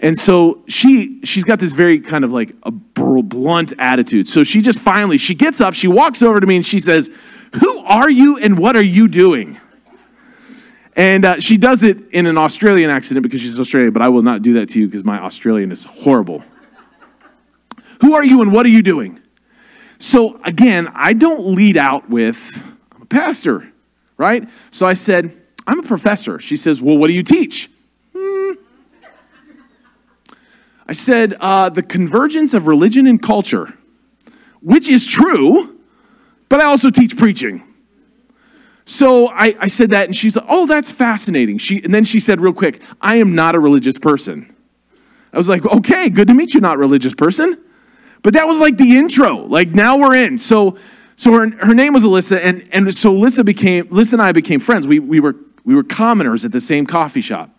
And 0.00 0.16
so 0.16 0.62
she 0.68 1.20
she's 1.24 1.44
got 1.44 1.58
this 1.58 1.72
very 1.72 2.00
kind 2.00 2.24
of 2.24 2.32
like 2.32 2.54
a 2.62 2.70
blunt 2.70 3.72
attitude. 3.78 4.28
So 4.28 4.44
she 4.44 4.60
just 4.60 4.80
finally 4.80 5.18
she 5.18 5.34
gets 5.34 5.60
up, 5.60 5.74
she 5.74 5.88
walks 5.88 6.22
over 6.22 6.38
to 6.38 6.46
me 6.46 6.56
and 6.56 6.66
she 6.66 6.78
says, 6.78 7.10
"Who 7.60 7.78
are 7.78 8.10
you 8.10 8.36
and 8.36 8.58
what 8.58 8.76
are 8.76 8.82
you 8.82 9.08
doing?" 9.08 9.58
And 10.94 11.24
uh, 11.24 11.40
she 11.40 11.58
does 11.58 11.82
it 11.82 12.10
in 12.10 12.26
an 12.26 12.38
Australian 12.38 12.90
accent 12.90 13.22
because 13.22 13.40
she's 13.40 13.60
Australian, 13.60 13.92
but 13.92 14.02
I 14.02 14.08
will 14.08 14.22
not 14.22 14.40
do 14.42 14.54
that 14.54 14.70
to 14.70 14.80
you 14.80 14.86
because 14.86 15.04
my 15.04 15.18
Australian 15.18 15.70
is 15.70 15.84
horrible. 15.84 16.42
Who 18.00 18.14
are 18.14 18.24
you 18.24 18.42
and 18.42 18.52
what 18.52 18.64
are 18.66 18.70
you 18.70 18.82
doing? 18.82 19.20
So 19.98 20.40
again, 20.44 20.88
I 20.94 21.12
don't 21.12 21.54
lead 21.54 21.76
out 21.76 22.08
with, 22.08 22.62
I'm 22.92 23.02
a 23.02 23.06
pastor, 23.06 23.72
right? 24.16 24.48
So 24.70 24.86
I 24.86 24.94
said, 24.94 25.36
I'm 25.66 25.80
a 25.80 25.82
professor. 25.82 26.38
She 26.38 26.56
says, 26.56 26.80
Well, 26.80 26.96
what 26.96 27.08
do 27.08 27.14
you 27.14 27.22
teach? 27.22 27.70
I 30.88 30.92
said, 30.92 31.34
uh, 31.40 31.68
the 31.68 31.82
convergence 31.82 32.54
of 32.54 32.66
religion 32.66 33.06
and 33.06 33.20
culture, 33.20 33.76
which 34.60 34.88
is 34.88 35.06
true, 35.06 35.78
but 36.48 36.60
I 36.60 36.64
also 36.64 36.90
teach 36.90 37.16
preaching. 37.16 37.62
So 38.84 39.28
I, 39.28 39.54
I 39.58 39.66
said 39.66 39.90
that, 39.90 40.06
and 40.06 40.14
she's 40.14 40.36
like, 40.36 40.46
"Oh, 40.48 40.66
that's 40.66 40.92
fascinating." 40.92 41.58
She 41.58 41.82
and 41.82 41.92
then 41.92 42.04
she 42.04 42.20
said 42.20 42.40
real 42.40 42.52
quick, 42.52 42.80
"I 43.00 43.16
am 43.16 43.34
not 43.34 43.56
a 43.56 43.60
religious 43.60 43.98
person." 43.98 44.54
I 45.32 45.36
was 45.36 45.48
like, 45.48 45.66
"Okay, 45.66 46.08
good 46.08 46.28
to 46.28 46.34
meet 46.34 46.54
you, 46.54 46.60
not 46.60 46.78
religious 46.78 47.12
person." 47.12 47.58
But 48.22 48.34
that 48.34 48.46
was 48.46 48.60
like 48.60 48.76
the 48.76 48.96
intro. 48.96 49.38
Like 49.38 49.70
now 49.70 49.96
we're 49.96 50.14
in. 50.14 50.38
So 50.38 50.76
so 51.16 51.32
her, 51.32 51.48
her 51.64 51.74
name 51.74 51.94
was 51.94 52.04
Alyssa, 52.04 52.38
and, 52.42 52.68
and 52.72 52.94
so 52.94 53.12
Alyssa 53.12 53.44
became 53.44 53.86
Alyssa 53.86 54.14
and 54.14 54.22
I 54.22 54.32
became 54.32 54.60
friends. 54.60 54.86
We, 54.86 55.00
we 55.00 55.18
were 55.18 55.34
we 55.64 55.74
were 55.74 55.82
commoners 55.82 56.44
at 56.44 56.52
the 56.52 56.60
same 56.60 56.86
coffee 56.86 57.20
shop. 57.20 57.50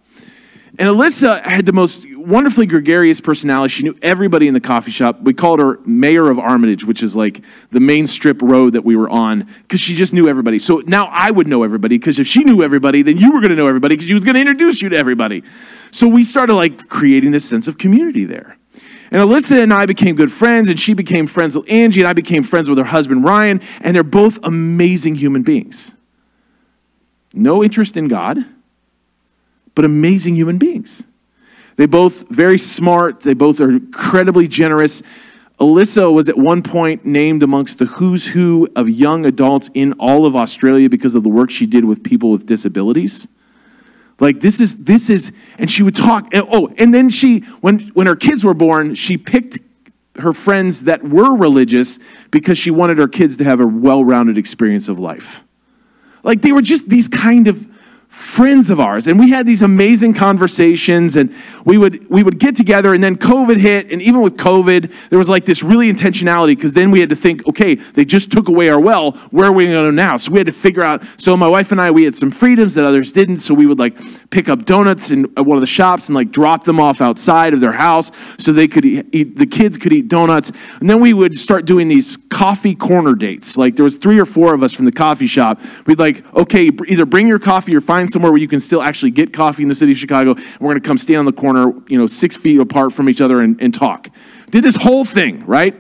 And 0.80 0.88
Alyssa 0.88 1.44
had 1.44 1.66
the 1.66 1.74
most 1.74 2.06
wonderfully 2.16 2.68
gregarious 2.68 3.20
personality. 3.20 3.70
She 3.70 3.84
knew 3.84 3.98
everybody 4.02 4.48
in 4.48 4.54
the 4.54 4.60
coffee 4.60 4.92
shop. 4.92 5.22
We 5.22 5.34
called 5.34 5.60
her 5.60 5.80
Mayor 5.86 6.30
of 6.30 6.38
Armitage, 6.38 6.86
which 6.86 7.02
is 7.02 7.16
like 7.16 7.44
the 7.72 7.80
main 7.80 8.06
strip 8.06 8.42
road 8.44 8.74
that 8.74 8.84
we 8.84 8.96
were 8.96 9.10
on, 9.10 9.48
because 9.64 9.80
she 9.80 9.96
just 9.96 10.14
knew 10.14 10.28
everybody. 10.28 10.60
So 10.60 10.84
now 10.86 11.08
I 11.12 11.32
would 11.32 11.48
know 11.48 11.64
everybody, 11.64 11.98
because 11.98 12.20
if 12.20 12.28
she 12.28 12.44
knew 12.44 12.62
everybody, 12.62 13.02
then 13.02 13.18
you 13.18 13.32
were 13.32 13.40
going 13.40 13.50
to 13.50 13.56
know 13.56 13.68
everybody, 13.68 13.96
because 13.96 14.08
she 14.08 14.14
was 14.14 14.24
going 14.24 14.36
to 14.36 14.42
introduce 14.42 14.82
you 14.82 14.90
to 14.90 14.98
everybody. 14.98 15.42
So 15.90 16.08
we 16.08 16.22
started 16.22 16.54
like 16.54 16.90
creating 16.90 17.32
this 17.32 17.50
sense 17.50 17.68
of 17.68 17.80
community 17.80 18.26
there. 18.26 18.58
And 19.10 19.22
Alyssa 19.22 19.64
and 19.64 19.74
I 19.74 19.86
became 19.86 20.16
good 20.16 20.32
friends, 20.32 20.70
and 20.70 20.80
she 20.80 20.94
became 20.94 21.26
friends 21.26 21.56
with 21.56 21.66
Angie, 21.72 22.02
and 22.02 22.08
I 22.08 22.14
became 22.14 22.44
friends 22.44 22.70
with 22.70 22.78
her 22.78 22.84
husband 22.84 23.24
Ryan, 23.24 23.62
and 23.82 23.96
they're 23.96 24.04
both 24.04 24.38
amazing 24.44 25.16
human 25.16 25.42
beings. 25.42 25.96
No 27.34 27.64
interest 27.64 27.96
in 27.98 28.10
God, 28.10 28.46
but 29.78 29.86
amazing 29.86 30.36
human 30.36 30.58
beings. 30.58 31.04
They 31.76 31.86
both 31.86 32.28
very 32.30 32.58
smart, 32.58 33.20
they 33.20 33.36
both 33.36 33.62
are 33.62 33.70
incredibly 33.70 34.48
generous. 34.48 35.04
Alyssa 35.60 36.12
was 36.12 36.28
at 36.30 36.36
one 36.36 36.64
point 36.64 37.06
named 37.06 37.44
amongst 37.44 37.78
the 37.78 37.86
who's 37.86 38.30
who 38.30 38.68
of 38.76 38.90
young 38.90 39.24
adults 39.24 39.70
in 39.76 39.94
all 40.00 40.26
of 40.26 40.36
Australia 40.36 40.90
because 40.90 41.14
of 41.14 41.22
the 41.22 41.30
work 41.30 41.52
she 41.52 41.68
did 41.68 41.86
with 41.86 42.04
people 42.04 42.32
with 42.32 42.48
disabilities. 42.48 43.28
Like 44.20 44.40
this 44.40 44.60
is 44.60 44.84
this 44.86 45.12
is, 45.12 45.32
and 45.60 45.70
she 45.70 45.84
would 45.84 45.96
talk. 45.96 46.34
And, 46.34 46.48
oh, 46.52 46.74
and 46.80 46.92
then 46.92 47.08
she, 47.10 47.42
when 47.62 47.78
when 47.90 48.08
her 48.08 48.16
kids 48.16 48.44
were 48.44 48.56
born, 48.56 48.96
she 48.96 49.16
picked 49.16 49.60
her 50.18 50.34
friends 50.34 50.86
that 50.86 51.04
were 51.04 51.36
religious 51.36 52.00
because 52.32 52.58
she 52.58 52.72
wanted 52.72 52.98
her 52.98 53.08
kids 53.08 53.38
to 53.38 53.44
have 53.44 53.60
a 53.60 53.68
well-rounded 53.68 54.40
experience 54.40 54.90
of 54.90 54.98
life. 54.98 55.44
Like 56.24 56.42
they 56.42 56.52
were 56.52 56.64
just 56.64 56.90
these 56.90 57.08
kind 57.08 57.48
of 57.48 57.68
friends 58.18 58.70
of 58.72 58.80
ours. 58.80 59.08
And 59.08 59.20
we 59.20 59.30
had 59.30 59.46
these 59.46 59.62
amazing 59.62 60.14
conversations 60.16 61.16
and 61.16 61.34
we 61.66 61.78
would 61.78 62.10
we 62.10 62.24
would 62.24 62.40
get 62.40 62.56
together 62.56 62.94
and 62.94 63.04
then 63.04 63.16
covid 63.16 63.58
hit 63.58 63.92
and 63.92 64.02
even 64.02 64.22
with 64.22 64.38
covid 64.38 64.92
there 65.10 65.20
was 65.20 65.30
like 65.30 65.46
this 65.46 65.62
really 65.62 65.92
intentionality 65.92 66.56
because 66.56 66.74
then 66.74 66.90
we 66.90 67.00
had 67.00 67.10
to 67.10 67.16
think 67.16 67.46
okay 67.48 67.76
they 67.76 68.04
just 68.04 68.32
took 68.32 68.48
away 68.48 68.70
our 68.70 68.80
well 68.80 69.12
where 69.30 69.46
are 69.46 69.52
we 69.52 69.66
going 69.66 69.76
to 69.76 69.82
go 69.84 69.92
now? 69.92 70.18
So 70.18 70.32
we 70.32 70.40
had 70.40 70.48
to 70.48 70.54
figure 70.54 70.82
out 70.82 71.04
so 71.18 71.38
my 71.38 71.48
wife 71.48 71.72
and 71.72 71.80
i 71.80 71.92
we 71.92 72.06
had 72.06 72.16
some 72.16 72.32
freedoms 72.32 72.74
that 72.74 72.86
others 72.86 73.12
didn't 73.12 73.40
so 73.40 73.54
we 73.54 73.68
would 73.68 73.78
like 73.78 73.98
pick 74.32 74.50
up 74.50 74.66
donuts 74.66 75.12
in 75.12 75.26
one 75.36 75.58
of 75.58 75.62
the 75.62 75.68
shops 75.68 76.10
and 76.10 76.16
like 76.16 76.32
drop 76.32 76.64
them 76.64 76.80
off 76.80 77.02
outside 77.02 77.54
of 77.54 77.62
their 77.62 77.74
house 77.74 78.12
so 78.40 78.52
they 78.52 78.68
could 78.68 78.86
eat, 78.86 79.06
eat 79.12 79.38
the 79.38 79.46
kids 79.46 79.78
could 79.78 79.94
eat 79.94 80.08
donuts. 80.08 80.52
And 80.80 80.90
then 80.90 81.00
we 81.00 81.14
would 81.14 81.36
start 81.36 81.66
doing 81.66 81.88
these 81.88 82.18
coffee 82.18 82.76
corner 82.76 83.14
dates. 83.14 83.58
Like 83.58 83.76
there 83.76 83.84
was 83.84 83.96
three 83.96 84.20
or 84.20 84.26
four 84.26 84.54
of 84.54 84.64
us 84.64 84.74
from 84.74 84.86
the 84.86 84.92
coffee 84.92 85.28
shop. 85.28 85.60
We'd 85.86 86.00
like 86.00 86.26
okay 86.34 86.72
either 86.88 87.06
bring 87.06 87.28
your 87.28 87.40
coffee 87.40 87.76
or 87.76 87.82
find 87.82 88.07
find 88.08 88.12
somewhere 88.12 88.32
where 88.32 88.40
you 88.40 88.48
can 88.48 88.60
still 88.60 88.82
actually 88.82 89.12
get 89.12 89.34
coffee 89.34 89.64
in 89.64 89.70
the 89.70 89.76
city 89.76 89.92
of 89.92 89.98
Chicago. 89.98 90.32
And 90.32 90.60
we're 90.60 90.72
going 90.72 90.82
to 90.82 90.88
come 90.88 90.98
stand 90.98 91.20
on 91.20 91.26
the 91.26 91.34
corner, 91.34 91.74
you 91.88 91.98
know, 91.98 92.08
six 92.08 92.38
feet 92.38 92.60
apart 92.60 92.94
from 92.94 93.10
each 93.10 93.22
other 93.22 93.42
and, 93.42 93.62
and 93.62 93.74
talk. 93.74 94.10
Did 94.50 94.64
this 94.64 94.78
whole 94.78 95.04
thing, 95.04 95.46
right? 95.46 95.76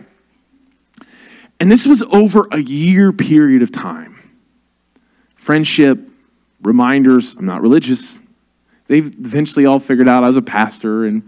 And 1.59 1.71
this 1.71 1.87
was 1.87 2.03
over 2.11 2.47
a 2.51 2.59
year 2.59 3.11
period 3.11 3.61
of 3.61 3.71
time. 3.71 4.15
Friendship, 5.35 5.99
reminders, 6.61 7.35
I'm 7.35 7.45
not 7.45 7.61
religious. 7.61 8.19
They've 8.87 9.07
eventually 9.07 9.65
all 9.65 9.79
figured 9.79 10.07
out 10.07 10.23
I 10.23 10.27
was 10.27 10.37
a 10.37 10.41
pastor 10.41 11.05
and 11.05 11.23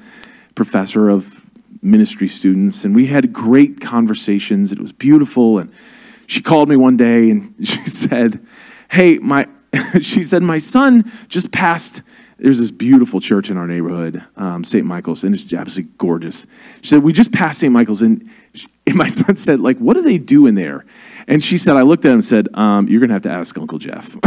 professor 0.55 1.09
of 1.09 1.45
ministry 1.81 2.27
students, 2.27 2.83
and 2.83 2.93
we 2.93 3.05
had 3.05 3.31
great 3.31 3.79
conversations. 3.79 4.71
It 4.71 4.79
was 4.79 4.91
beautiful. 4.91 5.59
And 5.59 5.71
she 6.27 6.41
called 6.41 6.67
me 6.67 6.75
one 6.75 6.97
day 6.97 7.29
and 7.29 7.55
she 7.65 7.87
said, 7.87 8.45
Hey, 8.89 9.17
my 9.19 9.47
she 10.01 10.23
said, 10.23 10.41
My 10.43 10.57
son 10.57 11.11
just 11.27 11.51
passed. 11.51 12.01
There's 12.37 12.59
this 12.59 12.71
beautiful 12.71 13.19
church 13.19 13.49
in 13.49 13.57
our 13.57 13.67
neighborhood, 13.67 14.23
um, 14.37 14.63
St. 14.63 14.85
Michael's, 14.85 15.25
and 15.25 15.35
it's 15.35 15.53
absolutely 15.53 15.91
gorgeous. 15.97 16.47
She 16.81 16.87
said, 16.87 17.03
We 17.03 17.11
just 17.11 17.33
passed 17.33 17.59
St. 17.59 17.71
Michael's, 17.71 18.01
and, 18.01 18.29
she, 18.53 18.67
and, 18.87 18.95
my 18.95 19.07
son 19.07 19.35
said, 19.35 19.59
like, 19.59 19.77
what 19.77 19.95
do 19.95 20.01
they 20.01 20.17
do 20.17 20.47
in 20.47 20.55
there? 20.55 20.85
And 21.27 21.43
she 21.43 21.57
said, 21.57 21.75
I 21.75 21.81
looked 21.81 22.05
at 22.05 22.09
him 22.09 22.15
and 22.15 22.25
said, 22.25 22.47
um, 22.53 22.87
You're 22.87 22.99
going 22.99 23.09
to 23.09 23.15
have 23.15 23.23
to 23.23 23.31
ask 23.31 23.57
Uncle 23.57 23.77
Jeff. 23.77 24.17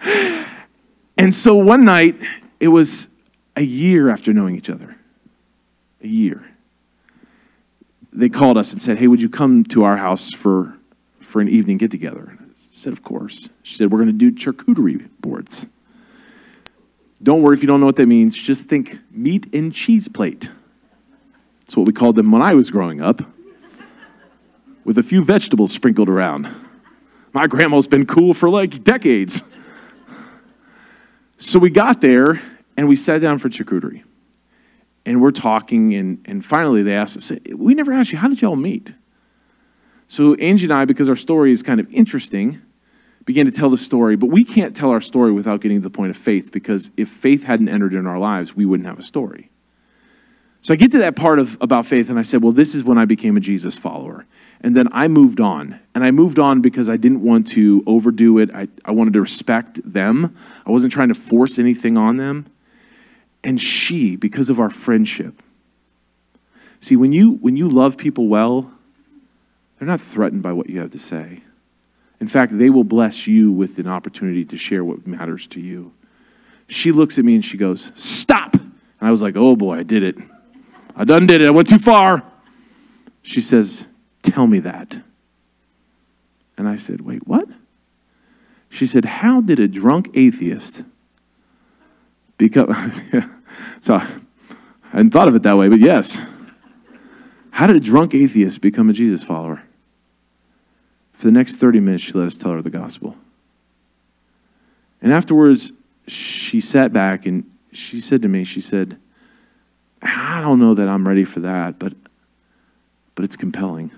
and 1.16 1.32
so 1.32 1.54
one 1.54 1.84
night, 1.84 2.16
it 2.58 2.68
was 2.68 3.08
a 3.56 3.62
year 3.62 4.08
after 4.10 4.32
knowing 4.32 4.56
each 4.56 4.70
other. 4.70 4.96
A 6.02 6.08
year. 6.08 6.48
They 8.12 8.28
called 8.28 8.58
us 8.58 8.72
and 8.72 8.82
said, 8.82 8.98
Hey, 8.98 9.06
would 9.06 9.22
you 9.22 9.28
come 9.28 9.64
to 9.64 9.84
our 9.84 9.96
house 9.96 10.32
for, 10.32 10.74
for 11.20 11.40
an 11.40 11.48
evening 11.48 11.78
get 11.78 11.90
together? 11.90 12.38
Said, 12.82 12.92
Of 12.92 13.02
course. 13.02 13.48
She 13.62 13.76
said, 13.76 13.90
We're 13.90 13.98
going 13.98 14.18
to 14.18 14.30
do 14.30 14.32
charcuterie 14.32 15.08
boards. 15.20 15.68
Don't 17.22 17.42
worry 17.42 17.56
if 17.56 17.62
you 17.62 17.68
don't 17.68 17.80
know 17.80 17.86
what 17.86 17.96
that 17.96 18.06
means. 18.06 18.36
Just 18.36 18.64
think 18.64 18.98
meat 19.10 19.52
and 19.54 19.72
cheese 19.72 20.08
plate. 20.08 20.50
That's 21.60 21.76
what 21.76 21.86
we 21.86 21.92
called 21.92 22.16
them 22.16 22.32
when 22.32 22.42
I 22.42 22.54
was 22.54 22.70
growing 22.70 23.00
up, 23.00 23.22
with 24.84 24.98
a 24.98 25.02
few 25.02 25.22
vegetables 25.22 25.72
sprinkled 25.72 26.08
around. 26.08 26.48
My 27.32 27.46
grandma's 27.46 27.86
been 27.86 28.04
cool 28.04 28.34
for 28.34 28.50
like 28.50 28.82
decades. 28.82 29.42
So 31.38 31.58
we 31.58 31.70
got 31.70 32.00
there 32.00 32.42
and 32.76 32.88
we 32.88 32.96
sat 32.96 33.20
down 33.20 33.38
for 33.38 33.48
charcuterie. 33.48 34.04
And 35.04 35.20
we're 35.20 35.32
talking, 35.32 35.94
and, 35.94 36.20
and 36.26 36.44
finally 36.44 36.82
they 36.82 36.94
asked 36.94 37.16
us, 37.16 37.32
We 37.54 37.74
never 37.74 37.92
asked 37.92 38.12
you, 38.12 38.18
how 38.18 38.28
did 38.28 38.40
y'all 38.40 38.54
meet? 38.54 38.94
So 40.06 40.34
Angie 40.34 40.66
and 40.66 40.72
I, 40.72 40.84
because 40.84 41.08
our 41.08 41.16
story 41.16 41.52
is 41.52 41.62
kind 41.62 41.80
of 41.80 41.90
interesting, 41.92 42.60
began 43.24 43.46
to 43.46 43.52
tell 43.52 43.70
the 43.70 43.76
story, 43.76 44.16
but 44.16 44.26
we 44.26 44.44
can't 44.44 44.74
tell 44.74 44.90
our 44.90 45.00
story 45.00 45.32
without 45.32 45.60
getting 45.60 45.78
to 45.78 45.82
the 45.82 45.90
point 45.90 46.10
of 46.10 46.16
faith 46.16 46.50
because 46.52 46.90
if 46.96 47.08
faith 47.08 47.44
hadn't 47.44 47.68
entered 47.68 47.94
in 47.94 48.06
our 48.06 48.18
lives, 48.18 48.56
we 48.56 48.64
wouldn't 48.64 48.86
have 48.86 48.98
a 48.98 49.02
story. 49.02 49.50
So 50.60 50.72
I 50.72 50.76
get 50.76 50.92
to 50.92 50.98
that 50.98 51.16
part 51.16 51.40
of 51.40 51.58
about 51.60 51.86
faith 51.86 52.08
and 52.08 52.18
I 52.18 52.22
said, 52.22 52.42
well, 52.42 52.52
this 52.52 52.74
is 52.74 52.84
when 52.84 52.96
I 52.96 53.04
became 53.04 53.36
a 53.36 53.40
Jesus 53.40 53.76
follower. 53.78 54.26
And 54.60 54.76
then 54.76 54.88
I 54.92 55.08
moved 55.08 55.40
on. 55.40 55.80
And 55.92 56.04
I 56.04 56.12
moved 56.12 56.38
on 56.38 56.60
because 56.60 56.88
I 56.88 56.96
didn't 56.96 57.22
want 57.22 57.48
to 57.48 57.82
overdo 57.84 58.38
it. 58.38 58.54
I, 58.54 58.68
I 58.84 58.92
wanted 58.92 59.14
to 59.14 59.20
respect 59.20 59.80
them. 59.84 60.36
I 60.64 60.70
wasn't 60.70 60.92
trying 60.92 61.08
to 61.08 61.14
force 61.14 61.58
anything 61.58 61.98
on 61.98 62.16
them. 62.16 62.46
And 63.42 63.60
she, 63.60 64.14
because 64.14 64.50
of 64.50 64.60
our 64.60 64.70
friendship, 64.70 65.42
see, 66.78 66.94
when 66.94 67.12
you 67.12 67.32
when 67.32 67.56
you 67.56 67.68
love 67.68 67.96
people 67.96 68.28
well, 68.28 68.70
they're 69.78 69.88
not 69.88 70.00
threatened 70.00 70.44
by 70.44 70.52
what 70.52 70.70
you 70.70 70.78
have 70.78 70.90
to 70.90 70.98
say. 70.98 71.40
In 72.22 72.28
fact, 72.28 72.56
they 72.56 72.70
will 72.70 72.84
bless 72.84 73.26
you 73.26 73.50
with 73.50 73.80
an 73.80 73.88
opportunity 73.88 74.44
to 74.44 74.56
share 74.56 74.84
what 74.84 75.08
matters 75.08 75.48
to 75.48 75.60
you. 75.60 75.92
She 76.68 76.92
looks 76.92 77.18
at 77.18 77.24
me 77.24 77.34
and 77.34 77.44
she 77.44 77.56
goes, 77.56 77.90
Stop. 77.96 78.54
And 78.54 78.72
I 79.00 79.10
was 79.10 79.20
like, 79.20 79.34
Oh 79.36 79.56
boy, 79.56 79.78
I 79.78 79.82
did 79.82 80.04
it. 80.04 80.16
I 80.94 81.02
done 81.02 81.26
did 81.26 81.40
it. 81.40 81.48
I 81.48 81.50
went 81.50 81.68
too 81.68 81.80
far. 81.80 82.22
She 83.22 83.40
says, 83.40 83.88
Tell 84.22 84.46
me 84.46 84.60
that. 84.60 85.00
And 86.56 86.68
I 86.68 86.76
said, 86.76 87.00
Wait, 87.00 87.26
what? 87.26 87.48
She 88.68 88.86
said, 88.86 89.04
How 89.04 89.40
did 89.40 89.58
a 89.58 89.66
drunk 89.66 90.08
atheist 90.14 90.84
become. 92.38 92.72
so 93.80 93.96
I 93.96 94.06
hadn't 94.92 95.10
thought 95.10 95.26
of 95.26 95.34
it 95.34 95.42
that 95.42 95.56
way, 95.56 95.68
but 95.68 95.80
yes. 95.80 96.24
How 97.50 97.66
did 97.66 97.74
a 97.74 97.80
drunk 97.80 98.14
atheist 98.14 98.60
become 98.60 98.88
a 98.88 98.92
Jesus 98.92 99.24
follower? 99.24 99.64
For 101.22 101.28
the 101.28 101.32
next 101.34 101.58
30 101.58 101.78
minutes, 101.78 102.02
she 102.02 102.12
let 102.14 102.26
us 102.26 102.36
tell 102.36 102.50
her 102.50 102.62
the 102.62 102.68
gospel. 102.68 103.16
And 105.00 105.12
afterwards, 105.12 105.70
she 106.08 106.60
sat 106.60 106.92
back 106.92 107.26
and 107.26 107.48
she 107.70 108.00
said 108.00 108.22
to 108.22 108.28
me, 108.28 108.42
she 108.42 108.60
said, 108.60 108.98
I 110.02 110.40
don't 110.40 110.58
know 110.58 110.74
that 110.74 110.88
I'm 110.88 111.06
ready 111.06 111.24
for 111.24 111.38
that, 111.38 111.78
but, 111.78 111.92
but 113.14 113.24
it's 113.24 113.36
compelling. 113.36 113.92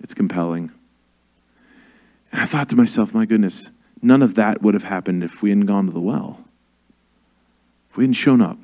It's 0.00 0.14
compelling. 0.14 0.72
And 2.32 2.40
I 2.40 2.44
thought 2.44 2.68
to 2.70 2.76
myself, 2.76 3.14
my 3.14 3.24
goodness, 3.24 3.70
none 4.02 4.20
of 4.20 4.34
that 4.34 4.60
would 4.60 4.74
have 4.74 4.82
happened 4.82 5.22
if 5.22 5.42
we 5.42 5.50
hadn't 5.50 5.66
gone 5.66 5.86
to 5.86 5.92
the 5.92 6.00
well. 6.00 6.40
If 7.92 7.96
we 7.96 8.02
hadn't 8.02 8.14
shown 8.14 8.40
up 8.40 8.58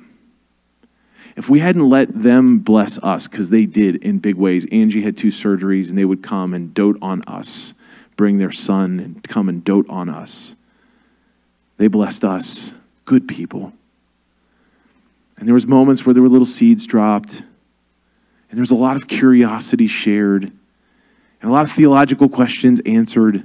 if 1.35 1.49
we 1.49 1.59
hadn't 1.59 1.89
let 1.89 2.21
them 2.21 2.59
bless 2.59 2.97
us, 2.99 3.27
because 3.27 3.49
they 3.49 3.65
did 3.65 3.97
in 3.97 4.19
big 4.19 4.35
ways, 4.35 4.65
Angie 4.71 5.01
had 5.01 5.17
two 5.17 5.27
surgeries 5.27 5.89
and 5.89 5.97
they 5.97 6.05
would 6.05 6.23
come 6.23 6.53
and 6.53 6.73
dote 6.73 6.97
on 7.01 7.21
us, 7.23 7.73
bring 8.15 8.37
their 8.37 8.51
son 8.51 8.99
and 8.99 9.23
come 9.23 9.49
and 9.49 9.63
dote 9.63 9.89
on 9.89 10.09
us. 10.09 10.55
They 11.77 11.87
blessed 11.87 12.23
us, 12.23 12.75
good 13.03 13.27
people. 13.27 13.73
And 15.37 15.45
there 15.45 15.53
was 15.53 15.67
moments 15.67 16.05
where 16.05 16.13
there 16.13 16.23
were 16.23 16.29
little 16.29 16.45
seeds 16.45 16.85
dropped, 16.85 17.41
and 18.49 18.57
there 18.57 18.61
was 18.61 18.71
a 18.71 18.75
lot 18.75 18.95
of 18.95 19.09
curiosity 19.09 19.87
shared, 19.87 20.43
and 20.43 21.51
a 21.51 21.53
lot 21.53 21.65
of 21.65 21.71
theological 21.71 22.29
questions 22.29 22.79
answered. 22.85 23.43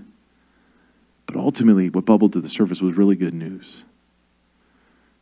But 1.26 1.34
ultimately, 1.36 1.90
what 1.90 2.04
bubbled 2.04 2.32
to 2.34 2.40
the 2.40 2.48
surface 2.48 2.80
was 2.80 2.94
really 2.94 3.16
good 3.16 3.34
news. 3.34 3.84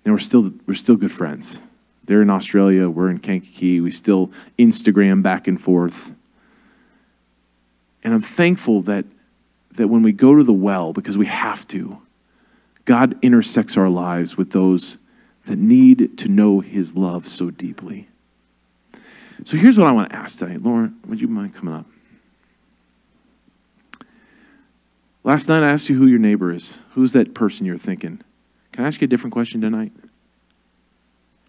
And 0.04 0.12
we're 0.12 0.18
still, 0.18 0.52
we're 0.66 0.74
still 0.74 0.96
good 0.96 1.12
friends. 1.12 1.62
They're 2.08 2.22
in 2.22 2.30
Australia, 2.30 2.88
we're 2.88 3.10
in 3.10 3.18
Kankakee, 3.18 3.82
we 3.82 3.90
still 3.90 4.30
Instagram 4.58 5.22
back 5.22 5.46
and 5.46 5.60
forth. 5.60 6.14
And 8.02 8.14
I'm 8.14 8.22
thankful 8.22 8.80
that, 8.82 9.04
that 9.72 9.88
when 9.88 10.00
we 10.00 10.12
go 10.12 10.34
to 10.34 10.42
the 10.42 10.54
well, 10.54 10.94
because 10.94 11.18
we 11.18 11.26
have 11.26 11.66
to, 11.68 12.00
God 12.86 13.18
intersects 13.20 13.76
our 13.76 13.90
lives 13.90 14.38
with 14.38 14.52
those 14.52 14.96
that 15.44 15.58
need 15.58 16.16
to 16.16 16.28
know 16.28 16.60
his 16.60 16.96
love 16.96 17.28
so 17.28 17.50
deeply. 17.50 18.08
So 19.44 19.58
here's 19.58 19.76
what 19.76 19.86
I 19.86 19.92
want 19.92 20.08
to 20.08 20.16
ask 20.16 20.38
today. 20.38 20.56
Lauren, 20.56 20.96
would 21.06 21.20
you 21.20 21.28
mind 21.28 21.54
coming 21.54 21.74
up? 21.74 21.84
Last 25.24 25.46
night 25.46 25.62
I 25.62 25.72
asked 25.72 25.90
you 25.90 25.98
who 25.98 26.06
your 26.06 26.18
neighbor 26.18 26.54
is. 26.54 26.78
Who's 26.94 27.12
that 27.12 27.34
person 27.34 27.66
you're 27.66 27.76
thinking? 27.76 28.22
Can 28.72 28.84
I 28.84 28.86
ask 28.86 29.02
you 29.02 29.04
a 29.04 29.08
different 29.08 29.34
question 29.34 29.60
tonight? 29.60 29.92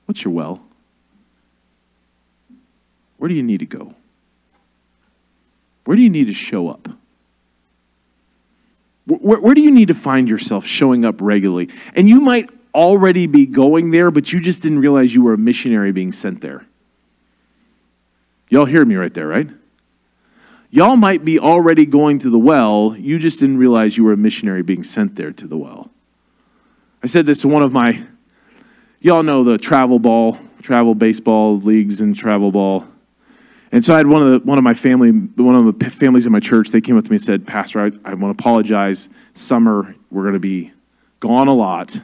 What's 0.09 0.25
your 0.25 0.33
well? 0.33 0.59
Where 3.17 3.29
do 3.29 3.35
you 3.35 3.43
need 3.43 3.59
to 3.59 3.67
go? 3.67 3.93
Where 5.85 5.95
do 5.95 6.01
you 6.01 6.09
need 6.09 6.25
to 6.25 6.33
show 6.33 6.67
up? 6.67 6.87
Where, 9.05 9.39
where, 9.39 9.53
do 9.53 9.61
you 9.61 9.69
need 9.69 9.89
to 9.89 9.93
find 9.93 10.27
yourself 10.27 10.65
showing 10.65 11.05
up 11.05 11.21
regularly? 11.21 11.69
And 11.93 12.09
you 12.09 12.21
might 12.21 12.49
already 12.73 13.27
be 13.27 13.45
going 13.45 13.91
there, 13.91 14.09
but 14.09 14.33
you 14.33 14.39
just 14.39 14.63
didn't 14.63 14.79
realize 14.79 15.13
you 15.13 15.21
were 15.21 15.33
a 15.33 15.37
missionary 15.37 15.91
being 15.91 16.11
sent 16.11 16.41
there. 16.41 16.65
Y'all 18.49 18.65
hear 18.65 18.83
me 18.85 18.95
right 18.95 19.13
there, 19.13 19.27
right? 19.27 19.51
Y'all 20.71 20.95
might 20.95 21.23
be 21.23 21.37
already 21.37 21.85
going 21.85 22.17
to 22.17 22.31
the 22.31 22.39
well, 22.39 22.95
you 22.97 23.19
just 23.19 23.39
didn't 23.39 23.59
realize 23.59 23.95
you 23.95 24.05
were 24.05 24.13
a 24.13 24.17
missionary 24.17 24.63
being 24.63 24.81
sent 24.81 25.17
there 25.17 25.31
to 25.33 25.45
the 25.45 25.57
well. 25.57 25.91
I 27.03 27.05
said 27.05 27.27
this 27.27 27.41
to 27.41 27.47
one 27.47 27.61
of 27.61 27.71
my, 27.71 28.01
y'all 29.01 29.23
know 29.23 29.43
the 29.43 29.57
travel 29.57 29.99
ball, 29.99 30.37
travel 30.61 30.95
baseball 30.95 31.57
leagues 31.57 32.01
and 32.01 32.15
travel 32.15 32.51
ball. 32.51 32.87
And 33.71 33.85
so 33.85 33.93
I 33.93 33.97
had 33.97 34.07
one 34.07 34.21
of 34.21 34.31
the 34.31 34.39
one 34.47 34.57
of 34.57 34.63
my 34.63 34.73
family, 34.73 35.11
one 35.11 35.55
of 35.55 35.79
the 35.79 35.89
families 35.89 36.25
in 36.25 36.31
my 36.31 36.39
church. 36.39 36.69
They 36.69 36.81
came 36.81 36.97
up 36.97 37.03
to 37.03 37.11
me 37.11 37.15
and 37.15 37.23
said, 37.23 37.45
"Pastor, 37.45 37.81
I, 37.81 37.91
I 38.03 38.13
want 38.15 38.35
to 38.35 38.41
apologize. 38.41 39.09
Summer, 39.33 39.95
we're 40.09 40.23
going 40.23 40.33
to 40.33 40.39
be 40.39 40.71
gone 41.19 41.47
a 41.47 41.53
lot 41.53 42.01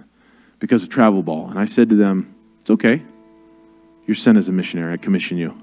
because 0.60 0.84
of 0.84 0.90
travel 0.90 1.24
ball." 1.24 1.50
And 1.50 1.58
I 1.58 1.66
said 1.66 1.90
to 1.90 1.96
them, 1.96 2.36
"It's 2.60 2.70
okay. 2.70 3.02
You're 4.06 4.16
sent 4.16 4.38
as 4.38 4.48
a 4.48 4.52
missionary. 4.52 4.94
I 4.94 4.98
commission 4.98 5.38
you." 5.38 5.60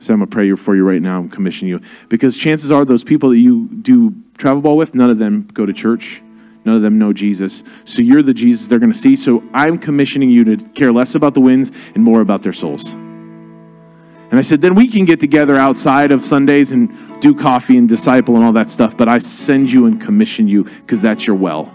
Said, 0.00 0.14
"I'm 0.14 0.18
going 0.18 0.30
to 0.30 0.34
pray 0.34 0.52
for 0.56 0.74
you 0.74 0.84
right 0.84 1.00
now 1.00 1.28
commission 1.28 1.68
you 1.68 1.80
because 2.08 2.36
chances 2.36 2.72
are 2.72 2.84
those 2.84 3.04
people 3.04 3.30
that 3.30 3.38
you 3.38 3.68
do 3.68 4.14
travel 4.36 4.60
ball 4.60 4.76
with, 4.76 4.96
none 4.96 5.10
of 5.10 5.18
them 5.18 5.46
go 5.52 5.64
to 5.64 5.72
church." 5.72 6.22
None 6.64 6.76
of 6.76 6.82
them 6.82 6.98
know 6.98 7.12
Jesus. 7.12 7.62
So 7.84 8.02
you're 8.02 8.22
the 8.22 8.34
Jesus 8.34 8.68
they're 8.68 8.78
going 8.78 8.92
to 8.92 8.98
see. 8.98 9.16
So 9.16 9.44
I'm 9.52 9.78
commissioning 9.78 10.30
you 10.30 10.44
to 10.44 10.56
care 10.56 10.92
less 10.92 11.14
about 11.14 11.34
the 11.34 11.40
wins 11.40 11.72
and 11.94 12.02
more 12.02 12.20
about 12.20 12.42
their 12.42 12.52
souls. 12.52 12.94
And 12.94 14.38
I 14.38 14.40
said, 14.40 14.62
then 14.62 14.74
we 14.74 14.88
can 14.88 15.04
get 15.04 15.20
together 15.20 15.56
outside 15.56 16.10
of 16.10 16.24
Sundays 16.24 16.72
and 16.72 17.20
do 17.20 17.34
coffee 17.34 17.76
and 17.76 17.88
disciple 17.88 18.36
and 18.36 18.44
all 18.44 18.52
that 18.54 18.70
stuff, 18.70 18.96
but 18.96 19.08
I 19.08 19.18
send 19.18 19.70
you 19.70 19.86
and 19.86 20.00
commission 20.00 20.48
you 20.48 20.64
because 20.64 21.02
that's 21.02 21.26
your 21.26 21.36
well. 21.36 21.66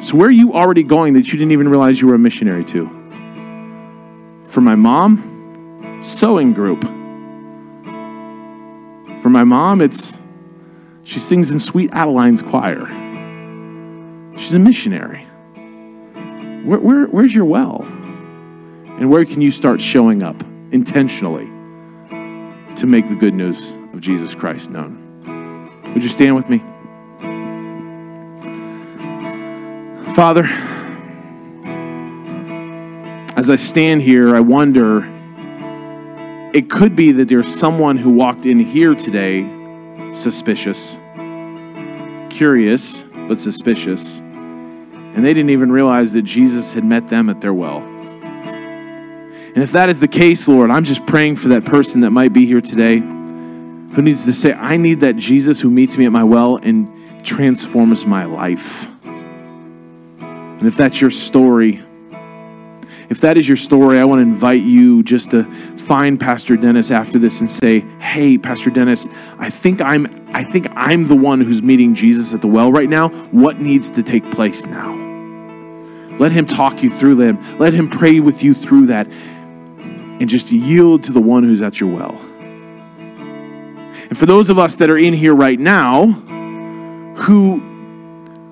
So 0.00 0.16
where 0.16 0.28
are 0.28 0.30
you 0.30 0.54
already 0.54 0.84
going 0.84 1.14
that 1.14 1.32
you 1.32 1.38
didn't 1.38 1.52
even 1.52 1.68
realize 1.68 2.00
you 2.00 2.06
were 2.06 2.14
a 2.14 2.18
missionary 2.18 2.64
to? 2.66 2.86
For 4.44 4.60
my 4.60 4.76
mom, 4.76 6.00
sewing 6.02 6.54
group. 6.54 6.82
For 9.20 9.28
my 9.28 9.44
mom, 9.44 9.80
it's 9.80 10.18
she 11.02 11.18
sings 11.18 11.52
in 11.52 11.58
Sweet 11.58 11.90
Adeline's 11.92 12.42
choir. 12.42 12.86
She's 14.38 14.54
a 14.54 14.58
missionary. 14.58 15.24
Where, 16.64 16.78
where, 16.78 17.06
where's 17.06 17.34
your 17.34 17.44
well? 17.44 17.82
And 17.82 19.10
where 19.10 19.24
can 19.24 19.40
you 19.40 19.50
start 19.50 19.80
showing 19.80 20.22
up? 20.22 20.42
intentionally 20.72 21.46
to 22.76 22.86
make 22.86 23.08
the 23.08 23.16
good 23.18 23.34
news 23.34 23.74
of 23.92 24.00
Jesus 24.00 24.34
Christ 24.34 24.70
known. 24.70 25.04
Would 25.94 26.02
you 26.02 26.08
stand 26.08 26.36
with 26.36 26.48
me? 26.48 26.58
Father, 30.14 30.44
as 33.36 33.50
I 33.50 33.56
stand 33.56 34.02
here, 34.02 34.34
I 34.34 34.40
wonder 34.40 35.08
it 36.52 36.68
could 36.68 36.96
be 36.96 37.12
that 37.12 37.28
there's 37.28 37.52
someone 37.54 37.96
who 37.96 38.10
walked 38.10 38.46
in 38.46 38.58
here 38.58 38.94
today 38.94 39.54
suspicious, 40.12 40.98
curious, 42.30 43.02
but 43.02 43.38
suspicious, 43.38 44.20
and 45.18 45.26
they 45.26 45.34
didn't 45.34 45.50
even 45.50 45.72
realize 45.72 46.12
that 46.12 46.22
Jesus 46.22 46.74
had 46.74 46.84
met 46.84 47.08
them 47.08 47.28
at 47.28 47.40
their 47.40 47.52
well. 47.52 47.78
And 47.80 49.58
if 49.58 49.72
that 49.72 49.88
is 49.88 49.98
the 49.98 50.06
case, 50.06 50.46
Lord, 50.46 50.70
I'm 50.70 50.84
just 50.84 51.06
praying 51.06 51.34
for 51.34 51.48
that 51.48 51.64
person 51.64 52.02
that 52.02 52.12
might 52.12 52.32
be 52.32 52.46
here 52.46 52.60
today 52.60 52.98
who 52.98 54.00
needs 54.00 54.26
to 54.26 54.32
say, 54.32 54.52
I 54.52 54.76
need 54.76 55.00
that 55.00 55.16
Jesus 55.16 55.60
who 55.60 55.70
meets 55.70 55.98
me 55.98 56.06
at 56.06 56.12
my 56.12 56.22
well 56.22 56.58
and 56.58 57.26
transforms 57.26 58.06
my 58.06 58.26
life. 58.26 58.88
And 60.20 60.68
if 60.68 60.76
that's 60.76 61.00
your 61.00 61.10
story, 61.10 61.82
if 63.08 63.20
that 63.22 63.36
is 63.36 63.48
your 63.48 63.56
story, 63.56 63.98
I 63.98 64.04
want 64.04 64.20
to 64.20 64.22
invite 64.22 64.62
you 64.62 65.02
just 65.02 65.32
to 65.32 65.42
find 65.42 66.20
Pastor 66.20 66.56
Dennis 66.56 66.92
after 66.92 67.18
this 67.18 67.40
and 67.40 67.50
say, 67.50 67.80
"Hey, 67.98 68.38
Pastor 68.38 68.70
Dennis, 68.70 69.08
I 69.40 69.50
think 69.50 69.80
I'm 69.80 70.06
I 70.32 70.44
think 70.44 70.68
I'm 70.76 71.08
the 71.08 71.16
one 71.16 71.40
who's 71.40 71.60
meeting 71.60 71.96
Jesus 71.96 72.34
at 72.34 72.40
the 72.40 72.46
well 72.46 72.70
right 72.70 72.88
now. 72.88 73.08
What 73.32 73.60
needs 73.60 73.90
to 73.90 74.04
take 74.04 74.30
place 74.30 74.64
now?" 74.64 75.07
Let 76.18 76.32
him 76.32 76.46
talk 76.46 76.82
you 76.82 76.90
through 76.90 77.16
them. 77.16 77.38
Let 77.58 77.74
him 77.74 77.88
pray 77.88 78.20
with 78.20 78.42
you 78.42 78.54
through 78.54 78.86
that 78.86 79.06
and 80.20 80.28
just 80.28 80.50
yield 80.50 81.04
to 81.04 81.12
the 81.12 81.20
one 81.20 81.44
who's 81.44 81.62
at 81.62 81.80
your 81.80 81.94
well. 81.94 82.20
And 82.98 84.16
for 84.16 84.26
those 84.26 84.50
of 84.50 84.58
us 84.58 84.76
that 84.76 84.90
are 84.90 84.98
in 84.98 85.14
here 85.14 85.34
right 85.34 85.58
now 85.58 86.06
who 87.16 87.62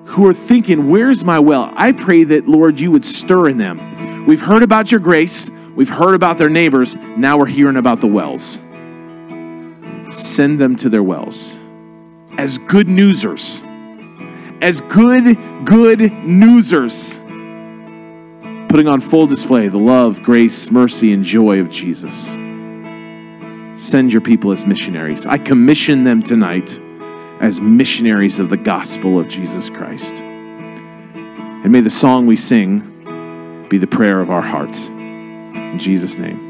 who 0.05 0.25
are 0.25 0.33
thinking, 0.33 0.89
"Where's 0.89 1.25
my 1.25 1.39
well?" 1.39 1.73
I 1.75 1.91
pray 1.91 2.23
that 2.23 2.47
Lord 2.47 2.79
you 2.79 2.91
would 2.91 3.03
stir 3.03 3.49
in 3.49 3.57
them. 3.57 4.25
We've 4.25 4.41
heard 4.41 4.63
about 4.63 4.91
your 4.91 4.99
grace, 4.99 5.49
we've 5.75 5.89
heard 5.89 6.13
about 6.13 6.37
their 6.37 6.49
neighbors, 6.49 6.97
now 7.17 7.37
we're 7.37 7.47
hearing 7.47 7.77
about 7.77 8.01
the 8.01 8.07
wells. 8.07 8.61
Send 10.09 10.59
them 10.59 10.75
to 10.77 10.89
their 10.89 11.03
wells 11.03 11.57
as 12.37 12.57
good 12.59 12.87
newsers. 12.87 13.63
As 14.61 14.81
good 14.81 15.37
good 15.65 15.99
newsers 15.99 17.19
putting 18.69 18.87
on 18.87 18.99
full 19.01 19.27
display 19.27 19.67
the 19.67 19.77
love, 19.77 20.23
grace, 20.23 20.71
mercy, 20.71 21.13
and 21.13 21.23
joy 21.23 21.59
of 21.59 21.69
Jesus. 21.69 22.33
Send 23.75 24.11
your 24.11 24.21
people 24.21 24.51
as 24.51 24.65
missionaries. 24.65 25.25
I 25.25 25.37
commission 25.37 26.03
them 26.03 26.23
tonight 26.23 26.79
as 27.39 27.61
missionaries 27.61 28.39
of 28.39 28.49
the 28.49 28.57
gospel 28.57 29.19
of 29.19 29.27
Jesus 29.27 29.69
Christ. 29.69 30.21
And 30.21 31.71
may 31.71 31.81
the 31.81 31.89
song 31.89 32.25
we 32.25 32.35
sing 32.35 32.79
be 33.69 33.77
the 33.77 33.87
prayer 33.87 34.19
of 34.19 34.29
our 34.29 34.41
hearts. 34.41 34.87
In 34.89 35.77
Jesus' 35.79 36.17
name. 36.17 36.46